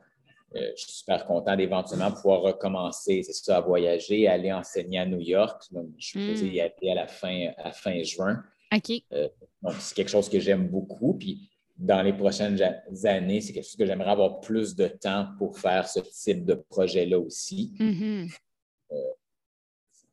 euh, 0.56 0.70
je 0.76 0.82
suis 0.82 0.92
super 0.92 1.24
content 1.24 1.56
d'éventuellement 1.56 2.10
pouvoir 2.12 2.42
recommencer, 2.42 3.22
c'est 3.22 3.32
ça, 3.32 3.56
à 3.56 3.60
voyager, 3.60 4.28
aller 4.28 4.52
enseigner 4.52 4.98
à 4.98 5.06
New 5.06 5.20
York. 5.20 5.62
je 5.98 6.06
suis 6.06 6.18
mm. 6.18 6.52
y 6.52 6.60
aller 6.60 6.90
à 6.90 6.94
la 6.94 7.06
fin, 7.06 7.48
à 7.56 7.72
fin 7.72 8.02
juin. 8.02 8.42
OK. 8.72 9.02
Euh, 9.12 9.28
donc, 9.62 9.74
c'est 9.78 9.94
quelque 9.94 10.10
chose 10.10 10.28
que 10.28 10.40
j'aime 10.40 10.68
beaucoup. 10.68 11.14
Puis, 11.14 11.50
dans 11.76 12.02
les 12.02 12.12
prochaines 12.12 12.60
années, 13.04 13.40
c'est 13.40 13.52
quelque 13.52 13.64
chose 13.64 13.76
que 13.76 13.86
j'aimerais 13.86 14.10
avoir 14.10 14.40
plus 14.40 14.74
de 14.74 14.86
temps 14.86 15.28
pour 15.38 15.58
faire 15.58 15.88
ce 15.88 16.00
type 16.00 16.44
de 16.44 16.54
projet-là 16.54 17.18
aussi. 17.18 17.72
Mm-hmm. 17.78 18.32
Euh, 18.92 18.96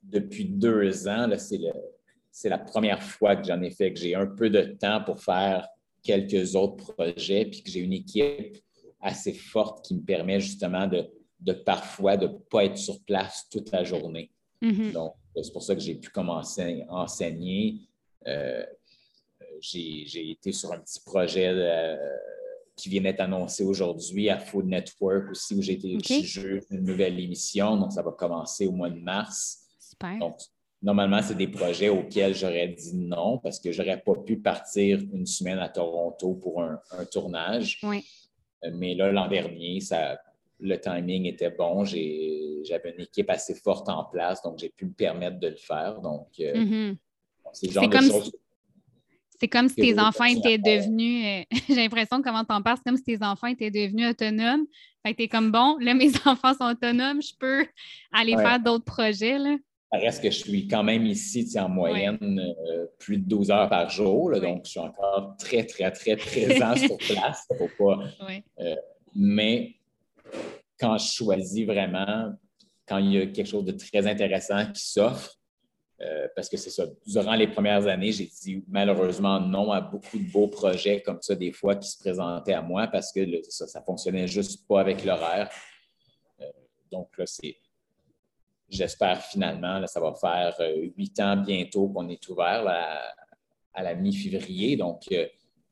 depuis 0.03 0.45
deux 0.45 1.07
ans, 1.07 1.29
c'est 2.31 2.49
la 2.49 2.57
première 2.57 3.03
fois 3.03 3.35
que 3.35 3.45
j'en 3.45 3.61
ai 3.61 3.71
fait, 3.71 3.93
que 3.93 3.99
j'ai 3.99 4.15
un 4.15 4.25
peu 4.25 4.49
de 4.49 4.61
temps 4.61 5.03
pour 5.03 5.21
faire 5.21 5.67
quelques 6.01 6.55
autres 6.55 6.93
projets, 6.93 7.45
puis 7.45 7.61
que 7.61 7.69
j'ai 7.69 7.81
une 7.81 7.93
équipe 7.93 8.57
assez 9.01 9.33
forte 9.33 9.85
qui 9.85 9.95
me 9.95 10.01
permet 10.01 10.39
justement 10.39 10.87
de, 10.87 11.53
parfois 11.53 12.17
de 12.17 12.27
ne 12.27 12.33
pas 12.33 12.65
être 12.65 12.77
sur 12.77 13.01
place 13.03 13.47
toute 13.51 13.71
la 13.71 13.83
journée. 13.83 14.31
Mm-hmm. 14.61 14.91
Donc, 14.93 15.13
c'est 15.35 15.53
pour 15.53 15.63
ça 15.63 15.75
que 15.75 15.81
j'ai 15.81 15.95
pu 15.95 16.09
commencer 16.09 16.83
à 16.89 17.03
enseigner. 17.03 17.81
Euh, 18.27 18.65
j'ai 19.61 20.31
été 20.31 20.51
sur 20.51 20.71
un 20.71 20.79
petit 20.79 21.01
projet 21.05 21.49
euh, 21.49 21.97
qui 22.75 22.89
vient 22.89 23.01
d'être 23.01 23.19
annoncé 23.19 23.63
aujourd'hui 23.63 24.29
à 24.29 24.39
Food 24.39 24.65
Network 24.65 25.31
aussi, 25.31 25.55
où 25.55 25.61
j'ai 25.61 25.73
été 25.73 25.95
okay. 25.95 26.21
juge 26.21 26.67
d'une 26.69 26.83
nouvelle 26.83 27.19
émission. 27.19 27.77
Donc, 27.77 27.91
ça 27.91 28.01
va 28.01 28.11
commencer 28.11 28.67
au 28.67 28.71
mois 28.71 28.89
de 28.89 28.99
mars. 28.99 29.65
Super. 29.79 30.17
Donc, 30.19 30.37
normalement, 30.81 31.21
c'est 31.21 31.35
des 31.35 31.47
projets 31.47 31.89
auxquels 31.89 32.35
j'aurais 32.35 32.69
dit 32.69 32.95
non 32.95 33.37
parce 33.39 33.59
que 33.59 33.71
je 33.71 33.81
n'aurais 33.81 33.99
pas 33.99 34.15
pu 34.15 34.37
partir 34.37 34.99
une 35.11 35.25
semaine 35.25 35.59
à 35.59 35.69
Toronto 35.69 36.35
pour 36.35 36.61
un, 36.61 36.79
un 36.91 37.05
tournage. 37.05 37.79
Oui. 37.83 38.05
Mais 38.73 38.93
là, 38.95 39.11
l'an 39.11 39.27
dernier, 39.27 39.79
ça, 39.79 40.19
le 40.59 40.79
timing 40.79 41.25
était 41.25 41.51
bon. 41.51 41.85
J'avais 41.85 42.93
une 42.95 43.01
équipe 43.01 43.29
assez 43.29 43.55
forte 43.55 43.89
en 43.89 44.05
place, 44.05 44.41
donc 44.41 44.59
j'ai 44.59 44.69
pu 44.69 44.85
me 44.85 44.93
permettre 44.93 45.39
de 45.39 45.47
le 45.47 45.55
faire. 45.55 46.01
Donc, 46.01 46.27
euh, 46.39 46.53
mm-hmm. 46.53 46.97
C'est 47.53 47.89
comme 47.89 48.01
Si... 48.01 48.31
C'est 49.39 49.47
comme 49.47 49.69
si 49.69 49.75
tes 49.75 49.99
enfants 49.99 50.25
étaient 50.25 50.57
devenus, 50.57 51.25
euh, 51.25 51.57
j'ai 51.69 51.75
l'impression 51.75 52.21
comment 52.21 52.43
t'en 52.43 52.61
parles, 52.61 52.77
c'est 52.77 52.89
comme 52.89 52.97
si 52.97 53.03
tes 53.03 53.23
enfants 53.23 53.47
étaient 53.47 53.71
devenus 53.71 54.09
autonomes. 54.09 54.65
Fait 55.05 55.13
que 55.13 55.17
t'es 55.17 55.27
comme 55.29 55.51
bon, 55.51 55.77
là, 55.79 55.93
mes 55.93 56.11
enfants 56.25 56.53
sont 56.53 56.69
autonomes, 56.69 57.21
je 57.21 57.33
peux 57.39 57.65
aller 58.11 58.35
faire 58.35 58.59
d'autres 58.59 58.83
projets. 58.83 59.39
Là. 59.39 59.55
Ça 59.91 59.97
reste 59.97 60.21
que 60.21 60.29
je 60.29 60.37
suis 60.37 60.67
quand 60.67 60.83
même 60.83 61.05
ici 61.05 61.49
en 61.57 61.69
moyenne 61.69 62.39
euh, 62.39 62.85
plus 62.99 63.17
de 63.17 63.27
12 63.27 63.49
heures 63.49 63.69
par 63.69 63.89
jour. 63.89 64.29
Donc, 64.39 64.65
je 64.65 64.71
suis 64.71 64.79
encore 64.79 65.35
très, 65.39 65.63
très, 65.63 65.89
très 65.91 66.17
présent 66.17 66.75
sur 66.75 66.97
place. 66.97 67.47
Pas, 67.77 67.99
euh, 68.59 68.75
mais 69.15 69.75
quand 70.79 70.97
je 70.97 71.11
choisis 71.13 71.65
vraiment, 71.65 72.33
quand 72.85 72.97
il 72.97 73.13
y 73.13 73.17
a 73.17 73.25
quelque 73.27 73.47
chose 73.47 73.65
de 73.65 73.71
très 73.71 74.05
intéressant 74.05 74.65
qui 74.71 74.83
s'offre, 74.83 75.38
euh, 76.01 76.27
parce 76.35 76.47
que 76.47 76.57
c'est 76.57 76.69
ça, 76.69 76.85
durant 77.05 77.35
les 77.35 77.47
premières 77.47 77.85
années, 77.87 78.11
j'ai 78.11 78.29
dit 78.41 78.63
malheureusement 78.67 79.39
non 79.39 79.71
à 79.71 79.81
beaucoup 79.81 80.17
de 80.17 80.31
beaux 80.31 80.47
projets 80.47 81.01
comme 81.01 81.21
ça, 81.21 81.35
des 81.35 81.51
fois, 81.51 81.75
qui 81.75 81.89
se 81.89 81.97
présentaient 81.97 82.53
à 82.53 82.61
moi 82.61 82.87
parce 82.87 83.11
que 83.11 83.21
ça 83.49 83.79
ne 83.79 83.85
fonctionnait 83.85 84.27
juste 84.27 84.67
pas 84.67 84.81
avec 84.81 85.03
l'horaire. 85.03 85.49
donc 86.91 87.09
là, 87.17 87.25
c'est 87.25 87.57
j'espère 88.69 89.23
finalement, 89.23 89.85
ça 89.87 89.99
va 89.99 90.13
faire 90.13 90.55
euh, 90.59 90.89
huit 90.97 91.19
ans 91.19 91.37
bientôt 91.37 91.87
qu'on 91.89 92.07
est 92.09 92.27
ouvert 92.29 92.65
à, 92.67 93.83
la 93.83 93.95
mi-février. 93.95 94.75
Donc, 94.75 95.03
euh, 95.11 95.25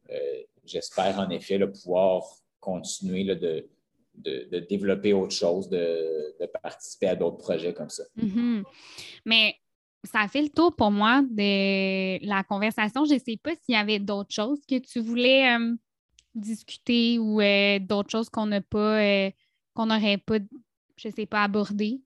euh, 0.10 0.42
j'espère 0.66 1.20
en 1.20 1.30
effet 1.30 1.60
pouvoir 1.68 2.24
continuer 2.60 3.26
de, 3.26 3.68
développer 4.70 5.14
autre 5.14 5.36
chose, 5.36 5.70
de, 5.70 6.36
participer 6.64 7.08
à 7.08 7.16
d'autres 7.16 7.38
projets 7.38 7.74
comme 7.74 7.90
ça. 7.90 8.04
Mm-hmm. 8.18 8.64
Mais 9.26 9.56
ça 10.12 10.28
fait 10.28 10.42
le 10.42 10.50
tour 10.50 10.76
pour 10.76 10.92
moi 10.92 11.22
de 11.22 12.26
la 12.26 12.44
conversation. 12.44 13.06
Je 13.06 13.16
ne 13.16 13.20
sais 13.20 13.38
pas 13.38 13.52
s'il 13.52 13.76
y 13.76 13.78
avait 13.78 14.00
d'autres 14.00 14.34
choses 14.34 14.60
que 14.68 14.80
tu 14.80 15.00
voulais 15.00 15.58
discuter 16.34 17.20
ou 17.20 17.40
d'autres 17.82 18.10
choses 18.10 18.30
qu'on 18.30 18.48
n'a 18.48 18.62
pas, 18.62 19.32
qu'on 19.74 19.86
n'aurait 19.86 20.18
pas, 20.18 20.38
je 20.96 21.08
ne 21.08 21.14
sais 21.14 21.26
pas, 21.26 21.44
abordées. 21.44 22.02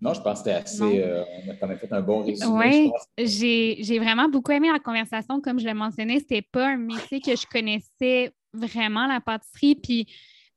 Non, 0.00 0.14
je 0.14 0.20
pense 0.20 0.42
que 0.42 0.50
c'était 0.50 0.56
assez. 0.56 1.02
Euh, 1.02 1.24
on 1.44 1.50
a 1.50 1.54
quand 1.54 1.66
même 1.66 1.78
fait 1.78 1.92
un 1.92 2.00
bon 2.00 2.24
résumé. 2.24 2.92
Oui, 3.16 3.26
j'ai 3.26 3.98
vraiment 3.98 4.28
beaucoup 4.28 4.52
aimé 4.52 4.70
la 4.72 4.78
conversation. 4.78 5.40
Comme 5.40 5.58
je 5.58 5.64
l'ai 5.64 5.74
mentionné, 5.74 6.20
c'était 6.20 6.42
pas 6.42 6.68
un 6.68 6.76
métier 6.76 7.20
que 7.20 7.34
je 7.34 7.46
connaissais 7.46 8.32
vraiment, 8.52 9.06
la 9.06 9.20
pâtisserie. 9.20 9.74
Puis 9.74 10.06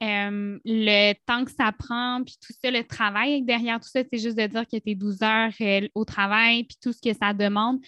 euh, 0.01 0.59
le 0.65 1.13
temps 1.25 1.45
que 1.45 1.51
ça 1.51 1.71
prend, 1.71 2.23
puis 2.23 2.35
tout 2.45 2.53
ça, 2.61 2.71
le 2.71 2.83
travail 2.83 3.43
derrière 3.43 3.79
tout 3.79 3.89
ça, 3.89 4.01
c'est 4.11 4.19
juste 4.19 4.37
de 4.37 4.47
dire 4.47 4.63
que 4.63 4.77
tu 4.77 4.91
es 4.91 4.95
12 4.95 5.21
heures 5.21 5.51
euh, 5.61 5.87
au 5.95 6.05
travail, 6.05 6.63
puis 6.63 6.77
tout 6.81 6.93
ce 6.93 7.01
que 7.01 7.15
ça 7.15 7.33
demande. 7.33 7.79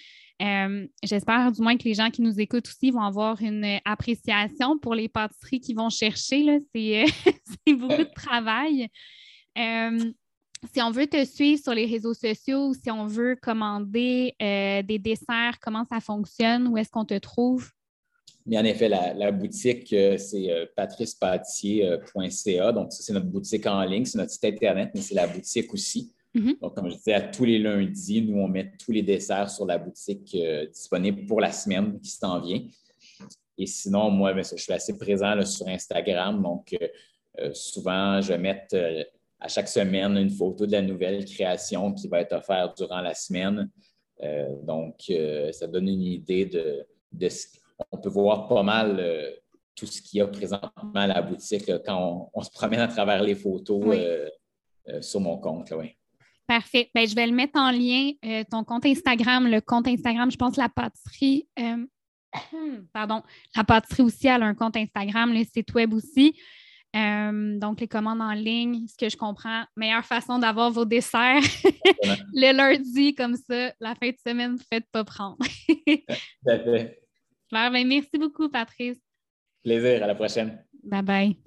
J'espère 1.03 1.51
du 1.53 1.61
moins 1.61 1.77
que 1.77 1.85
les 1.85 1.93
gens 1.93 2.09
qui 2.09 2.21
nous 2.21 2.37
écoutent 2.39 2.67
aussi 2.67 2.91
vont 2.91 3.03
avoir 3.03 3.41
une 3.41 3.79
appréciation 3.85 4.77
pour 4.77 4.93
les 4.93 5.07
pâtisseries 5.07 5.61
qu'ils 5.61 5.77
vont 5.77 5.89
chercher. 5.89 6.59
C'est 6.73 7.73
beaucoup 7.73 8.03
de 8.03 8.13
travail 8.13 8.89
si 10.71 10.81
on 10.81 10.91
veut 10.91 11.07
te 11.07 11.23
suivre 11.25 11.61
sur 11.61 11.73
les 11.73 11.85
réseaux 11.85 12.13
sociaux 12.13 12.69
ou 12.69 12.73
si 12.73 12.89
on 12.91 13.05
veut 13.05 13.35
commander 13.41 14.35
euh, 14.41 14.81
des 14.83 14.99
desserts, 14.99 15.59
comment 15.61 15.85
ça 15.85 15.99
fonctionne? 15.99 16.67
Où 16.67 16.77
est-ce 16.77 16.89
qu'on 16.89 17.05
te 17.05 17.17
trouve? 17.17 17.69
Mais 18.45 18.57
en 18.57 18.65
effet, 18.65 18.89
la, 18.89 19.31
boutique, 19.31 19.93
euh, 19.93 20.17
c'est 20.17 20.51
euh, 20.51 20.65
patricepâtissier.ca. 20.75 22.71
Donc, 22.73 22.91
ça, 22.91 23.01
c'est 23.01 23.13
notre 23.13 23.27
boutique 23.27 23.65
en 23.65 23.83
ligne, 23.83 24.03
c'est 24.05 24.17
notre 24.17 24.31
site 24.31 24.43
Internet, 24.45 24.91
mais 24.93 25.01
c'est 25.01 25.15
la 25.15 25.27
boutique 25.27 25.73
aussi. 25.73 26.13
Mm-hmm. 26.35 26.59
Donc, 26.59 26.75
comme 26.75 26.89
je 26.89 26.95
disais, 26.95 27.13
à 27.13 27.21
tous 27.21 27.45
les 27.45 27.59
lundis, 27.59 28.21
nous, 28.21 28.37
on 28.39 28.49
met 28.49 28.71
tous 28.83 28.91
les 28.91 29.01
desserts 29.01 29.49
sur 29.49 29.65
la 29.65 29.77
boutique 29.77 30.37
disponible 30.71 31.25
pour 31.25 31.39
la 31.39 31.51
semaine 31.51 31.99
qui 32.01 32.11
s'en 32.11 32.41
vient. 32.41 32.61
Et 33.57 33.65
sinon, 33.65 34.09
moi, 34.09 34.33
ben, 34.33 34.43
je 34.43 34.57
suis 34.61 34.73
assez 34.73 34.97
présent 34.97 35.41
sur 35.45 35.67
Instagram. 35.67 36.41
Donc, 36.41 36.75
souvent, 37.53 38.19
je 38.19 38.29
vais 38.29 38.39
mettre 38.39 38.75
à 39.43 39.47
chaque 39.47 39.67
semaine 39.67 40.17
une 40.17 40.29
photo 40.29 40.65
de 40.65 40.71
la 40.71 40.81
nouvelle 40.81 41.25
création 41.25 41.93
qui 41.93 42.07
va 42.07 42.21
être 42.21 42.33
offerte 42.33 42.77
durant 42.77 43.01
la 43.01 43.13
semaine. 43.13 43.69
Euh, 44.23 44.55
donc, 44.63 44.95
euh, 45.09 45.51
ça 45.51 45.67
donne 45.67 45.89
une 45.89 46.01
idée 46.01 46.45
de, 46.45 46.85
de 47.11 47.29
on 47.91 47.97
peut 47.97 48.09
voir 48.09 48.47
pas 48.47 48.63
mal 48.63 48.97
euh, 48.99 49.31
tout 49.75 49.85
ce 49.85 50.01
qu'il 50.01 50.19
y 50.19 50.21
a 50.21 50.27
présentement 50.27 50.91
à 50.95 51.07
la 51.07 51.21
boutique 51.21 51.71
quand 51.85 52.29
on, 52.33 52.41
se 52.41 52.51
promène 52.51 52.79
à 52.79 52.87
travers 52.87 53.23
les 53.23 53.35
photos 53.35 53.97
sur 55.01 55.19
mon 55.19 55.37
compte. 55.37 55.71
oui. 55.77 55.95
Parfait. 56.45 56.91
Ben, 56.93 57.07
je 57.07 57.15
vais 57.15 57.25
le 57.25 57.33
mettre 57.33 57.57
en 57.57 57.71
lien, 57.71 58.11
ton 58.51 58.63
compte 58.63 58.85
Instagram, 58.85 59.49
le 59.49 59.61
compte 59.61 59.87
Instagram, 59.87 60.29
je 60.29 60.37
pense 60.37 60.57
la 60.57 60.69
pâtisserie. 60.69 61.47
pardon, 62.93 63.23
la 63.55 63.63
pâtisserie 63.63 64.03
aussi, 64.03 64.27
elle 64.27 64.43
a 64.43 64.45
un 64.45 64.55
compte 64.55 64.77
Instagram, 64.77 65.33
le 65.33 65.43
site 65.43 65.73
web 65.73 65.93
aussi. 65.93 66.35
Euh, 66.95 67.57
donc, 67.57 67.79
les 67.81 67.87
commandes 67.87 68.21
en 68.21 68.33
ligne, 68.33 68.85
ce 68.87 68.95
que 68.95 69.09
je 69.09 69.17
comprends, 69.17 69.63
meilleure 69.75 70.05
façon 70.05 70.37
d'avoir 70.37 70.69
vos 70.69 70.85
desserts 70.85 71.41
le 72.33 72.55
lundi, 72.55 73.15
comme 73.15 73.35
ça, 73.35 73.73
la 73.79 73.95
fin 73.95 74.09
de 74.09 74.17
semaine, 74.25 74.57
faites 74.71 74.85
pas 74.91 75.03
prendre. 75.03 75.37
Ben, 77.53 77.87
merci 77.87 78.17
beaucoup, 78.17 78.49
Patrice. 78.49 78.97
Plaisir, 79.63 80.03
à 80.03 80.07
la 80.07 80.15
prochaine. 80.15 80.57
Bye 80.83 81.03
bye. 81.03 81.37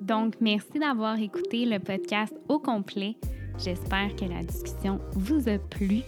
Donc, 0.00 0.34
merci 0.40 0.78
d'avoir 0.80 1.18
écouté 1.18 1.64
le 1.64 1.78
podcast 1.78 2.34
au 2.48 2.58
complet. 2.58 3.14
J'espère 3.56 4.16
que 4.16 4.24
la 4.24 4.42
discussion 4.42 5.00
vous 5.12 5.48
a 5.48 5.58
plu. 5.58 6.00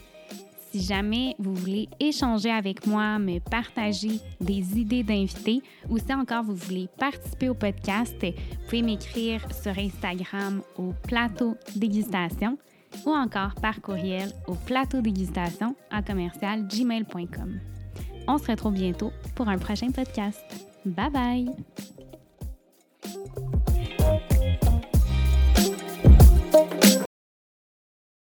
Si 0.70 0.80
jamais 0.80 1.36
vous 1.38 1.54
voulez 1.54 1.88
échanger 2.00 2.50
avec 2.50 2.86
moi, 2.86 3.18
me 3.18 3.38
partager 3.38 4.18
des 4.40 4.80
idées 4.80 5.04
d'invités 5.04 5.62
ou 5.88 5.98
si 5.98 6.12
encore 6.12 6.42
vous 6.42 6.56
voulez 6.56 6.88
participer 6.98 7.50
au 7.50 7.54
podcast, 7.54 8.16
vous 8.20 8.64
pouvez 8.64 8.82
m'écrire 8.82 9.46
sur 9.52 9.78
Instagram 9.78 10.62
au 10.76 10.92
plateau 11.06 11.54
dégustation 11.76 12.58
ou 13.06 13.10
encore 13.10 13.54
par 13.60 13.80
courriel 13.80 14.30
au 14.48 14.54
plateau 14.54 15.00
dégustation 15.02 15.76
à 15.90 16.02
commercial 16.02 16.66
gmail.com. 16.66 17.60
On 18.28 18.38
se 18.38 18.50
retrouve 18.50 18.74
bientôt 18.74 19.12
pour 19.34 19.48
un 19.48 19.58
prochain 19.58 19.90
podcast. 19.90 20.44
Bye 20.84 21.10
bye! 21.10 21.50